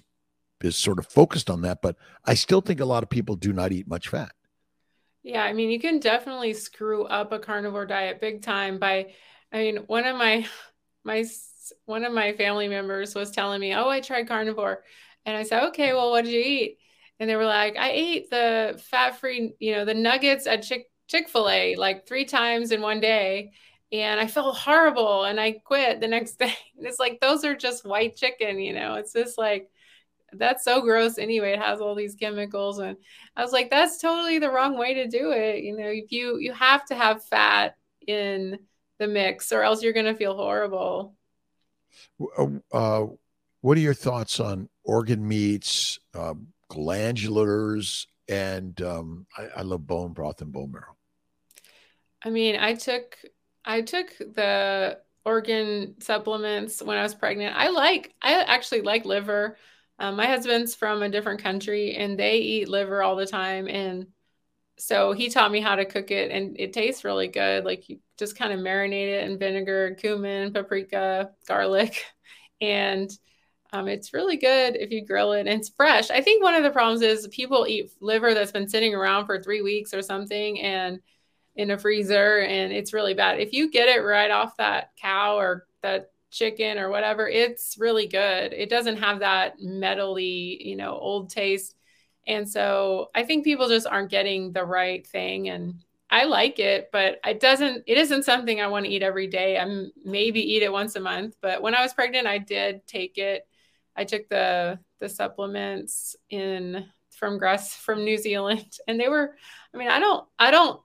is 0.62 0.74
sort 0.74 0.98
of 0.98 1.06
focused 1.06 1.50
on 1.50 1.60
that, 1.60 1.82
but 1.82 1.96
I 2.24 2.32
still 2.32 2.62
think 2.62 2.80
a 2.80 2.86
lot 2.86 3.02
of 3.02 3.10
people 3.10 3.36
do 3.36 3.52
not 3.52 3.72
eat 3.72 3.86
much 3.86 4.08
fat. 4.08 4.32
Yeah, 5.22 5.42
I 5.42 5.52
mean, 5.52 5.70
you 5.70 5.78
can 5.78 6.00
definitely 6.00 6.54
screw 6.54 7.04
up 7.04 7.30
a 7.30 7.38
carnivore 7.38 7.84
diet 7.84 8.22
big 8.22 8.42
time 8.42 8.78
by 8.78 9.12
I 9.52 9.58
mean, 9.58 9.76
one 9.86 10.06
of 10.06 10.16
my 10.16 10.46
my 11.06 11.24
one 11.86 12.04
of 12.04 12.12
my 12.12 12.32
family 12.34 12.68
members 12.68 13.14
was 13.14 13.30
telling 13.30 13.60
me, 13.60 13.74
"Oh, 13.74 13.88
I 13.88 14.00
tried 14.00 14.28
carnivore," 14.28 14.84
and 15.24 15.36
I 15.36 15.42
said, 15.44 15.64
"Okay, 15.68 15.92
well, 15.92 16.10
what 16.10 16.24
did 16.24 16.32
you 16.32 16.40
eat?" 16.40 16.78
And 17.20 17.30
they 17.30 17.36
were 17.36 17.46
like, 17.46 17.76
"I 17.76 17.90
ate 17.90 18.30
the 18.30 18.80
fat-free, 18.90 19.54
you 19.60 19.72
know, 19.74 19.84
the 19.84 19.94
nuggets 19.94 20.46
at 20.46 20.62
Chick 20.62 20.90
Chick 21.08 21.28
Fil 21.28 21.48
A 21.48 21.76
like 21.76 22.06
three 22.06 22.24
times 22.26 22.72
in 22.72 22.80
one 22.82 23.00
day." 23.00 23.52
And 23.92 24.20
I 24.20 24.26
felt 24.26 24.56
horrible 24.58 25.24
and 25.24 25.40
I 25.40 25.52
quit 25.52 26.00
the 26.00 26.08
next 26.08 26.38
day. 26.40 26.54
It's 26.78 26.98
like, 26.98 27.20
those 27.20 27.44
are 27.44 27.54
just 27.54 27.86
white 27.86 28.16
chicken, 28.16 28.58
you 28.58 28.72
know, 28.74 28.94
it's 28.96 29.12
just 29.12 29.38
like 29.38 29.70
that's 30.32 30.64
so 30.64 30.82
gross 30.82 31.18
anyway. 31.18 31.52
It 31.52 31.60
has 31.60 31.80
all 31.80 31.94
these 31.94 32.14
chemicals. 32.16 32.78
And 32.78 32.96
I 33.36 33.42
was 33.42 33.52
like, 33.52 33.70
that's 33.70 33.98
totally 34.00 34.38
the 34.38 34.50
wrong 34.50 34.76
way 34.76 34.94
to 34.94 35.08
do 35.08 35.32
it. 35.32 35.62
You 35.62 35.76
know, 35.76 35.88
if 35.88 36.12
you 36.12 36.38
you 36.38 36.52
have 36.52 36.84
to 36.86 36.94
have 36.94 37.24
fat 37.24 37.76
in 38.06 38.58
the 38.98 39.06
mix 39.06 39.52
or 39.52 39.62
else 39.62 39.82
you're 39.82 39.92
gonna 39.92 40.14
feel 40.14 40.36
horrible. 40.36 41.14
Uh, 42.38 42.48
uh 42.72 43.06
what 43.60 43.76
are 43.76 43.80
your 43.80 43.94
thoughts 43.94 44.38
on 44.38 44.68
organ 44.84 45.26
meats, 45.26 45.98
uh, 46.14 46.34
glandulars, 46.70 48.06
and 48.28 48.80
um, 48.82 49.26
I, 49.36 49.48
I 49.56 49.62
love 49.62 49.86
bone 49.86 50.12
broth 50.12 50.40
and 50.40 50.52
bone 50.52 50.72
marrow. 50.72 50.96
I 52.22 52.30
mean, 52.30 52.56
I 52.56 52.74
took 52.74 53.18
I 53.64 53.82
took 53.82 54.16
the 54.18 55.00
organ 55.24 56.00
supplements 56.00 56.80
when 56.80 56.96
I 56.96 57.02
was 57.02 57.14
pregnant. 57.14 57.56
I 57.56 57.68
like 57.70 58.14
I 58.22 58.34
actually 58.44 58.82
like 58.82 59.04
liver. 59.04 59.56
Um, 59.98 60.16
my 60.16 60.26
husband's 60.26 60.74
from 60.74 61.02
a 61.02 61.08
different 61.08 61.42
country 61.42 61.94
and 61.96 62.18
they 62.18 62.36
eat 62.38 62.68
liver 62.68 63.02
all 63.02 63.16
the 63.16 63.26
time 63.26 63.66
and 63.66 64.06
so 64.78 65.12
he 65.12 65.30
taught 65.30 65.50
me 65.50 65.60
how 65.60 65.74
to 65.74 65.86
cook 65.86 66.10
it 66.10 66.30
and 66.30 66.60
it 66.60 66.74
tastes 66.74 67.02
really 67.02 67.28
good 67.28 67.64
like 67.64 67.88
you 67.88 67.98
just 68.18 68.36
kind 68.36 68.52
of 68.52 68.60
marinate 68.60 69.08
it 69.08 69.24
in 69.24 69.38
vinegar 69.38 69.94
cumin 69.98 70.52
paprika 70.52 71.30
garlic 71.46 72.04
and 72.60 73.10
um, 73.72 73.88
it's 73.88 74.14
really 74.14 74.36
good 74.36 74.76
if 74.76 74.90
you 74.90 75.04
grill 75.04 75.32
it 75.32 75.40
and 75.40 75.60
it's 75.60 75.68
fresh. 75.68 76.10
I 76.10 76.20
think 76.20 76.42
one 76.42 76.54
of 76.54 76.62
the 76.62 76.70
problems 76.70 77.02
is 77.02 77.28
people 77.28 77.66
eat 77.68 77.90
liver 78.00 78.32
that's 78.32 78.52
been 78.52 78.68
sitting 78.68 78.94
around 78.94 79.26
for 79.26 79.42
three 79.42 79.60
weeks 79.60 79.92
or 79.92 80.02
something 80.02 80.60
and 80.60 81.00
in 81.56 81.70
a 81.70 81.78
freezer 81.78 82.40
and 82.40 82.72
it's 82.72 82.92
really 82.92 83.14
bad. 83.14 83.40
If 83.40 83.52
you 83.52 83.70
get 83.70 83.88
it 83.88 84.00
right 84.00 84.30
off 84.30 84.56
that 84.58 84.90
cow 85.00 85.36
or 85.36 85.66
that 85.82 86.10
chicken 86.30 86.78
or 86.78 86.90
whatever, 86.90 87.28
it's 87.28 87.76
really 87.78 88.06
good. 88.06 88.52
It 88.52 88.70
doesn't 88.70 88.98
have 88.98 89.20
that 89.20 89.58
metally, 89.58 90.58
you 90.64 90.76
know, 90.76 90.96
old 90.96 91.30
taste. 91.30 91.74
And 92.26 92.48
so 92.48 93.10
I 93.14 93.24
think 93.24 93.44
people 93.44 93.68
just 93.68 93.86
aren't 93.86 94.10
getting 94.10 94.52
the 94.52 94.64
right 94.64 95.06
thing. 95.06 95.48
And 95.48 95.82
I 96.08 96.24
like 96.24 96.58
it, 96.58 96.90
but 96.92 97.18
it 97.24 97.40
doesn't, 97.40 97.84
it 97.86 97.98
isn't 97.98 98.24
something 98.24 98.60
I 98.60 98.68
want 98.68 98.86
to 98.86 98.92
eat 98.92 99.02
every 99.02 99.26
day. 99.26 99.58
I'm 99.58 99.90
maybe 100.04 100.40
eat 100.40 100.62
it 100.62 100.72
once 100.72 100.94
a 100.94 101.00
month. 101.00 101.36
But 101.40 101.62
when 101.62 101.74
I 101.74 101.82
was 101.82 101.94
pregnant, 101.94 102.26
I 102.26 102.38
did 102.38 102.86
take 102.86 103.18
it 103.18 103.46
I 103.96 104.04
took 104.04 104.28
the 104.28 104.78
the 105.00 105.08
supplements 105.08 106.16
in 106.30 106.86
from 107.10 107.38
grass 107.38 107.74
from 107.74 108.04
New 108.04 108.18
Zealand 108.18 108.66
and 108.88 109.00
they 109.00 109.08
were 109.08 109.34
I 109.74 109.78
mean 109.78 109.88
I 109.88 109.98
don't 109.98 110.26
I 110.38 110.50
don't 110.50 110.80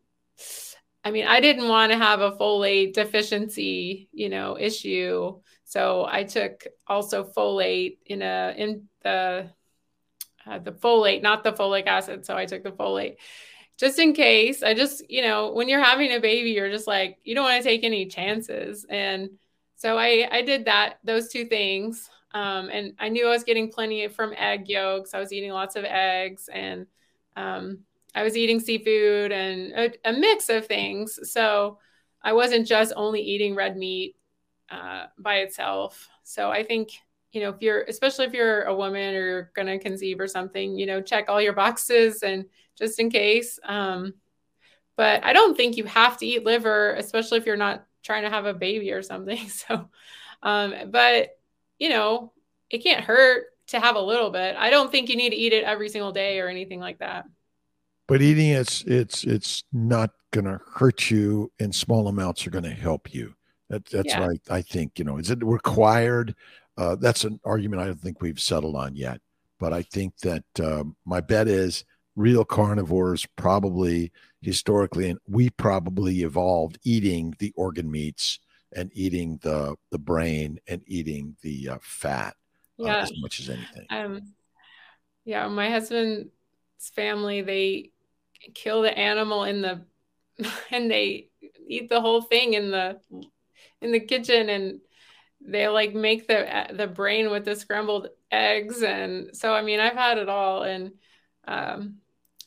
I 1.04 1.12
mean 1.12 1.28
I 1.28 1.42
didn't 1.42 1.68
want 1.68 1.92
to 1.92 1.98
have 1.98 2.22
a 2.22 2.32
folate 2.32 2.94
deficiency, 2.94 4.10
you 4.14 4.30
know, 4.30 4.58
issue. 4.58 5.40
So 5.66 6.06
I 6.10 6.24
took 6.24 6.66
also 6.88 7.24
folate 7.24 7.98
in 8.06 8.22
a 8.22 8.54
in 8.58 8.88
the 9.04 9.50
uh, 10.46 10.58
the 10.58 10.72
folate, 10.72 11.22
not 11.22 11.44
the 11.44 11.54
folic 11.54 11.86
acid. 11.86 12.26
So 12.26 12.36
I 12.36 12.46
took 12.46 12.64
the 12.64 12.72
folate 12.72 13.18
just 13.82 13.98
in 13.98 14.14
case. 14.14 14.62
I 14.62 14.76
just, 14.76 15.10
you 15.10 15.24
know, 15.24 15.52
when 15.54 15.68
you're 15.68 15.84
having 15.84 16.12
a 16.12 16.20
baby, 16.20 16.52
you're 16.52 16.70
just 16.70 16.86
like, 16.86 17.18
you 17.24 17.34
don't 17.34 17.46
want 17.46 17.64
to 17.64 17.68
take 17.68 17.84
any 17.84 18.06
chances. 18.06 18.86
And 18.88 19.32
so 19.76 19.98
I, 19.98 20.28
I 20.32 20.44
did 20.44 20.66
that, 20.66 21.00
those 21.04 21.30
two 21.30 21.46
things. 21.46 22.08
Um, 22.36 22.70
and 22.70 22.94
I 23.00 23.10
knew 23.10 23.26
I 23.26 23.32
was 23.32 23.44
getting 23.44 23.72
plenty 23.72 24.08
from 24.08 24.36
egg 24.38 24.70
yolks. 24.70 25.16
I 25.16 25.20
was 25.20 25.34
eating 25.34 25.50
lots 25.50 25.76
of 25.76 25.84
eggs 25.84 26.48
and 26.54 26.86
um, 27.36 27.80
I 28.14 28.22
was 28.22 28.38
eating 28.38 28.60
seafood 28.60 29.32
and 29.32 29.72
a, 29.72 29.92
a, 30.06 30.14
mix 30.14 30.50
of 30.50 30.68
things. 30.68 31.18
So 31.32 31.80
I 32.22 32.34
wasn't 32.34 32.68
just 32.68 32.94
only 32.96 33.22
eating 33.22 33.56
red 33.56 33.78
meat 33.78 34.16
uh, 34.70 35.06
by 35.18 35.38
itself. 35.38 36.08
So 36.24 36.52
I 36.52 36.62
think, 36.62 36.92
you 37.32 37.42
know, 37.42 37.50
if 37.50 37.62
you're, 37.62 37.84
especially 37.84 38.26
if 38.26 38.34
you're 38.34 38.64
a 38.64 38.76
woman 38.76 39.16
or 39.16 39.26
you're 39.26 39.52
going 39.56 39.68
to 39.68 39.80
conceive 39.80 40.20
or 40.20 40.28
something, 40.28 40.78
you 40.78 40.86
know, 40.86 41.02
check 41.02 41.26
all 41.30 41.42
your 41.42 41.54
boxes 41.54 42.24
and 42.24 42.46
just 42.78 43.00
in 43.00 43.10
case. 43.10 43.60
Um, 43.64 44.14
but 44.98 45.24
I 45.24 45.34
don't 45.34 45.56
think 45.56 45.78
you 45.78 45.86
have 45.86 46.18
to 46.18 46.26
eat 46.26 46.44
liver, 46.44 46.94
especially 46.96 47.38
if 47.38 47.46
you're 47.46 47.58
not 47.58 47.86
trying 48.04 48.24
to 48.24 48.30
have 48.30 48.46
a 48.46 48.54
baby 48.54 48.92
or 48.92 49.02
something. 49.02 49.40
So, 49.50 49.90
um, 50.44 50.74
but 50.90 51.38
you 51.78 51.90
know, 51.90 52.32
it 52.70 52.84
can't 52.84 53.04
hurt 53.04 53.46
to 53.68 53.80
have 53.80 53.96
a 53.96 54.02
little 54.02 54.30
bit. 54.30 54.56
I 54.58 54.70
don't 54.70 54.92
think 54.92 55.10
you 55.10 55.16
need 55.16 55.32
to 55.32 55.36
eat 55.36 55.54
it 55.54 55.64
every 55.64 55.90
single 55.90 56.12
day 56.12 56.40
or 56.40 56.48
anything 56.48 56.80
like 56.80 57.00
that. 57.00 57.26
But 58.08 58.22
eating 58.22 58.50
it's 58.50 58.84
it's 58.84 59.24
it's 59.24 59.64
not 59.72 60.12
going 60.32 60.46
to 60.46 60.60
hurt 60.74 61.10
you, 61.10 61.52
and 61.60 61.74
small 61.74 62.08
amounts 62.08 62.46
are 62.46 62.50
going 62.50 62.66
to 62.66 62.70
help 62.70 63.14
you. 63.14 63.36
That, 63.70 63.86
that's 63.86 64.10
yeah. 64.10 64.28
right. 64.28 64.42
I 64.50 64.62
think 64.62 65.00
you 65.00 65.06
know. 65.06 65.18
Is 65.18 65.32
it 65.32 65.44
required? 65.44 66.36
Uh, 66.82 66.96
that's 66.96 67.26
an 67.26 67.40
argument 67.46 67.80
I 67.80 67.86
don't 67.86 68.02
think 68.02 68.22
we've 68.22 68.40
settled 68.40 68.76
on 68.76 68.96
yet. 68.96 69.22
But 69.60 69.72
I 69.72 69.84
think 69.84 70.18
that 70.20 70.44
um, 70.60 70.96
my 71.06 71.22
bet 71.22 71.48
is 71.48 71.86
real 72.16 72.44
carnivores 72.44 73.28
probably 73.36 74.12
historically, 74.42 75.12
and 75.12 75.20
we 75.28 75.52
probably 75.52 76.24
evolved 76.24 76.80
eating 76.84 77.36
the 77.38 77.54
organ 77.56 77.92
meats 77.92 78.40
and 78.74 78.90
eating 78.96 79.40
the 79.44 79.76
the 79.92 80.00
brain 80.00 80.60
and 80.68 80.82
eating 80.88 81.36
the 81.44 81.70
uh, 81.70 81.78
fat 81.84 82.36
uh, 82.80 82.86
yeah. 82.86 82.96
Uh, 82.96 83.02
as 83.04 83.12
much 83.22 83.40
as 83.40 83.50
anything. 83.50 83.86
Um, 83.92 84.34
yeah, 85.24 85.48
my 85.50 85.70
husband's 85.70 86.32
family 86.96 87.44
they 87.44 87.92
kill 88.56 88.82
the 88.82 88.98
animal 88.98 89.44
in 89.44 89.62
the 89.62 89.82
and 90.72 90.90
they 90.90 91.28
eat 91.68 91.90
the 91.90 92.02
whole 92.02 92.24
thing 92.24 92.56
in 92.56 92.72
the 92.72 93.00
in 93.82 93.92
the 93.92 94.00
kitchen 94.00 94.50
and 94.50 94.82
they 95.46 95.68
like 95.68 95.94
make 95.94 96.28
the 96.28 96.68
the 96.74 96.88
brain 96.88 97.32
with 97.32 97.46
the 97.46 97.56
scrambled 97.56 98.08
eggs 98.32 98.84
and 98.84 99.36
so 99.36 99.54
I 99.54 99.62
mean 99.62 99.80
I've 99.80 99.94
had 99.94 100.18
it 100.18 100.30
all 100.30 100.64
and 100.64 100.92
um 101.48 101.98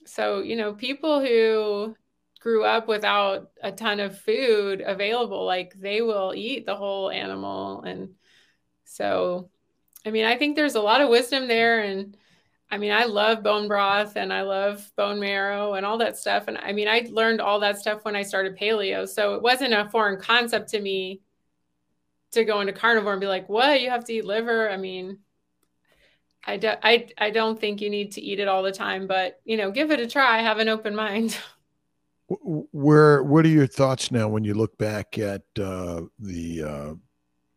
so 0.07 0.41
you 0.41 0.57
know 0.57 0.75
people 0.75 1.21
who 1.21 1.97
grew 2.45 2.63
up 2.63 2.87
without 2.87 3.51
a 3.63 3.73
ton 3.73 4.01
of 4.01 4.21
food 4.21 4.83
available, 4.85 5.47
like 5.47 5.73
they 5.81 6.03
will 6.03 6.35
eat 6.37 6.67
the 6.67 6.77
whole 6.77 7.11
animal. 7.11 7.81
And 7.81 8.11
so, 8.85 9.49
I 10.05 10.11
mean, 10.11 10.27
I 10.27 10.37
think 10.37 10.55
there's 10.55 10.75
a 10.75 10.83
lot 10.83 11.01
of 11.01 11.09
wisdom 11.09 11.49
there. 11.49 11.81
And 11.81 12.19
I 12.71 12.77
mean, 12.77 12.93
I 12.93 13.05
love 13.05 13.43
bone 13.43 13.67
broth 13.67 14.17
and 14.17 14.31
I 14.31 14.43
love 14.43 14.93
bone 14.95 15.19
marrow 15.21 15.73
and 15.73 15.87
all 15.87 15.97
that 15.99 16.19
stuff. 16.19 16.45
And 16.47 16.59
I 16.59 16.73
mean, 16.73 16.87
I 16.87 17.07
learned 17.11 17.41
all 17.41 17.61
that 17.61 17.79
stuff 17.79 18.05
when 18.05 18.15
I 18.15 18.23
started 18.23 18.59
paleo. 18.59 19.09
So 19.09 19.35
it 19.37 19.43
wasn't 19.43 19.73
a 19.73 19.89
foreign 19.89 20.21
concept 20.21 20.69
to 20.71 20.81
me 20.83 21.23
to 22.35 22.45
go 22.45 22.61
into 22.61 22.73
carnivore 22.73 23.13
and 23.13 23.21
be 23.21 23.27
like, 23.27 23.49
what? 23.49 23.81
You 23.81 23.91
have 23.91 24.05
to 24.05 24.13
eat 24.13 24.25
liver? 24.25 24.71
I 24.71 24.77
mean, 24.77 25.19
I, 26.47 26.57
do, 26.57 26.73
I, 26.83 27.09
I 27.19 27.31
don't 27.31 27.59
think 27.59 27.81
you 27.81 27.91
need 27.91 28.13
to 28.13 28.21
eat 28.21 28.41
it 28.41 28.49
all 28.49 28.63
the 28.63 28.73
time, 28.73 29.07
but 29.07 29.41
you 29.45 29.57
know, 29.57 29.71
give 29.71 29.91
it 29.91 30.01
a 30.01 30.07
try, 30.07 30.43
have 30.43 30.59
an 30.59 30.69
open 30.69 30.95
mind. 30.95 31.39
Where 32.29 33.23
what 33.23 33.45
are 33.45 33.51
your 33.51 33.67
thoughts 33.67 34.11
now 34.11 34.29
when 34.29 34.45
you 34.45 34.55
look 34.55 34.79
back 34.79 35.19
at 35.19 35.43
uh, 35.61 36.03
the 36.19 36.63
uh, 36.63 36.95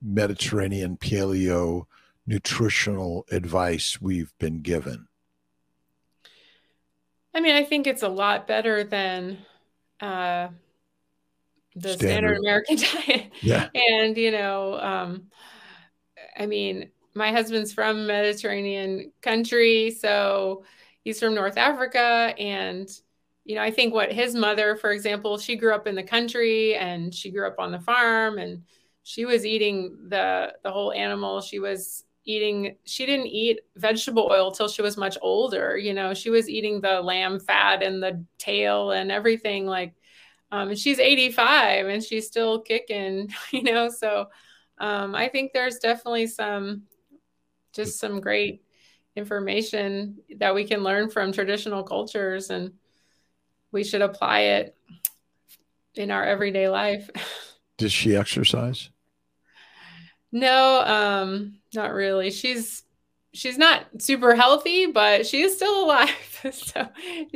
Mediterranean 0.01 0.97
paleo 0.97 1.85
nutritional 2.25 3.25
advice 3.31 4.01
we've 4.01 4.33
been 4.39 4.61
given? 4.61 5.07
I 7.33 7.39
mean, 7.39 7.55
I 7.55 7.63
think 7.63 7.87
it's 7.87 8.03
a 8.03 8.09
lot 8.09 8.45
better 8.45 8.83
than 8.83 9.37
uh, 10.01 10.49
the 11.81 11.93
standard. 11.93 12.37
standard. 12.37 12.37
American 12.39 12.77
diet. 13.07 13.31
Yeah, 13.41 13.69
and 13.73 14.17
you 14.17 14.31
know, 14.31 14.79
um, 14.79 15.27
I 16.37 16.45
mean, 16.45 16.89
my 17.13 17.31
husband's 17.31 17.73
from 17.73 18.07
Mediterranean 18.07 19.11
country, 19.21 19.91
so 19.91 20.63
he's 21.03 21.19
from 21.19 21.35
North 21.35 21.57
Africa, 21.57 22.33
and 22.37 22.89
you 23.47 23.55
know, 23.55 23.61
I 23.61 23.71
think 23.71 23.93
what 23.93 24.11
his 24.11 24.35
mother, 24.35 24.75
for 24.75 24.91
example, 24.91 25.37
she 25.37 25.55
grew 25.55 25.73
up 25.73 25.87
in 25.87 25.95
the 25.95 26.03
country 26.03 26.75
and 26.75 27.15
she 27.15 27.31
grew 27.31 27.47
up 27.47 27.55
on 27.59 27.71
the 27.71 27.79
farm 27.79 28.37
and 28.39 28.63
she 29.03 29.23
was 29.23 29.45
eating 29.45 29.97
the 30.09 30.53
the 30.63 30.71
whole 30.71 30.91
animal. 30.91 31.39
She 31.39 31.59
was 31.59 32.03
eating 32.25 32.75
she 32.83 33.05
didn't 33.05 33.27
eat 33.27 33.61
vegetable 33.77 34.29
oil 34.29 34.51
till 34.51 34.67
she 34.67 34.81
was 34.81 34.97
much 34.97 35.17
older, 35.21 35.77
you 35.77 35.93
know. 35.93 36.13
She 36.13 36.29
was 36.29 36.49
eating 36.49 36.81
the 36.81 37.01
lamb 37.01 37.39
fat 37.39 37.81
and 37.81 38.03
the 38.03 38.21
tail 38.37 38.91
and 38.91 39.13
everything 39.13 39.65
like 39.65 39.93
um, 40.51 40.69
and 40.69 40.79
she's 40.79 40.99
85 40.99 41.87
and 41.87 42.03
she's 42.03 42.27
still 42.27 42.61
kicking, 42.61 43.33
you 43.51 43.63
know. 43.63 43.89
So 43.89 44.27
um, 44.77 45.15
I 45.15 45.27
think 45.27 45.51
there's 45.53 45.79
definitely 45.79 46.27
some 46.27 46.83
just 47.73 47.99
some 47.99 48.19
great 48.19 48.63
information 49.15 50.17
that 50.37 50.55
we 50.55 50.65
can 50.65 50.83
learn 50.83 51.09
from 51.09 51.31
traditional 51.31 51.83
cultures 51.83 52.49
and 52.49 52.73
we 53.71 53.83
should 53.83 54.01
apply 54.01 54.41
it 54.41 54.75
in 55.95 56.11
our 56.11 56.23
everyday 56.23 56.69
life. 56.69 57.09
Does 57.77 57.91
she 57.91 58.15
exercise? 58.15 58.89
No, 60.31 60.81
um, 60.81 61.59
not 61.73 61.93
really. 61.93 62.31
She's 62.31 62.83
she's 63.33 63.57
not 63.57 63.85
super 63.99 64.35
healthy, 64.35 64.87
but 64.87 65.25
she 65.25 65.41
is 65.41 65.55
still 65.55 65.85
alive. 65.85 66.39
so 66.51 66.87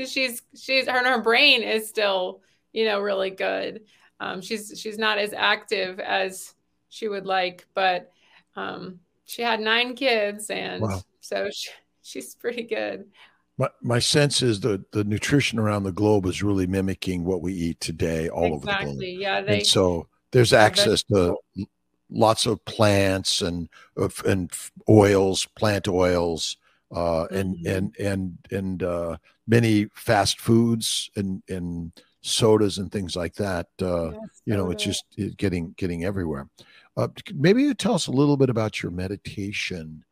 she's 0.05 0.41
she's 0.55 0.87
her 0.87 1.03
her 1.03 1.21
brain 1.21 1.61
is 1.61 1.87
still, 1.87 2.41
you 2.73 2.85
know, 2.85 2.99
really 2.99 3.29
good. 3.29 3.81
Um, 4.19 4.41
she's 4.41 4.79
she's 4.79 4.97
not 4.97 5.17
as 5.17 5.33
active 5.33 5.99
as 5.99 6.53
she 6.89 7.07
would 7.07 7.25
like, 7.25 7.65
but 7.73 8.11
um, 8.55 8.99
she 9.25 9.41
had 9.41 9.59
nine 9.59 9.95
kids, 9.95 10.49
and 10.49 10.81
wow. 10.81 11.01
so 11.21 11.49
she, 11.51 11.69
she's 12.01 12.35
pretty 12.35 12.63
good. 12.63 13.05
My, 13.57 13.69
my 13.81 13.99
sense 13.99 14.41
is 14.41 14.59
the 14.59 14.83
the 14.91 15.03
nutrition 15.03 15.59
around 15.59 15.83
the 15.83 15.91
globe 15.91 16.25
is 16.25 16.43
really 16.43 16.67
mimicking 16.67 17.25
what 17.25 17.41
we 17.41 17.53
eat 17.53 17.79
today 17.79 18.29
all 18.29 18.57
exactly. 18.57 18.89
over 18.89 18.99
the 18.99 19.05
globe. 19.07 19.21
Yeah, 19.21 19.41
they, 19.41 19.57
and 19.57 19.67
so 19.67 20.07
there's 20.31 20.53
access 20.53 21.03
to 21.03 21.37
lots 22.09 22.45
of 22.45 22.63
plants 22.65 23.41
and 23.41 23.69
and 24.25 24.51
oils, 24.89 25.45
plant 25.55 25.87
oils, 25.87 26.57
uh, 26.93 27.25
and 27.31 27.55
mm-hmm. 27.55 27.67
and 27.67 27.95
and 27.97 28.37
and 28.51 28.83
uh, 28.83 29.17
many 29.47 29.85
fast 29.93 30.39
foods 30.39 31.09
and 31.15 31.41
and 31.49 31.91
sodas 32.21 32.77
and 32.77 32.91
things 32.91 33.15
like 33.15 33.33
that. 33.35 33.67
Uh, 33.81 34.11
yes, 34.11 34.41
you 34.45 34.55
know, 34.55 34.71
it's 34.71 34.83
just 34.83 35.05
getting 35.37 35.73
getting 35.77 36.05
everywhere. 36.05 36.47
Uh, 36.97 37.07
maybe 37.33 37.61
you 37.63 37.73
tell 37.73 37.93
us 37.93 38.07
a 38.07 38.11
little 38.11 38.37
bit 38.37 38.49
about 38.49 38.81
your 38.81 38.91
meditation 38.91 40.03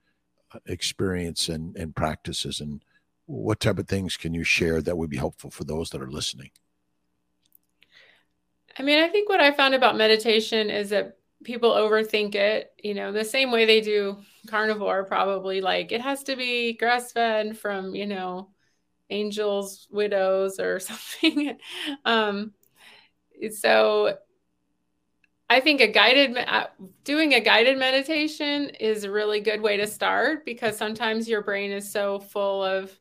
uh, 0.54 0.60
experience 0.66 1.50
and 1.50 1.76
and 1.78 1.96
practices, 1.96 2.62
and 2.62 2.84
what 3.26 3.60
type 3.60 3.78
of 3.78 3.88
things 3.88 4.18
can 4.18 4.34
you 4.34 4.44
share 4.44 4.82
that 4.82 4.98
would 4.98 5.10
be 5.10 5.18
helpful 5.18 5.52
for 5.52 5.64
those 5.64 5.90
that 5.92 6.02
are 6.02 6.12
listening. 6.12 6.50
I 8.78 8.84
mean, 8.84 9.04
I 9.04 9.10
think 9.10 9.30
what 9.30 9.42
I 9.42 9.52
found 9.52 9.76
about 9.76 9.98
meditation 9.98 10.70
is 10.70 10.90
that 10.90 11.18
people 11.44 11.72
overthink 11.72 12.36
it, 12.36 12.72
you 12.82 12.94
know, 12.94 13.12
the 13.12 13.26
same 13.26 13.52
way 13.52 13.66
they 13.66 13.82
do 13.82 14.18
carnivore, 14.48 15.04
probably 15.04 15.62
like 15.62 15.92
it 15.92 16.02
has 16.02 16.24
to 16.24 16.36
be 16.36 16.74
grass 16.74 17.12
fed 17.12 17.58
from, 17.58 17.94
you 17.94 18.06
know, 18.06 18.50
angels, 19.10 19.88
widows, 19.92 20.60
or 20.60 20.80
something. 20.80 21.58
um, 22.06 22.54
so 23.52 24.18
I 25.50 25.60
think 25.60 25.82
a 25.82 25.88
guided, 25.88 26.38
uh, 26.38 26.68
doing 27.04 27.34
a 27.34 27.40
guided 27.40 27.78
meditation 27.78 28.70
is 28.80 29.04
a 29.04 29.12
really 29.12 29.40
good 29.40 29.62
way 29.62 29.78
to 29.78 29.88
start 29.88 30.46
because 30.46 30.78
sometimes 30.78 31.28
your 31.28 31.42
brain 31.42 31.72
is 31.72 31.92
so 31.92 32.20
full 32.20 32.64
of 32.64 32.92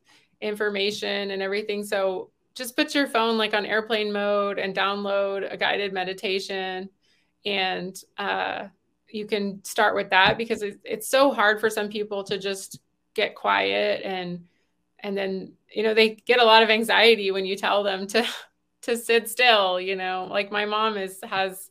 information 0.41 1.31
and 1.31 1.41
everything. 1.41 1.83
So 1.83 2.31
just 2.55 2.75
put 2.75 2.95
your 2.95 3.07
phone 3.07 3.37
like 3.37 3.53
on 3.53 3.65
airplane 3.65 4.11
mode 4.11 4.57
and 4.57 4.75
download 4.75 5.51
a 5.51 5.57
guided 5.57 5.93
meditation 5.93 6.89
and 7.45 7.95
uh, 8.17 8.67
you 9.09 9.25
can 9.25 9.63
start 9.63 9.95
with 9.95 10.09
that 10.09 10.37
because 10.37 10.61
it's, 10.61 10.77
it's 10.83 11.09
so 11.09 11.31
hard 11.31 11.59
for 11.59 11.69
some 11.69 11.89
people 11.89 12.23
to 12.25 12.37
just 12.37 12.79
get 13.13 13.35
quiet 13.35 14.01
and 14.03 14.45
and 15.03 15.17
then 15.17 15.53
you 15.73 15.83
know 15.83 15.93
they 15.93 16.09
get 16.09 16.39
a 16.39 16.45
lot 16.45 16.63
of 16.63 16.69
anxiety 16.69 17.31
when 17.31 17.45
you 17.45 17.55
tell 17.55 17.83
them 17.83 18.07
to 18.07 18.25
to 18.81 18.95
sit 18.95 19.29
still 19.29 19.79
you 19.79 19.95
know 19.95 20.27
like 20.29 20.51
my 20.51 20.65
mom 20.65 20.97
is 20.97 21.19
has 21.23 21.69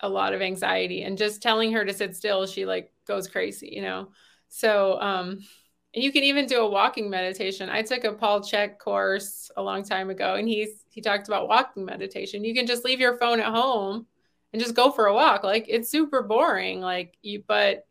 a 0.00 0.08
lot 0.08 0.32
of 0.32 0.40
anxiety 0.40 1.02
and 1.02 1.18
just 1.18 1.42
telling 1.42 1.72
her 1.72 1.84
to 1.84 1.92
sit 1.92 2.14
still 2.14 2.46
she 2.46 2.64
like 2.64 2.92
goes 3.06 3.26
crazy 3.26 3.70
you 3.72 3.82
know 3.82 4.08
so 4.48 5.00
um 5.00 5.38
and 5.92 6.04
you 6.04 6.12
can 6.12 6.22
even 6.22 6.46
do 6.46 6.60
a 6.60 6.70
walking 6.70 7.10
meditation 7.10 7.68
i 7.68 7.82
took 7.82 8.04
a 8.04 8.12
paul 8.12 8.40
chek 8.40 8.78
course 8.78 9.50
a 9.56 9.62
long 9.62 9.82
time 9.82 10.10
ago 10.10 10.34
and 10.34 10.48
he's 10.48 10.84
he 10.90 11.00
talked 11.00 11.26
about 11.26 11.48
walking 11.48 11.84
meditation 11.84 12.44
you 12.44 12.54
can 12.54 12.66
just 12.66 12.84
leave 12.84 13.00
your 13.00 13.16
phone 13.16 13.40
at 13.40 13.52
home 13.52 14.06
and 14.52 14.60
just 14.60 14.74
go 14.74 14.90
for 14.90 15.06
a 15.06 15.14
walk. 15.14 15.44
Like 15.44 15.66
it's 15.68 15.90
super 15.90 16.22
boring. 16.22 16.80
Like 16.80 17.16
you, 17.22 17.42
but 17.46 17.86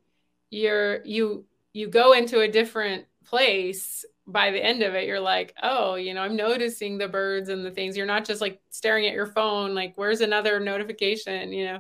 you're 0.50 1.06
you 1.06 1.46
you 1.74 1.88
go 1.88 2.14
into 2.14 2.42
a 2.42 2.48
different 2.48 3.06
place 3.30 4.06
by 4.26 4.50
the 4.50 4.64
end 4.64 4.82
of 4.82 4.96
it 4.96 5.08
you're 5.08 5.20
like 5.20 5.54
oh 5.62 5.96
you 5.96 6.14
know 6.14 6.22
i'm 6.22 6.36
noticing 6.36 6.98
the 6.98 7.08
birds 7.08 7.50
and 7.50 7.64
the 7.64 7.72
things 7.72 7.96
you're 7.96 8.06
not 8.06 8.26
just 8.26 8.42
like 8.42 8.60
staring 8.70 9.06
at 9.06 9.14
your 9.14 9.28
phone 9.28 9.76
like 9.76 9.94
where's 9.96 10.22
another 10.22 10.60
notification 10.60 11.52
you 11.52 11.66
know 11.66 11.80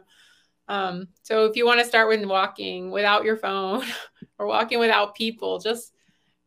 um, 0.68 1.08
so 1.24 1.46
if 1.46 1.56
you 1.56 1.66
want 1.66 1.80
to 1.80 1.86
start 1.86 2.08
with 2.08 2.24
walking 2.24 2.92
without 2.92 3.24
your 3.24 3.38
phone 3.38 3.84
or 4.38 4.46
walking 4.46 4.78
without 4.78 5.16
people 5.16 5.58
just 5.58 5.94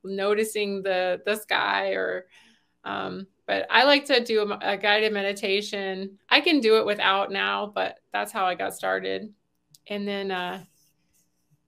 noticing 0.05 0.83
the 0.83 1.21
the 1.27 1.35
sky 1.35 1.95
or 1.95 2.27
um, 2.85 3.27
but 3.47 3.67
I 3.71 3.85
like 3.85 4.07
to 4.07 4.23
do 4.25 4.43
a, 4.43 4.59
a, 4.61 4.77
guided 4.77 5.13
meditation. 5.13 6.19
I 6.29 6.41
can 6.41 6.61
do 6.61 6.79
it 6.79 6.87
without 6.87 7.31
now, 7.31 7.71
but 7.73 7.99
that's 8.13 8.33
how 8.33 8.45
I 8.45 8.55
got 8.55 8.75
started. 8.75 9.33
And 9.87 10.07
then, 10.07 10.31
uh, 10.31 10.65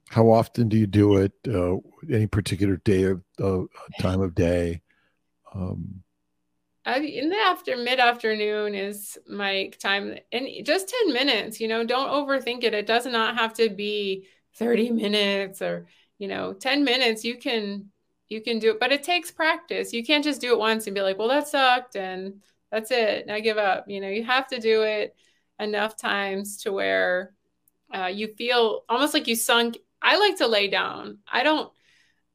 how 0.08 0.30
often 0.30 0.68
do 0.68 0.76
you 0.76 0.86
do 0.86 1.16
it? 1.16 1.32
Uh, 1.48 1.76
any 2.12 2.26
particular 2.26 2.76
day 2.78 3.04
of 3.04 3.22
uh, 3.42 3.62
time 4.00 4.20
of 4.20 4.34
day? 4.34 4.82
Um, 5.54 6.02
I, 6.86 6.98
in 6.98 7.30
the 7.30 7.36
after 7.36 7.76
mid 7.76 7.98
afternoon 7.98 8.74
is 8.74 9.18
my 9.26 9.70
time, 9.78 10.18
and 10.32 10.48
just 10.64 10.88
ten 10.88 11.12
minutes. 11.12 11.60
You 11.60 11.68
know, 11.68 11.84
don't 11.84 12.10
overthink 12.10 12.62
it. 12.62 12.74
It 12.74 12.86
does 12.86 13.06
not 13.06 13.38
have 13.38 13.54
to 13.54 13.70
be 13.70 14.26
thirty 14.56 14.90
minutes 15.02 15.62
or 15.62 15.86
you 16.18 16.28
know 16.28 16.52
ten 16.52 16.84
minutes. 16.84 17.24
You 17.24 17.36
can 17.36 17.90
you 18.28 18.40
can 18.40 18.58
do 18.58 18.70
it, 18.72 18.80
but 18.80 18.92
it 18.92 19.02
takes 19.02 19.30
practice. 19.30 19.92
You 19.92 20.04
can't 20.04 20.24
just 20.24 20.40
do 20.40 20.52
it 20.52 20.58
once 20.58 20.86
and 20.86 20.94
be 20.94 21.02
like, 21.02 21.18
well, 21.18 21.28
that 21.28 21.48
sucked 21.48 21.96
and 21.96 22.42
that's 22.70 22.90
it. 22.90 23.30
I 23.30 23.40
give 23.40 23.58
up. 23.58 23.88
You 23.88 24.00
know, 24.00 24.08
you 24.08 24.24
have 24.24 24.46
to 24.48 24.58
do 24.58 24.82
it 24.82 25.14
enough 25.58 25.96
times 25.96 26.58
to 26.58 26.72
where 26.72 27.32
uh, 27.94 28.06
you 28.06 28.34
feel 28.36 28.84
almost 28.88 29.14
like 29.14 29.28
you 29.28 29.36
sunk. 29.36 29.78
I 30.04 30.18
like 30.18 30.36
to 30.36 30.46
lay 30.46 30.68
down. 30.68 31.18
I 31.30 31.42
don't. 31.42 31.72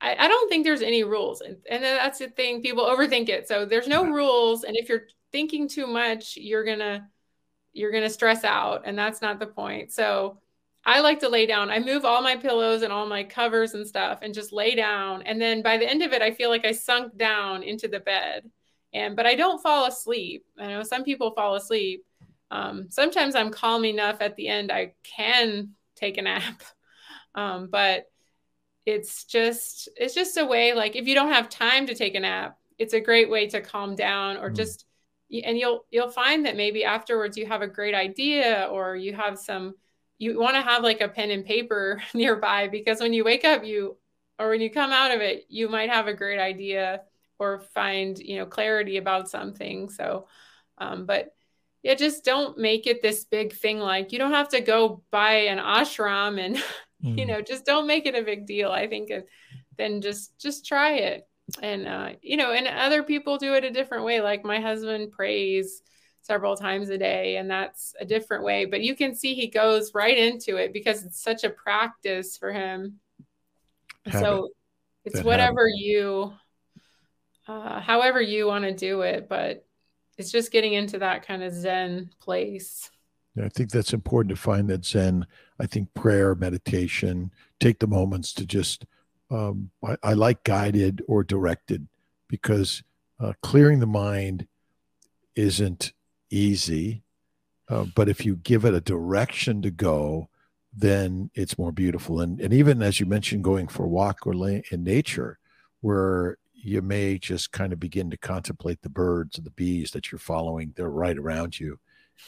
I, 0.01 0.15
I 0.17 0.27
don't 0.27 0.49
think 0.49 0.63
there's 0.63 0.81
any 0.81 1.03
rules, 1.03 1.41
and, 1.41 1.57
and 1.69 1.83
that's 1.83 2.19
the 2.19 2.29
thing. 2.29 2.61
People 2.61 2.85
overthink 2.85 3.29
it. 3.29 3.47
So 3.47 3.65
there's 3.65 3.87
no 3.87 4.05
rules, 4.05 4.63
and 4.63 4.75
if 4.75 4.89
you're 4.89 5.07
thinking 5.31 5.67
too 5.67 5.87
much, 5.87 6.35
you're 6.37 6.65
gonna 6.65 7.09
you're 7.73 7.91
gonna 7.91 8.09
stress 8.09 8.43
out, 8.43 8.83
and 8.85 8.97
that's 8.97 9.21
not 9.21 9.39
the 9.39 9.47
point. 9.47 9.91
So 9.91 10.39
I 10.85 11.01
like 11.01 11.19
to 11.19 11.29
lay 11.29 11.45
down. 11.45 11.69
I 11.69 11.79
move 11.79 12.05
all 12.05 12.21
my 12.21 12.35
pillows 12.35 12.81
and 12.81 12.91
all 12.91 13.05
my 13.05 13.23
covers 13.23 13.73
and 13.73 13.85
stuff 13.85 14.19
and 14.21 14.33
just 14.33 14.51
lay 14.53 14.75
down. 14.75 15.21
And 15.23 15.39
then 15.39 15.61
by 15.61 15.77
the 15.77 15.89
end 15.89 16.01
of 16.01 16.13
it, 16.13 16.21
I 16.21 16.31
feel 16.31 16.49
like 16.49 16.65
I 16.65 16.71
sunk 16.71 17.17
down 17.17 17.63
into 17.63 17.87
the 17.87 17.99
bed. 17.99 18.49
And 18.93 19.15
but 19.15 19.25
I 19.27 19.35
don't 19.35 19.61
fall 19.61 19.85
asleep. 19.85 20.45
I 20.57 20.67
know 20.67 20.83
some 20.83 21.03
people 21.03 21.31
fall 21.31 21.55
asleep. 21.55 22.05
Um, 22.49 22.87
sometimes 22.89 23.35
I'm 23.35 23.51
calm 23.51 23.85
enough 23.85 24.17
at 24.21 24.35
the 24.35 24.47
end 24.47 24.71
I 24.71 24.93
can 25.03 25.75
take 25.95 26.17
a 26.17 26.23
nap. 26.23 26.63
Um, 27.35 27.67
but 27.71 28.05
it's 28.85 29.25
just 29.25 29.89
it's 29.95 30.15
just 30.15 30.37
a 30.37 30.45
way 30.45 30.73
like 30.73 30.95
if 30.95 31.07
you 31.07 31.13
don't 31.13 31.31
have 31.31 31.49
time 31.49 31.87
to 31.87 31.95
take 31.95 32.15
a 32.15 32.19
nap, 32.19 32.57
it's 32.77 32.93
a 32.93 33.01
great 33.01 33.29
way 33.29 33.47
to 33.47 33.61
calm 33.61 33.95
down 33.95 34.37
or 34.37 34.49
mm. 34.49 34.55
just 34.55 34.85
and 35.31 35.57
you'll 35.57 35.85
you'll 35.91 36.09
find 36.09 36.45
that 36.45 36.57
maybe 36.57 36.83
afterwards 36.83 37.37
you 37.37 37.45
have 37.45 37.61
a 37.61 37.67
great 37.67 37.93
idea 37.93 38.67
or 38.71 38.95
you 38.95 39.13
have 39.13 39.37
some 39.37 39.75
you 40.17 40.39
want 40.39 40.55
to 40.55 40.61
have 40.61 40.83
like 40.83 41.01
a 41.01 41.07
pen 41.07 41.31
and 41.31 41.45
paper 41.45 42.01
nearby 42.13 42.67
because 42.67 42.99
when 42.99 43.13
you 43.13 43.23
wake 43.23 43.45
up 43.45 43.63
you 43.63 43.97
or 44.39 44.49
when 44.49 44.61
you 44.61 44.69
come 44.69 44.91
out 44.91 45.11
of 45.11 45.21
it 45.21 45.45
you 45.49 45.69
might 45.69 45.89
have 45.89 46.07
a 46.07 46.13
great 46.13 46.39
idea 46.39 47.01
or 47.37 47.59
find 47.59 48.17
you 48.19 48.37
know 48.37 48.45
clarity 48.45 48.97
about 48.97 49.29
something 49.29 49.89
so 49.89 50.27
um, 50.79 51.05
but 51.05 51.33
yeah 51.83 51.93
just 51.93 52.25
don't 52.25 52.57
make 52.57 52.87
it 52.87 53.01
this 53.01 53.25
big 53.25 53.53
thing 53.53 53.79
like 53.79 54.11
you 54.11 54.19
don't 54.19 54.31
have 54.33 54.49
to 54.49 54.61
go 54.61 55.03
buy 55.11 55.33
an 55.33 55.59
ashram 55.59 56.43
and 56.43 56.57
mm. 57.03 57.17
you 57.17 57.25
know 57.25 57.41
just 57.41 57.65
don't 57.65 57.87
make 57.87 58.05
it 58.05 58.15
a 58.15 58.23
big 58.23 58.45
deal 58.45 58.71
i 58.71 58.87
think 58.87 59.11
then 59.77 60.01
just 60.01 60.37
just 60.39 60.65
try 60.65 60.93
it 60.93 61.27
and 61.61 61.87
uh, 61.87 62.09
you 62.21 62.37
know 62.37 62.51
and 62.51 62.67
other 62.67 63.03
people 63.03 63.37
do 63.37 63.53
it 63.53 63.63
a 63.63 63.71
different 63.71 64.05
way 64.05 64.21
like 64.21 64.43
my 64.43 64.59
husband 64.59 65.11
prays 65.11 65.81
several 66.21 66.55
times 66.55 66.89
a 66.89 66.97
day 66.97 67.37
and 67.37 67.49
that's 67.49 67.95
a 67.99 68.05
different 68.05 68.43
way 68.43 68.65
but 68.65 68.81
you 68.81 68.95
can 68.95 69.15
see 69.15 69.33
he 69.33 69.47
goes 69.47 69.93
right 69.93 70.17
into 70.17 70.57
it 70.57 70.73
because 70.73 71.03
it's 71.03 71.21
such 71.21 71.43
a 71.43 71.49
practice 71.49 72.37
for 72.37 72.51
him 72.51 72.99
habit. 74.05 74.19
so 74.19 74.49
it's 75.05 75.21
whatever 75.21 75.67
habit. 75.67 75.79
you 75.79 76.33
uh, 77.47 77.79
however 77.79 78.21
you 78.21 78.45
want 78.45 78.63
to 78.63 78.73
do 78.73 79.01
it 79.01 79.27
but 79.27 79.65
it's 80.17 80.31
just 80.31 80.51
getting 80.51 80.73
into 80.73 80.99
that 80.99 81.25
kind 81.25 81.41
of 81.41 81.53
zen 81.53 82.11
place 82.21 82.91
yeah, 83.35 83.45
i 83.45 83.49
think 83.49 83.71
that's 83.71 83.93
important 83.93 84.29
to 84.29 84.39
find 84.39 84.69
that 84.69 84.85
zen 84.85 85.25
i 85.59 85.65
think 85.65 85.93
prayer 85.93 86.35
meditation 86.35 87.31
take 87.59 87.79
the 87.79 87.87
moments 87.87 88.33
to 88.33 88.45
just 88.45 88.85
um, 89.31 89.69
I, 89.85 89.95
I 90.03 90.13
like 90.13 90.43
guided 90.43 91.03
or 91.07 91.23
directed 91.23 91.87
because 92.27 92.83
uh, 93.19 93.33
clearing 93.41 93.79
the 93.79 93.87
mind 93.87 94.47
isn't 95.35 95.93
easy. 96.29 97.03
Uh, 97.67 97.85
but 97.95 98.09
if 98.09 98.25
you 98.25 98.37
give 98.37 98.65
it 98.65 98.73
a 98.73 98.81
direction 98.81 99.61
to 99.61 99.71
go, 99.71 100.29
then 100.75 101.29
it's 101.35 101.57
more 101.57 101.71
beautiful. 101.71 102.21
And, 102.21 102.39
and 102.39 102.53
even 102.53 102.81
as 102.81 102.99
you 102.99 103.05
mentioned, 103.05 103.43
going 103.43 103.67
for 103.67 103.85
a 103.85 103.89
walk 103.89 104.25
or 104.25 104.33
in 104.33 104.83
nature, 104.83 105.39
where 105.81 106.37
you 106.53 106.81
may 106.81 107.17
just 107.17 107.51
kind 107.51 107.71
of 107.71 107.79
begin 107.79 108.09
to 108.09 108.17
contemplate 108.17 108.81
the 108.81 108.89
birds 108.89 109.37
and 109.37 109.45
the 109.45 109.51
bees 109.51 109.91
that 109.91 110.11
you're 110.11 110.19
following, 110.19 110.73
they're 110.75 110.89
right 110.89 111.17
around 111.17 111.59
you. 111.59 111.79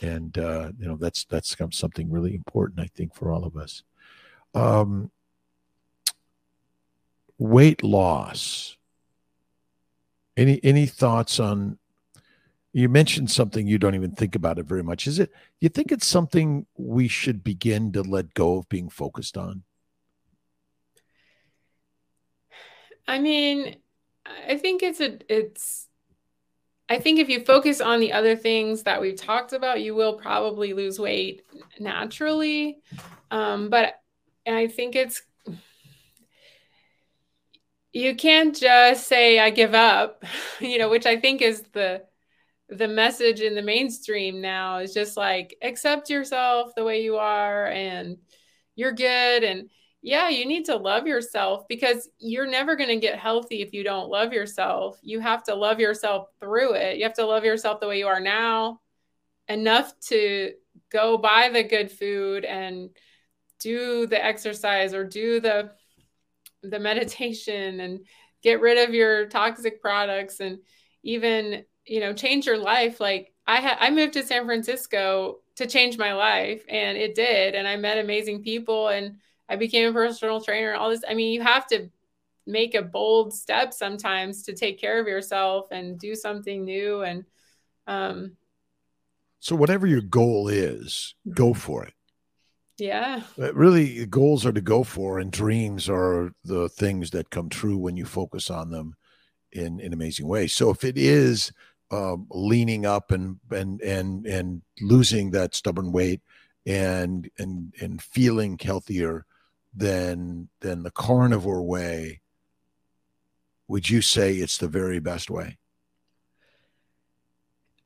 And, 0.01 0.37
uh, 0.37 0.71
you 0.77 0.87
know, 0.87 0.95
that's, 0.95 1.25
that's 1.25 1.55
something 1.71 2.09
really 2.09 2.33
important, 2.33 2.79
I 2.79 2.87
think, 2.87 3.13
for 3.13 3.31
all 3.31 3.43
of 3.43 3.55
us. 3.55 3.83
Um, 4.53 5.11
weight 7.37 7.83
loss. 7.83 8.77
Any, 10.37 10.59
any 10.63 10.85
thoughts 10.85 11.39
on 11.39 11.77
you 12.73 12.87
mentioned 12.87 13.29
something 13.29 13.67
you 13.67 13.77
don't 13.77 13.95
even 13.95 14.11
think 14.11 14.35
about 14.35 14.57
it 14.57 14.65
very 14.65 14.83
much. 14.83 15.05
Is 15.05 15.19
it, 15.19 15.31
you 15.59 15.69
think 15.69 15.91
it's 15.91 16.07
something 16.07 16.65
we 16.77 17.07
should 17.07 17.43
begin 17.43 17.91
to 17.93 18.01
let 18.01 18.33
go 18.33 18.57
of 18.57 18.69
being 18.69 18.89
focused 18.89 19.37
on? 19.37 19.63
I 23.07 23.19
mean, 23.19 23.77
I 24.47 24.57
think 24.57 24.83
it's 24.83 25.01
a 25.01 25.17
it's 25.27 25.87
I 26.91 26.99
think 26.99 27.19
if 27.19 27.29
you 27.29 27.39
focus 27.45 27.79
on 27.79 28.01
the 28.01 28.11
other 28.11 28.35
things 28.35 28.83
that 28.83 28.99
we've 28.99 29.15
talked 29.15 29.53
about, 29.53 29.79
you 29.79 29.95
will 29.95 30.15
probably 30.15 30.73
lose 30.73 30.99
weight 30.99 31.41
naturally. 31.79 32.79
Um, 33.31 33.69
but 33.69 33.93
I 34.45 34.67
think 34.67 34.97
it's 34.97 35.21
you 37.93 38.13
can't 38.13 38.53
just 38.53 39.07
say 39.07 39.39
I 39.39 39.51
give 39.51 39.73
up, 39.73 40.25
you 40.59 40.77
know, 40.79 40.89
which 40.89 41.05
I 41.05 41.15
think 41.15 41.41
is 41.41 41.63
the 41.71 42.03
the 42.67 42.89
message 42.89 43.39
in 43.39 43.55
the 43.55 43.61
mainstream 43.61 44.41
now 44.41 44.79
is 44.79 44.93
just 44.93 45.15
like 45.15 45.55
accept 45.61 46.09
yourself 46.09 46.73
the 46.75 46.83
way 46.83 47.03
you 47.03 47.15
are 47.15 47.67
and 47.67 48.17
you're 48.75 48.91
good 48.91 49.45
and 49.45 49.69
yeah, 50.01 50.29
you 50.29 50.45
need 50.45 50.65
to 50.65 50.75
love 50.75 51.05
yourself 51.05 51.67
because 51.67 52.09
you're 52.17 52.47
never 52.47 52.75
going 52.75 52.89
to 52.89 52.95
get 52.97 53.19
healthy 53.19 53.61
if 53.61 53.71
you 53.71 53.83
don't 53.83 54.09
love 54.09 54.33
yourself. 54.33 54.99
You 55.03 55.19
have 55.19 55.43
to 55.43 55.55
love 55.55 55.79
yourself 55.79 56.27
through 56.39 56.73
it. 56.73 56.97
You 56.97 57.03
have 57.03 57.13
to 57.15 57.25
love 57.25 57.45
yourself 57.45 57.79
the 57.79 57.87
way 57.87 57.99
you 57.99 58.07
are 58.07 58.19
now 58.19 58.79
enough 59.47 59.93
to 60.07 60.53
go 60.91 61.17
buy 61.17 61.49
the 61.49 61.63
good 61.63 61.91
food 61.91 62.45
and 62.45 62.89
do 63.59 64.07
the 64.07 64.23
exercise 64.23 64.93
or 64.93 65.03
do 65.03 65.39
the 65.39 65.71
the 66.63 66.79
meditation 66.79 67.79
and 67.79 67.99
get 68.41 68.61
rid 68.61 68.77
of 68.77 68.93
your 68.93 69.27
toxic 69.27 69.81
products 69.81 70.39
and 70.39 70.59
even 71.03 71.63
you 71.85 71.99
know 71.99 72.13
change 72.13 72.45
your 72.45 72.57
life 72.57 72.99
like 72.99 73.33
i 73.47 73.59
had 73.59 73.77
i 73.79 73.89
moved 73.89 74.13
to 74.13 74.23
san 74.23 74.45
francisco 74.45 75.37
to 75.55 75.65
change 75.65 75.97
my 75.97 76.13
life 76.13 76.63
and 76.69 76.97
it 76.97 77.15
did 77.15 77.55
and 77.55 77.67
i 77.67 77.75
met 77.75 77.97
amazing 77.97 78.43
people 78.43 78.89
and 78.89 79.15
i 79.49 79.55
became 79.55 79.89
a 79.89 79.93
personal 79.93 80.41
trainer 80.41 80.71
and 80.71 80.79
all 80.79 80.89
this 80.89 81.03
i 81.09 81.13
mean 81.13 81.33
you 81.33 81.41
have 81.41 81.67
to 81.67 81.89
make 82.47 82.73
a 82.73 82.81
bold 82.81 83.33
step 83.33 83.73
sometimes 83.73 84.43
to 84.43 84.53
take 84.53 84.79
care 84.79 84.99
of 84.99 85.07
yourself 85.07 85.67
and 85.71 85.99
do 85.99 86.15
something 86.15 86.65
new 86.65 87.01
and 87.01 87.23
um 87.87 88.35
so 89.39 89.55
whatever 89.55 89.87
your 89.87 90.01
goal 90.01 90.47
is 90.47 91.15
go 91.33 91.51
mm-hmm. 91.51 91.59
for 91.59 91.85
it 91.85 91.93
yeah. 92.81 93.21
But 93.37 93.53
really, 93.53 94.07
goals 94.07 94.43
are 94.43 94.51
to 94.51 94.59
go 94.59 94.83
for, 94.83 95.19
and 95.19 95.31
dreams 95.31 95.87
are 95.87 96.33
the 96.43 96.67
things 96.67 97.11
that 97.11 97.29
come 97.29 97.47
true 97.47 97.77
when 97.77 97.95
you 97.95 98.05
focus 98.05 98.49
on 98.49 98.71
them 98.71 98.95
in 99.51 99.79
an 99.81 99.93
amazing 99.93 100.27
way. 100.27 100.47
So 100.47 100.71
if 100.71 100.83
it 100.83 100.97
is 100.97 101.51
um, 101.91 102.25
leaning 102.31 102.87
up 102.87 103.11
and 103.11 103.37
and 103.51 103.81
and 103.81 104.25
and 104.25 104.61
losing 104.81 105.29
that 105.31 105.53
stubborn 105.53 105.91
weight 105.91 106.21
and 106.65 107.29
and 107.37 107.71
and 107.79 108.01
feeling 108.01 108.57
healthier 108.59 109.27
than 109.73 110.49
than 110.61 110.83
the 110.83 110.91
carnivore 110.91 111.63
way, 111.63 112.21
would 113.67 113.89
you 113.89 114.01
say 114.01 114.33
it's 114.33 114.57
the 114.57 114.67
very 114.67 114.99
best 114.99 115.29
way? 115.29 115.57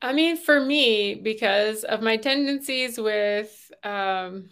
I 0.01 0.13
mean, 0.13 0.38
for 0.38 0.59
me, 0.59 1.15
because 1.15 1.83
of 1.83 2.01
my 2.01 2.17
tendencies 2.17 2.99
with 2.99 3.71
um, 3.83 4.49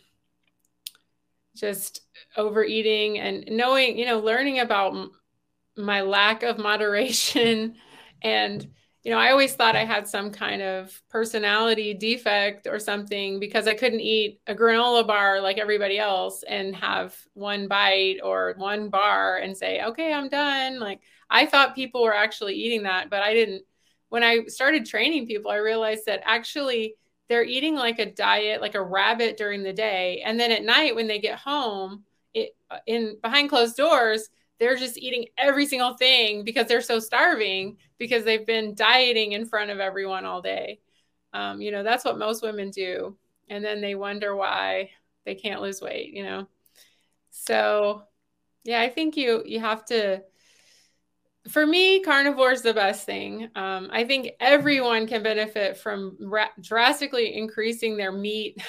just 1.56 2.02
overeating 2.38 3.20
and 3.20 3.46
knowing, 3.50 3.98
you 3.98 4.06
know, 4.06 4.20
learning 4.20 4.60
about 4.60 5.10
my 5.78 6.02
lack 6.02 6.44
of 6.44 6.58
moderation 6.58 7.76
and 8.22 8.68
you 9.04 9.12
know, 9.12 9.20
I 9.20 9.32
always 9.32 9.54
thought 9.54 9.76
I 9.76 9.84
had 9.84 10.08
some 10.08 10.32
kind 10.32 10.62
of 10.62 11.02
personality 11.10 11.94
defect 11.94 12.68
or 12.68 12.80
something 12.80 13.38
because 13.38 13.68
I 13.68 13.74
couldn't 13.74 14.00
eat 14.00 14.40
a 14.48 14.56
granola 14.56 15.06
bar 15.06 15.42
like 15.42 15.58
everybody 15.58 16.00
else 16.00 16.44
and 16.44 16.74
have 16.78 17.14
one 17.34 17.68
bite 17.68 18.20
or 18.24 18.54
one 18.58 18.90
bar 18.90 19.38
and 19.38 19.58
say, 19.58 19.84
okay, 19.84 20.14
I'm 20.14 20.30
done. 20.30 20.80
Like 20.80 21.02
I 21.30 21.46
thought 21.46 21.76
people 21.76 22.02
were 22.02 22.16
actually 22.16 22.56
eating 22.56 22.84
that, 22.84 23.10
but 23.10 23.22
I 23.22 23.34
didn't. 23.34 23.64
When 24.08 24.24
I 24.24 24.46
started 24.46 24.86
training 24.86 25.28
people, 25.28 25.52
I 25.52 25.58
realized 25.58 26.06
that 26.06 26.22
actually 26.24 26.96
they're 27.28 27.44
eating 27.44 27.76
like 27.76 28.00
a 28.00 28.12
diet, 28.12 28.62
like 28.62 28.76
a 28.76 28.82
rabbit 28.82 29.36
during 29.36 29.64
the 29.64 29.74
day. 29.74 30.22
And 30.24 30.40
then 30.40 30.52
at 30.52 30.64
night, 30.64 30.96
when 30.96 31.08
they 31.08 31.20
get 31.20 31.40
home, 31.40 32.04
it, 32.34 32.56
uh, 32.70 32.78
in 32.86 33.18
behind 33.22 33.50
closed 33.50 33.76
doors, 33.76 34.30
they're 34.64 34.78
just 34.78 34.98
eating 34.98 35.26
every 35.38 35.66
single 35.66 35.96
thing 35.96 36.46
because 36.46 36.68
they're 36.68 36.80
so 36.80 36.98
starving 36.98 37.76
because 37.98 38.24
they've 38.24 38.46
been 38.46 38.74
dieting 38.76 39.34
in 39.34 39.46
front 39.46 39.70
of 39.70 39.82
everyone 39.82 40.24
all 40.24 40.42
day. 40.42 40.80
Um, 41.34 41.60
you 41.60 41.70
know, 41.70 41.84
that's 41.84 42.06
what 42.06 42.18
most 42.18 42.42
women 42.42 42.72
do. 42.72 43.18
And 43.50 43.62
then 43.62 43.82
they 43.82 43.94
wonder 43.94 44.38
why 44.38 44.92
they 45.26 45.36
can't 45.36 45.62
lose 45.62 45.82
weight, 45.82 46.14
you 46.14 46.24
know? 46.24 46.48
So 47.32 48.04
yeah, 48.64 48.80
I 48.80 48.88
think 48.88 49.18
you, 49.18 49.44
you 49.46 49.60
have 49.60 49.84
to, 49.88 50.22
for 51.50 51.66
me, 51.66 52.00
carnivore 52.00 52.54
is 52.54 52.62
the 52.62 52.74
best 52.74 53.06
thing. 53.06 53.50
Um, 53.56 53.90
I 53.92 54.06
think 54.06 54.30
everyone 54.40 55.08
can 55.08 55.24
benefit 55.24 55.76
from 55.76 56.16
ra- 56.22 56.56
drastically 56.62 57.36
increasing 57.36 57.98
their 57.98 58.14
meat 58.14 58.64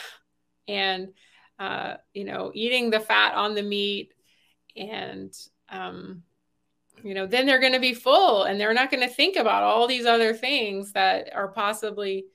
and, 0.66 1.12
uh, 1.60 1.94
you 2.14 2.24
know, 2.24 2.50
eating 2.52 2.90
the 2.90 2.98
fat 2.98 3.34
on 3.34 3.54
the 3.54 3.62
meat. 3.62 4.12
And, 4.76 5.32
um, 5.68 6.22
you 7.02 7.14
know, 7.14 7.26
then 7.26 7.46
they're 7.46 7.60
going 7.60 7.72
to 7.72 7.80
be 7.80 7.94
full 7.94 8.44
and 8.44 8.58
they're 8.58 8.74
not 8.74 8.90
going 8.90 9.06
to 9.06 9.14
think 9.14 9.36
about 9.36 9.62
all 9.62 9.86
these 9.86 10.06
other 10.06 10.32
things 10.32 10.92
that 10.92 11.34
are 11.34 11.48
possibly 11.48 12.26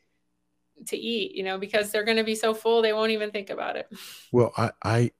to 0.87 0.97
eat, 0.97 1.35
you 1.35 1.43
know, 1.43 1.57
because 1.57 1.91
they're 1.91 2.03
going 2.03 2.17
to 2.17 2.23
be 2.23 2.35
so 2.35 2.53
full 2.53 2.81
they 2.81 2.93
won't 2.93 3.11
even 3.11 3.31
think 3.31 3.49
about 3.49 3.75
it. 3.75 3.87
Well, 4.31 4.53
I, 4.55 4.71
I, 4.83 5.11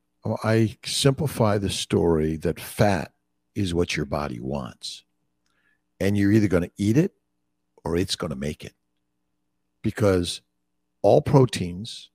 I 0.44 0.78
simplify 0.86 1.58
the 1.58 1.70
story 1.70 2.38
that 2.38 2.60
fat 2.60 3.12
is 3.56 3.74
what 3.74 3.98
your 3.98 4.06
body 4.06 4.40
wants 4.40 5.04
and 6.00 6.16
you're 6.16 6.32
either 6.32 6.48
going 6.48 6.64
to 6.64 6.72
eat 6.78 6.96
it 6.96 7.14
or 7.84 7.96
it's 7.96 8.16
going 8.16 8.30
to 8.30 8.36
make 8.36 8.64
it. 8.64 8.74
Because 9.82 10.42
all 11.02 11.22
proteins, 11.22 12.12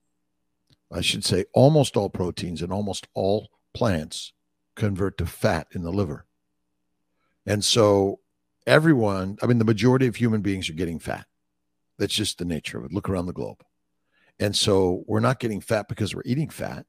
I 0.91 1.01
should 1.01 1.25
say 1.25 1.45
almost 1.53 1.97
all 1.97 2.09
proteins 2.09 2.61
and 2.61 2.71
almost 2.71 3.07
all 3.13 3.49
plants 3.73 4.31
convert 4.75 5.17
to 5.17 5.25
fat 5.25 5.67
in 5.71 5.83
the 5.83 5.91
liver. 5.91 6.25
And 7.45 7.63
so 7.63 8.19
everyone, 8.67 9.37
I 9.41 9.45
mean, 9.45 9.59
the 9.59 9.65
majority 9.65 10.07
of 10.07 10.15
human 10.15 10.41
beings 10.41 10.69
are 10.69 10.73
getting 10.73 10.99
fat. 10.99 11.25
That's 11.97 12.13
just 12.13 12.37
the 12.37 12.45
nature 12.45 12.77
of 12.77 12.85
it. 12.85 12.93
Look 12.93 13.09
around 13.09 13.27
the 13.27 13.33
globe. 13.33 13.63
And 14.39 14.55
so 14.55 15.03
we're 15.07 15.21
not 15.21 15.39
getting 15.39 15.61
fat 15.61 15.87
because 15.87 16.13
we're 16.13 16.23
eating 16.25 16.49
fat. 16.49 16.85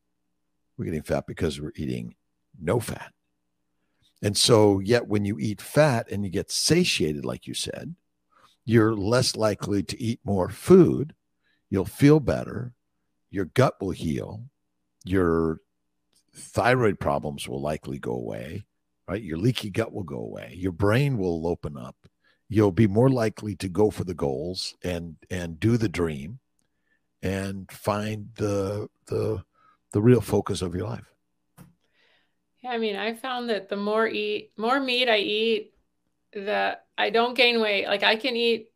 We're 0.76 0.86
getting 0.86 1.02
fat 1.02 1.26
because 1.26 1.60
we're 1.60 1.72
eating 1.76 2.14
no 2.60 2.80
fat. 2.80 3.12
And 4.22 4.36
so, 4.36 4.78
yet 4.78 5.06
when 5.06 5.24
you 5.24 5.38
eat 5.38 5.60
fat 5.60 6.10
and 6.10 6.24
you 6.24 6.30
get 6.30 6.50
satiated, 6.50 7.24
like 7.24 7.46
you 7.46 7.54
said, 7.54 7.94
you're 8.64 8.96
less 8.96 9.36
likely 9.36 9.82
to 9.84 10.02
eat 10.02 10.20
more 10.24 10.48
food. 10.48 11.14
You'll 11.68 11.84
feel 11.84 12.18
better. 12.18 12.72
Your 13.30 13.44
gut 13.44 13.74
will 13.80 13.90
heal. 13.90 14.44
Your 15.04 15.60
thyroid 16.36 17.00
problems 17.00 17.48
will 17.48 17.60
likely 17.60 17.98
go 17.98 18.12
away, 18.12 18.66
right? 19.08 19.22
Your 19.22 19.38
leaky 19.38 19.70
gut 19.70 19.92
will 19.92 20.02
go 20.04 20.18
away. 20.18 20.54
Your 20.56 20.72
brain 20.72 21.18
will 21.18 21.46
open 21.46 21.76
up. 21.76 21.96
You'll 22.48 22.72
be 22.72 22.86
more 22.86 23.10
likely 23.10 23.56
to 23.56 23.68
go 23.68 23.90
for 23.90 24.04
the 24.04 24.14
goals 24.14 24.74
and 24.84 25.16
and 25.30 25.58
do 25.58 25.76
the 25.76 25.88
dream 25.88 26.38
and 27.22 27.70
find 27.70 28.28
the 28.36 28.88
the 29.06 29.42
the 29.92 30.00
real 30.00 30.20
focus 30.20 30.62
of 30.62 30.74
your 30.74 30.86
life. 30.86 31.12
Yeah, 32.62 32.70
I 32.70 32.78
mean, 32.78 32.96
I 32.96 33.14
found 33.14 33.50
that 33.50 33.68
the 33.68 33.76
more 33.76 34.06
eat 34.06 34.52
more 34.56 34.78
meat 34.78 35.08
I 35.08 35.18
eat, 35.18 35.72
the 36.32 36.78
I 36.96 37.10
don't 37.10 37.34
gain 37.34 37.60
weight. 37.60 37.86
Like 37.86 38.02
I 38.02 38.16
can 38.16 38.36
eat 38.36 38.68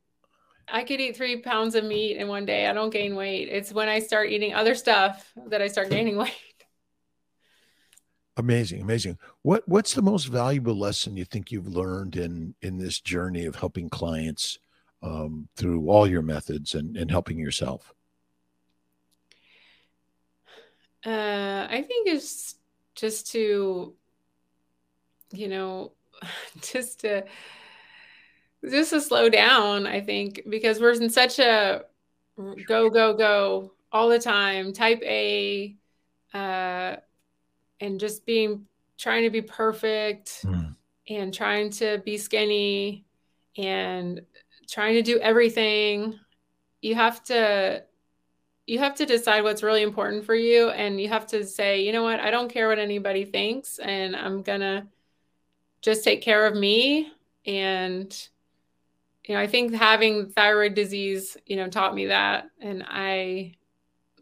I 0.73 0.85
could 0.85 1.01
eat 1.01 1.17
three 1.17 1.41
pounds 1.41 1.75
of 1.75 1.85
meat 1.85 2.17
in 2.17 2.29
one 2.29 2.47
day. 2.47 2.67
I 2.67 2.73
don't 2.73 2.91
gain 2.91 3.17
weight. 3.17 3.49
It's 3.49 3.73
when 3.73 3.89
I 3.89 3.99
start 3.99 4.31
eating 4.31 4.55
other 4.55 4.75
stuff 4.75 5.33
that 5.49 5.63
I 5.63 5.69
start 5.69 5.91
gaining 5.91 6.17
weight. 6.25 6.35
Amazing, 8.37 8.81
amazing. 8.81 9.19
What 9.43 9.69
what's 9.69 9.95
the 9.95 10.03
most 10.03 10.27
valuable 10.27 10.79
lesson 10.79 11.17
you 11.17 11.25
think 11.25 11.51
you've 11.51 11.69
learned 11.69 12.17
in 12.17 12.55
in 12.63 12.79
this 12.79 13.01
journey 13.01 13.45
of 13.45 13.57
helping 13.57 13.91
clients 13.91 14.59
um, 15.03 15.49
through 15.57 15.89
all 15.89 16.07
your 16.07 16.23
methods 16.23 16.75
and, 16.75 16.97
and 16.97 17.11
helping 17.11 17.39
yourself? 17.39 17.93
Uh, 21.05 21.67
I 21.71 21.85
think 21.87 22.09
it's 22.09 22.57
just 22.95 23.33
to 23.33 23.95
you 25.33 25.49
know 25.49 25.93
just 26.61 27.01
to 27.01 27.25
just 28.69 28.91
to 28.91 29.01
slow 29.01 29.29
down 29.29 29.87
i 29.87 30.01
think 30.01 30.43
because 30.49 30.81
we're 30.81 30.93
in 30.93 31.09
such 31.09 31.39
a 31.39 31.83
go 32.67 32.91
go 32.91 33.15
go 33.15 33.73
all 33.93 34.09
the 34.09 34.19
time 34.19 34.73
type 34.73 35.01
a 35.03 35.75
uh 36.35 36.97
and 37.81 38.01
just 38.01 38.27
being 38.27 38.67
trying 38.99 39.23
to 39.23 39.31
be 39.31 39.43
perfect 39.43 40.45
mm. 40.45 40.75
and 41.09 41.33
trying 41.33 41.71
to 41.71 41.99
be 42.05 42.19
skinny 42.19 43.05
and 43.57 44.21
trying 44.69 44.95
to 44.95 45.03
do 45.03 45.19
everything 45.19 46.19
you 46.81 46.95
have 46.95 47.23
to 47.25 47.83
you 48.67 48.79
have 48.79 48.95
to 48.95 49.07
decide 49.07 49.43
what's 49.43 49.65
really 49.65 49.83
important 49.83 50.25
for 50.25 50.35
you. 50.35 50.71
And 50.71 51.01
you 51.01 51.09
have 51.09 51.27
to 51.29 51.45
say 51.45 51.83
you 51.83 51.93
know 51.93 52.03
what? 52.03 52.21
I 52.21 52.31
don't 52.31 52.49
care 52.49 52.69
what 52.69 52.79
anybody 52.79 53.25
thinks 53.25 53.79
and 53.79 54.15
i'm 54.15 54.43
gonna 54.43 54.89
just 55.83 56.05
take 56.05 56.23
care 56.23 56.47
of 56.47 56.55
me. 56.55 57.11
And 57.47 58.29
you 59.27 59.35
know 59.35 59.41
i 59.41 59.47
think 59.47 59.75
having 59.75 60.31
thyroid 60.31 60.75
disease 60.75 61.37
you 61.47 61.57
know 61.57 61.69
taught 61.69 61.95
me 61.95 62.07
that. 62.07 62.51
And 62.61 62.85
i 62.89 63.55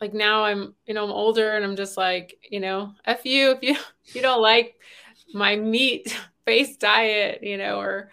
like 0.01 0.15
now 0.15 0.45
i'm 0.45 0.75
you 0.87 0.95
know 0.95 1.05
i'm 1.05 1.11
older 1.11 1.53
and 1.57 1.65
i'm 1.65 1.77
just 1.77 1.97
like 1.97 2.39
you 2.51 2.61
know 2.61 2.93
if 3.07 3.25
you 3.25 3.51
if 3.53 3.63
you 3.63 3.73
if 4.07 4.15
you 4.15 4.23
don't 4.23 4.43
like 4.43 4.77
my 5.35 5.57
meat 5.57 6.17
based 6.45 6.81
diet 6.81 7.43
you 7.43 7.57
know 7.59 7.79
or 7.79 8.11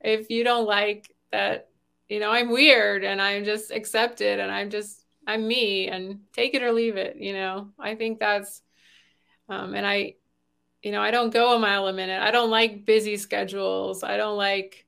if 0.00 0.30
you 0.30 0.44
don't 0.44 0.66
like 0.66 1.14
that 1.32 1.68
you 2.08 2.20
know 2.20 2.30
i'm 2.30 2.50
weird 2.50 3.04
and 3.04 3.20
i'm 3.20 3.44
just 3.44 3.70
accepted 3.70 4.38
and 4.38 4.50
i'm 4.50 4.70
just 4.70 5.04
i'm 5.26 5.46
me 5.46 5.88
and 5.88 6.20
take 6.32 6.54
it 6.54 6.62
or 6.62 6.72
leave 6.72 6.96
it 6.96 7.16
you 7.16 7.32
know. 7.32 7.70
I 7.78 7.94
think 7.94 8.18
that's 8.18 8.62
um, 9.48 9.74
and 9.74 9.86
i 9.86 10.14
you 10.82 10.92
know 10.92 11.02
i 11.02 11.10
don't 11.10 11.32
go 11.32 11.56
a 11.56 11.58
mile 11.58 11.86
a 11.88 11.92
minute. 11.92 12.22
I 12.22 12.30
don't 12.30 12.50
like 12.50 12.86
busy 12.86 13.16
schedules. 13.16 14.02
I 14.02 14.16
don't 14.16 14.36
like 14.36 14.86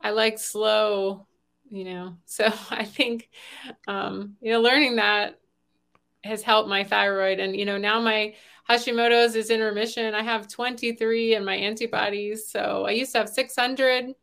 i 0.00 0.10
like 0.10 0.38
slow 0.38 1.26
you 1.70 1.84
know. 1.84 2.16
So 2.26 2.46
i 2.70 2.84
think 2.84 3.30
um, 3.88 4.36
you 4.40 4.52
know 4.52 4.60
learning 4.60 4.96
that 4.96 5.38
has 6.26 6.42
helped 6.42 6.68
my 6.68 6.84
thyroid. 6.84 7.40
And 7.40 7.56
you 7.56 7.64
know 7.64 7.78
now 7.78 8.00
my 8.00 8.34
hashimoto's 8.68 9.34
is 9.34 9.50
in 9.50 9.60
remission. 9.60 10.14
I 10.14 10.22
have 10.22 10.48
23 10.48 11.34
in 11.34 11.44
my 11.44 11.54
antibodies. 11.54 12.48
So 12.48 12.84
i 12.86 12.90
used 12.90 13.12
to 13.12 13.18
have 13.18 13.28
600 13.28 14.14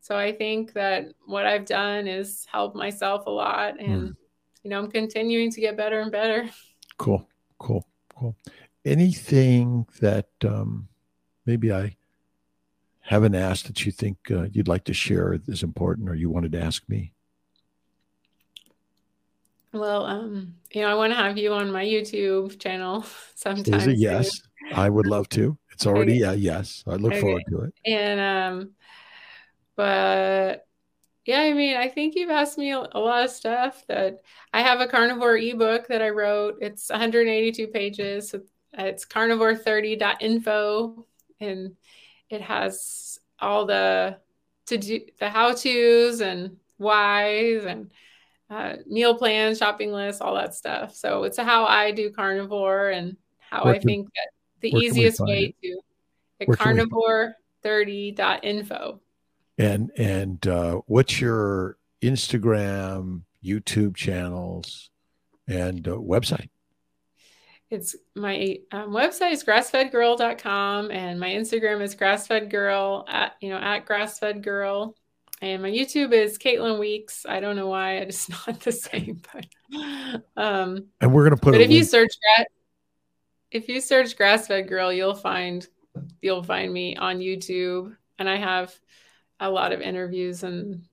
so 0.00 0.16
i 0.16 0.32
think 0.32 0.72
that 0.74 1.06
what 1.26 1.44
i've 1.44 1.66
done 1.66 2.06
is 2.06 2.46
help 2.50 2.74
myself 2.74 3.26
a 3.26 3.30
lot. 3.30 3.78
And 3.80 4.10
mm. 4.10 4.16
you 4.62 4.70
know 4.70 4.78
i'm 4.78 4.90
continuing 4.90 5.50
to 5.52 5.60
get 5.60 5.76
better 5.76 6.00
and 6.00 6.12
better. 6.12 6.48
Cool. 6.96 7.28
Cool. 7.58 7.86
Cool. 8.18 8.36
Anything 8.84 9.86
that 10.00 10.28
um, 10.44 10.88
maybe 11.46 11.72
i 11.72 11.96
haven't 13.00 13.34
asked 13.34 13.66
that 13.66 13.86
you 13.86 13.92
think 13.92 14.18
uh, 14.30 14.44
you'd 14.52 14.68
like 14.68 14.84
to 14.84 14.92
share 14.92 15.38
is 15.46 15.62
important 15.62 16.10
or 16.10 16.14
you 16.14 16.28
wanted 16.28 16.52
to 16.52 16.60
ask 16.60 16.86
me 16.88 17.12
well, 19.72 20.06
um, 20.06 20.54
you 20.72 20.82
know, 20.82 20.88
I 20.88 20.94
want 20.94 21.12
to 21.12 21.16
have 21.16 21.38
you 21.38 21.52
on 21.52 21.70
my 21.70 21.84
YouTube 21.84 22.58
channel 22.58 23.04
sometime. 23.34 23.74
Is 23.74 23.86
it 23.86 23.98
yes? 23.98 24.42
I 24.74 24.88
would 24.88 25.06
love 25.06 25.28
to. 25.30 25.56
It's 25.72 25.86
already 25.86 26.24
okay. 26.24 26.34
a 26.34 26.36
yes. 26.36 26.82
I 26.86 26.94
look 26.94 27.12
okay. 27.12 27.20
forward 27.20 27.44
to 27.50 27.60
it. 27.62 27.74
And 27.86 28.20
um, 28.20 28.70
but 29.76 30.66
yeah, 31.24 31.42
I 31.42 31.52
mean, 31.52 31.76
I 31.76 31.88
think 31.88 32.14
you've 32.16 32.30
asked 32.30 32.58
me 32.58 32.72
a, 32.72 32.80
lot 32.80 33.24
of 33.24 33.30
stuff 33.30 33.84
that 33.86 34.20
I 34.52 34.62
have 34.62 34.80
a 34.80 34.88
carnivore 34.88 35.36
ebook 35.36 35.86
that 35.88 36.02
I 36.02 36.08
wrote. 36.08 36.56
It's 36.60 36.88
182 36.88 37.68
pages. 37.68 38.34
It's 38.72 39.06
carnivore30.info 39.06 41.06
and 41.40 41.76
it 42.30 42.42
has 42.42 43.18
all 43.40 43.66
the 43.66 44.18
to 44.66 44.78
do 44.78 45.00
the 45.18 45.28
how 45.28 45.52
to's 45.52 46.20
and 46.20 46.56
whys 46.78 47.64
and 47.64 47.90
uh, 48.50 48.74
meal 48.86 49.14
plans, 49.14 49.58
shopping 49.58 49.92
lists, 49.92 50.20
all 50.20 50.34
that 50.34 50.54
stuff. 50.54 50.94
So 50.94 51.24
it's 51.24 51.38
how 51.38 51.64
I 51.64 51.92
do 51.92 52.10
carnivore 52.10 52.90
and 52.90 53.16
how 53.38 53.64
where 53.64 53.74
I 53.74 53.78
can, 53.78 53.86
think 53.86 54.08
that 54.14 54.28
the 54.60 54.70
easiest 54.70 55.20
way 55.20 55.54
it? 55.62 55.78
to 56.40 56.46
carnivore30.info. 56.46 59.00
And 59.58 59.90
and 59.96 60.46
uh, 60.46 60.82
what's 60.86 61.20
your 61.20 61.76
Instagram, 62.00 63.22
YouTube 63.44 63.96
channels, 63.96 64.90
and 65.48 65.88
uh, 65.88 65.92
website? 65.92 66.48
It's 67.70 67.94
my 68.14 68.60
um, 68.72 68.92
website 68.92 69.32
is 69.32 69.44
grassfedgirl.com 69.44 70.90
and 70.90 71.20
my 71.20 71.28
Instagram 71.28 71.82
is 71.82 71.94
grassfedgirl 71.94 73.04
at 73.08 73.34
you 73.42 73.50
know 73.50 73.58
at 73.58 73.84
grassfedgirl 73.84 74.94
and 75.40 75.62
my 75.62 75.70
YouTube 75.70 76.12
is 76.12 76.38
Caitlin 76.38 76.78
Weeks. 76.78 77.24
I 77.28 77.40
don't 77.40 77.56
know 77.56 77.68
why 77.68 77.96
it's 77.96 78.28
not 78.48 78.60
the 78.60 78.72
same, 78.72 79.22
but 79.32 80.22
um, 80.36 80.86
and 81.00 81.12
we're 81.12 81.24
gonna 81.24 81.36
put. 81.36 81.52
But 81.52 81.60
if 81.60 81.68
link. 81.68 81.78
you 81.78 81.84
search 81.84 82.12
if 83.50 83.68
you 83.68 83.80
search 83.80 84.16
grass 84.16 84.46
fed 84.46 84.68
girl, 84.68 84.92
you'll 84.92 85.14
find 85.14 85.66
you'll 86.20 86.42
find 86.42 86.72
me 86.72 86.96
on 86.96 87.18
YouTube, 87.18 87.96
and 88.18 88.28
I 88.28 88.36
have 88.36 88.74
a 89.40 89.50
lot 89.50 89.72
of 89.72 89.80
interviews 89.80 90.42
and 90.42 90.84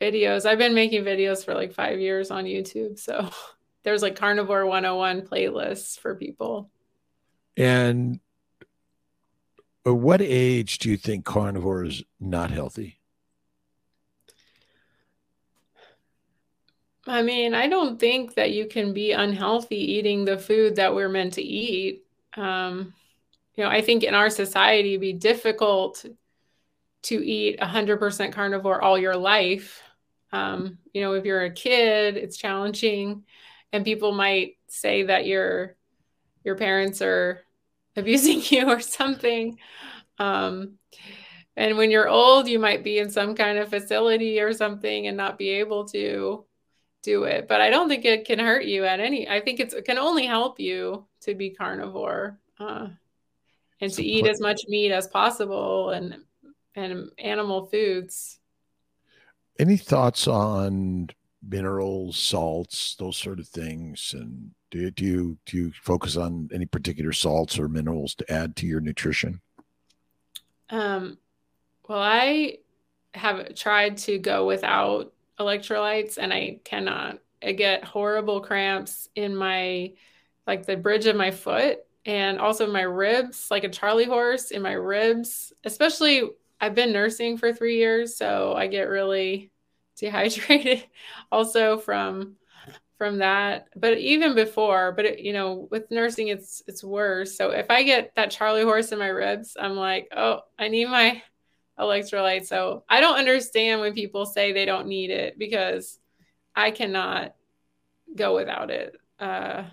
videos. 0.00 0.46
I've 0.46 0.58
been 0.58 0.74
making 0.74 1.04
videos 1.04 1.44
for 1.44 1.54
like 1.54 1.72
five 1.72 2.00
years 2.00 2.30
on 2.30 2.44
YouTube, 2.44 2.98
so 2.98 3.30
there's 3.84 4.02
like 4.02 4.16
carnivore 4.16 4.66
101 4.66 5.22
playlists 5.22 5.98
for 5.98 6.14
people. 6.14 6.70
And 7.56 8.20
at 9.86 9.94
what 9.94 10.20
age 10.20 10.78
do 10.78 10.90
you 10.90 10.96
think 10.96 11.24
carnivore 11.24 11.84
is 11.84 12.02
not 12.20 12.50
healthy? 12.50 12.99
I 17.10 17.22
mean, 17.22 17.54
I 17.54 17.66
don't 17.66 17.98
think 17.98 18.34
that 18.34 18.52
you 18.52 18.66
can 18.66 18.92
be 18.92 19.10
unhealthy 19.10 19.76
eating 19.76 20.24
the 20.24 20.38
food 20.38 20.76
that 20.76 20.94
we're 20.94 21.08
meant 21.08 21.32
to 21.34 21.42
eat. 21.42 22.04
Um, 22.36 22.94
you 23.56 23.64
know, 23.64 23.70
I 23.70 23.80
think 23.82 24.04
in 24.04 24.14
our 24.14 24.30
society, 24.30 24.90
it'd 24.90 25.00
be 25.00 25.12
difficult 25.12 26.06
to 27.02 27.26
eat 27.26 27.58
100% 27.58 28.32
carnivore 28.32 28.80
all 28.80 28.96
your 28.96 29.16
life. 29.16 29.82
Um, 30.30 30.78
you 30.92 31.02
know, 31.02 31.14
if 31.14 31.24
you're 31.24 31.42
a 31.42 31.52
kid, 31.52 32.16
it's 32.16 32.36
challenging, 32.36 33.24
and 33.72 33.84
people 33.84 34.12
might 34.12 34.58
say 34.68 35.02
that 35.02 35.26
your 35.26 35.74
your 36.44 36.54
parents 36.54 37.02
are 37.02 37.40
abusing 37.96 38.40
you 38.44 38.68
or 38.68 38.78
something. 38.78 39.58
Um, 40.18 40.78
and 41.56 41.76
when 41.76 41.90
you're 41.90 42.08
old, 42.08 42.46
you 42.46 42.60
might 42.60 42.84
be 42.84 43.00
in 43.00 43.10
some 43.10 43.34
kind 43.34 43.58
of 43.58 43.68
facility 43.68 44.38
or 44.40 44.52
something 44.52 45.08
and 45.08 45.16
not 45.16 45.38
be 45.38 45.50
able 45.50 45.86
to 45.88 46.44
do 47.02 47.24
it. 47.24 47.48
But 47.48 47.60
I 47.60 47.70
don't 47.70 47.88
think 47.88 48.04
it 48.04 48.24
can 48.24 48.38
hurt 48.38 48.64
you 48.64 48.84
at 48.84 49.00
any. 49.00 49.28
I 49.28 49.40
think 49.40 49.60
it 49.60 49.84
can 49.84 49.98
only 49.98 50.26
help 50.26 50.60
you 50.60 51.06
to 51.22 51.34
be 51.34 51.50
carnivore 51.50 52.38
uh, 52.58 52.88
and 53.80 53.92
to 53.92 54.02
eat 54.02 54.26
as 54.26 54.40
much 54.40 54.62
meat 54.68 54.92
as 54.92 55.06
possible 55.06 55.90
and 55.90 56.16
and 56.76 57.10
animal 57.18 57.66
foods. 57.66 58.38
Any 59.58 59.76
thoughts 59.76 60.26
on 60.28 61.10
minerals, 61.46 62.16
salts, 62.16 62.96
those 62.96 63.16
sort 63.16 63.40
of 63.40 63.48
things? 63.48 64.14
And 64.16 64.52
do 64.70 64.78
you, 64.78 64.90
do 64.90 65.04
you 65.04 65.38
do 65.46 65.56
you 65.56 65.72
focus 65.82 66.16
on 66.16 66.48
any 66.52 66.66
particular 66.66 67.12
salts 67.12 67.58
or 67.58 67.68
minerals 67.68 68.14
to 68.16 68.32
add 68.32 68.56
to 68.56 68.66
your 68.66 68.80
nutrition? 68.80 69.40
Um, 70.70 71.18
well, 71.88 72.00
I 72.00 72.58
have 73.14 73.54
tried 73.56 73.96
to 73.98 74.18
go 74.18 74.46
without 74.46 75.12
electrolytes 75.40 76.18
and 76.18 76.32
I 76.32 76.60
cannot. 76.64 77.18
I 77.42 77.52
get 77.52 77.84
horrible 77.84 78.40
cramps 78.40 79.08
in 79.14 79.34
my 79.34 79.94
like 80.46 80.66
the 80.66 80.76
bridge 80.76 81.06
of 81.06 81.16
my 81.16 81.30
foot 81.30 81.78
and 82.06 82.38
also 82.38 82.70
my 82.70 82.82
ribs, 82.82 83.48
like 83.50 83.64
a 83.64 83.68
Charlie 83.68 84.04
horse 84.04 84.50
in 84.50 84.62
my 84.62 84.72
ribs. 84.72 85.52
Especially 85.64 86.22
I've 86.60 86.74
been 86.74 86.92
nursing 86.92 87.38
for 87.38 87.52
3 87.52 87.76
years, 87.76 88.16
so 88.16 88.54
I 88.54 88.66
get 88.66 88.88
really 88.88 89.50
dehydrated 89.96 90.84
also 91.30 91.76
from 91.78 92.36
from 92.96 93.18
that 93.18 93.68
but 93.76 93.96
even 93.98 94.34
before 94.34 94.92
but 94.92 95.06
it, 95.06 95.18
you 95.20 95.32
know 95.32 95.66
with 95.70 95.90
nursing 95.90 96.28
it's 96.28 96.62
it's 96.66 96.84
worse 96.84 97.36
so 97.36 97.50
if 97.50 97.70
i 97.70 97.82
get 97.82 98.14
that 98.14 98.30
charlie 98.30 98.62
horse 98.62 98.92
in 98.92 98.98
my 98.98 99.08
ribs 99.08 99.56
i'm 99.58 99.74
like 99.74 100.08
oh 100.14 100.40
i 100.58 100.68
need 100.68 100.86
my 100.86 101.22
electrolyte. 101.80 102.46
So 102.46 102.84
I 102.88 103.00
don't 103.00 103.18
understand 103.18 103.80
when 103.80 103.94
people 103.94 104.26
say 104.26 104.52
they 104.52 104.64
don't 104.64 104.86
need 104.86 105.10
it 105.10 105.38
because 105.38 105.98
I 106.54 106.70
cannot 106.70 107.34
go 108.14 108.34
without 108.34 108.70
it. 108.70 108.96
Uh, 109.18 109.64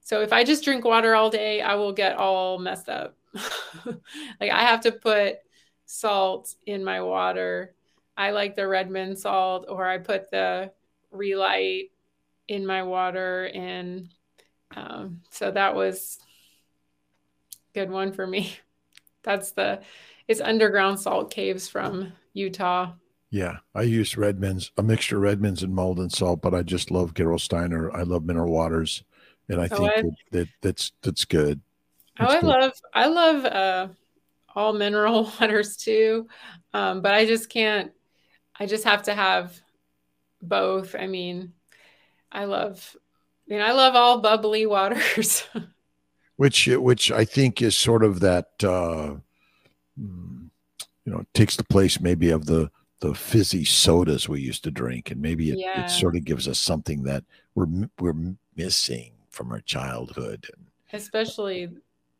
so 0.00 0.22
if 0.22 0.32
I 0.32 0.44
just 0.44 0.64
drink 0.64 0.84
water 0.84 1.14
all 1.14 1.30
day, 1.30 1.60
I 1.60 1.74
will 1.74 1.92
get 1.92 2.16
all 2.16 2.58
messed 2.58 2.88
up. 2.88 3.16
like 3.84 4.50
I 4.50 4.62
have 4.62 4.80
to 4.82 4.92
put 4.92 5.38
salt 5.84 6.54
in 6.66 6.84
my 6.84 7.02
water. 7.02 7.74
I 8.16 8.30
like 8.30 8.56
the 8.56 8.66
Redmond 8.66 9.18
salt, 9.18 9.66
or 9.68 9.86
I 9.86 9.98
put 9.98 10.30
the 10.30 10.72
Re-Lyte 11.10 11.90
in 12.48 12.66
my 12.66 12.82
water, 12.82 13.50
and 13.54 14.08
um, 14.74 15.20
so 15.30 15.50
that 15.50 15.74
was 15.74 16.18
good 17.74 17.90
one 17.90 18.12
for 18.12 18.26
me. 18.26 18.56
That's 19.22 19.52
the 19.52 19.82
it's 20.28 20.40
underground 20.42 21.00
salt 21.00 21.30
caves 21.30 21.68
from 21.68 22.12
Utah. 22.34 22.92
Yeah, 23.30 23.56
I 23.74 23.82
use 23.82 24.16
Redmonds, 24.16 24.70
a 24.78 24.82
mixture 24.82 25.16
of 25.16 25.22
Redmonds 25.22 25.62
and 25.62 25.74
Maldon 25.74 26.10
salt, 26.10 26.40
but 26.40 26.54
I 26.54 26.62
just 26.62 26.90
love 26.90 27.14
Gerolsteiner. 27.14 27.94
I 27.94 28.02
love 28.02 28.24
mineral 28.24 28.52
waters, 28.52 29.02
and 29.48 29.60
I 29.60 29.68
oh, 29.70 29.76
think 29.76 29.92
that, 29.96 30.14
that, 30.30 30.48
that's 30.62 30.92
that's 31.02 31.24
good. 31.24 31.60
That's 32.18 32.32
oh, 32.32 32.36
I 32.36 32.40
good. 32.40 32.46
love 32.46 32.72
I 32.94 33.06
love 33.08 33.44
uh, 33.44 33.88
all 34.54 34.72
mineral 34.72 35.24
waters 35.40 35.76
too, 35.76 36.28
um, 36.72 37.02
but 37.02 37.12
I 37.12 37.26
just 37.26 37.50
can't. 37.50 37.92
I 38.58 38.66
just 38.66 38.84
have 38.84 39.02
to 39.04 39.14
have 39.14 39.58
both. 40.40 40.94
I 40.98 41.06
mean, 41.06 41.52
I 42.32 42.44
love, 42.44 42.96
I 43.48 43.52
mean, 43.52 43.62
I 43.62 43.72
love 43.72 43.94
all 43.94 44.20
bubbly 44.20 44.64
waters. 44.66 45.46
which 46.36 46.66
which 46.66 47.12
I 47.12 47.26
think 47.26 47.60
is 47.60 47.76
sort 47.76 48.04
of 48.04 48.20
that. 48.20 48.52
Uh. 48.62 49.16
You 49.98 51.12
know, 51.12 51.24
takes 51.34 51.56
the 51.56 51.64
place 51.64 52.00
maybe 52.00 52.30
of 52.30 52.46
the 52.46 52.70
the 53.00 53.14
fizzy 53.14 53.64
sodas 53.64 54.28
we 54.28 54.40
used 54.40 54.64
to 54.64 54.70
drink, 54.70 55.10
and 55.10 55.20
maybe 55.20 55.50
it, 55.50 55.58
yeah. 55.58 55.84
it 55.84 55.88
sort 55.88 56.16
of 56.16 56.24
gives 56.24 56.48
us 56.48 56.58
something 56.58 57.02
that 57.04 57.24
we're 57.54 57.88
we're 58.00 58.34
missing 58.56 59.12
from 59.30 59.52
our 59.52 59.60
childhood. 59.60 60.46
Especially, 60.92 61.68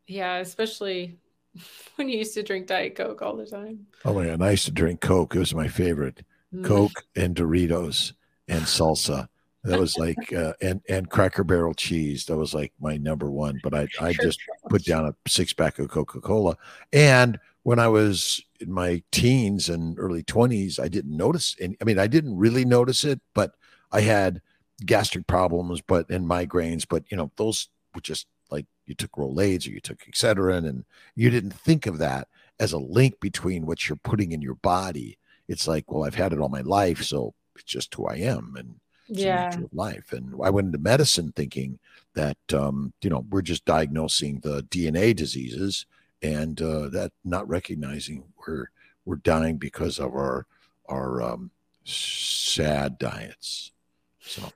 yeah, 0.07 0.37
especially 0.37 1.18
when 1.97 2.09
you 2.09 2.18
used 2.18 2.35
to 2.35 2.43
drink 2.43 2.66
Diet 2.66 2.95
Coke 2.95 3.22
all 3.22 3.37
the 3.37 3.47
time. 3.47 3.87
Oh 4.05 4.14
my 4.14 4.26
god, 4.26 4.43
I 4.43 4.53
used 4.53 4.66
to 4.66 4.72
drink 4.72 5.01
Coke. 5.01 5.35
It 5.35 5.41
was 5.41 5.55
my 5.55 5.68
favorite. 5.68 6.22
Mm. 6.55 6.64
Coke 6.64 7.05
and 7.16 7.37
Doritos 7.37 8.12
and 8.47 8.62
salsa. 8.62 9.29
That 9.64 9.79
was 9.79 9.99
like 9.99 10.33
uh, 10.33 10.53
and 10.62 10.81
and 10.89 11.11
Cracker 11.11 11.45
Barrel 11.45 11.74
cheese. 11.74 12.24
That 12.26 12.37
was 12.37 12.55
like 12.55 12.72
my 12.81 12.97
number 12.97 13.31
one. 13.31 13.61
But 13.62 13.74
I 13.74 13.89
I 14.01 14.12
just 14.12 14.41
put 14.68 14.85
down 14.85 15.07
a 15.07 15.14
six 15.29 15.53
pack 15.53 15.79
of 15.79 15.89
Coca 15.89 16.20
Cola. 16.20 16.57
And 16.93 17.39
when 17.62 17.78
I 17.78 17.88
was 17.88 18.42
in 18.61 18.72
my 18.72 19.02
teens 19.12 19.68
and 19.68 19.98
early 19.98 20.22
twenties, 20.22 20.78
I 20.78 20.88
didn't 20.88 21.16
notice. 21.16 21.56
Any, 21.61 21.76
I 21.80 21.84
mean, 21.84 21.98
I 21.98 22.06
didn't 22.06 22.36
really 22.36 22.64
notice 22.64 23.04
it, 23.04 23.20
but 23.34 23.52
I 23.92 24.00
had 24.00 24.40
gastric 24.84 25.26
problems, 25.26 25.80
but 25.80 26.09
and 26.11 26.28
migraines. 26.28 26.86
But 26.88 27.04
you 27.11 27.16
know, 27.16 27.30
those 27.36 27.68
were 27.94 28.00
just 28.00 28.26
like 28.50 28.66
you 28.86 28.94
took 28.94 29.12
Rolaids 29.12 29.66
or 29.66 29.70
you 29.70 29.80
took 29.80 29.98
Excedrin, 30.00 30.68
and 30.68 30.84
you 31.14 31.30
didn't 31.30 31.52
think 31.52 31.86
of 31.86 31.98
that 31.98 32.28
as 32.61 32.72
a 32.72 32.78
link 32.78 33.20
between 33.20 33.66
what 33.66 33.88
you're 33.88 33.96
putting 33.96 34.32
in 34.32 34.42
your 34.42 34.56
body. 34.56 35.18
It's 35.48 35.66
like, 35.66 35.90
well, 35.90 36.04
I've 36.04 36.14
had 36.14 36.32
it 36.32 36.40
all 36.40 36.48
my 36.48 36.61
life, 36.61 37.02
so 37.02 37.34
it's 37.54 37.64
just 37.64 37.94
who 37.94 38.06
I 38.06 38.16
am, 38.16 38.54
and 38.59 38.76
yeah, 39.09 39.54
life. 39.72 40.12
And 40.12 40.34
I 40.42 40.50
went 40.50 40.66
into 40.66 40.78
medicine 40.78 41.32
thinking 41.34 41.78
that 42.14 42.36
um, 42.52 42.92
you 43.02 43.11
know 43.11 43.24
we're 43.30 43.42
just 43.42 43.64
diagnosing 43.64 44.40
the 44.40 44.62
DNA 44.64 45.14
diseases, 45.14 45.86
and 46.23 46.61
uh, 46.61 46.89
that 46.89 47.12
not 47.25 47.49
recognizing 47.49 48.25
we're 48.47 48.71
we're 49.05 49.16
dying 49.16 49.57
because 49.57 49.99
of 49.99 50.14
our 50.14 50.47
our 50.89 51.23
um, 51.23 51.51
sad 51.85 52.99
diets. 52.99 53.73
So 54.21 54.53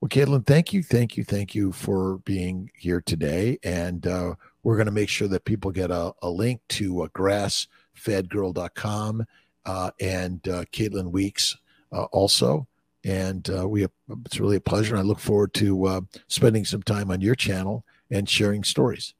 well, 0.00 0.08
Caitlin, 0.08 0.46
thank 0.46 0.72
you, 0.72 0.84
thank 0.84 1.16
you, 1.16 1.24
thank 1.24 1.56
you 1.56 1.72
for 1.72 2.18
being 2.18 2.70
here 2.76 3.00
today. 3.00 3.58
And 3.64 4.06
uh, 4.06 4.36
we're 4.62 4.76
going 4.76 4.86
to 4.86 4.92
make 4.92 5.08
sure 5.08 5.26
that 5.26 5.44
people 5.44 5.72
get 5.72 5.90
a, 5.90 6.12
a 6.22 6.30
link 6.30 6.60
to 6.68 7.02
uh, 7.02 7.08
grassfedgirl.com 7.08 9.26
uh, 9.66 9.90
and 9.98 10.48
uh, 10.48 10.64
Caitlin 10.72 11.10
Weeks 11.10 11.56
uh, 11.90 12.04
also. 12.04 12.68
And 13.04 13.50
uh, 13.50 13.68
we 13.68 13.80
have, 13.80 13.90
it's 14.24 14.38
really 14.38 14.56
a 14.56 14.60
pleasure. 14.60 14.96
I 14.96 15.02
look 15.02 15.18
forward 15.18 15.52
to 15.54 15.86
uh, 15.86 16.02
spending 16.28 16.64
some 16.64 16.84
time 16.84 17.10
on 17.10 17.20
your 17.20 17.34
channel 17.34 17.84
and 18.08 18.28
sharing 18.28 18.62
stories. 18.62 19.14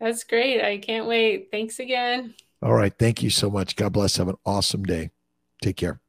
That's 0.00 0.24
great. 0.24 0.62
I 0.62 0.78
can't 0.78 1.06
wait. 1.06 1.48
Thanks 1.50 1.78
again. 1.80 2.34
All 2.62 2.74
right. 2.74 2.92
Thank 2.96 3.22
you 3.22 3.30
so 3.30 3.50
much. 3.50 3.76
God 3.76 3.92
bless. 3.92 4.16
Have 4.16 4.28
an 4.28 4.36
awesome 4.44 4.84
day. 4.84 5.10
Take 5.62 5.76
care. 5.76 6.00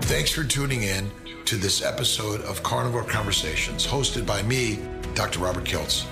Thanks 0.00 0.30
for 0.30 0.44
tuning 0.44 0.82
in 0.82 1.10
to 1.44 1.56
this 1.56 1.82
episode 1.82 2.40
of 2.42 2.62
Carnivore 2.62 3.04
Conversations, 3.04 3.86
hosted 3.86 4.26
by 4.26 4.42
me, 4.42 4.78
Dr. 5.14 5.40
Robert 5.40 5.64
Kiltz. 5.64 6.06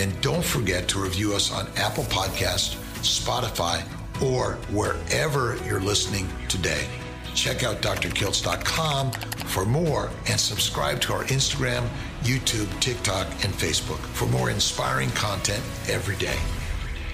And 0.00 0.18
don't 0.20 0.44
forget 0.44 0.88
to 0.88 1.00
review 1.00 1.34
us 1.34 1.52
on 1.52 1.66
Apple 1.76 2.04
Podcast, 2.04 2.76
Spotify, 3.00 3.82
or 4.22 4.54
wherever 4.70 5.56
you're 5.66 5.80
listening 5.80 6.28
today. 6.48 6.86
Check 7.34 7.64
out 7.64 7.82
drkiltz.com 7.82 9.12
for 9.12 9.66
more 9.66 10.10
and 10.28 10.40
subscribe 10.40 11.00
to 11.02 11.12
our 11.12 11.24
Instagram, 11.24 11.86
YouTube, 12.22 12.68
TikTok, 12.80 13.26
and 13.44 13.52
Facebook 13.52 13.98
for 13.98 14.26
more 14.26 14.50
inspiring 14.50 15.10
content 15.10 15.62
every 15.88 16.16
day. 16.16 16.38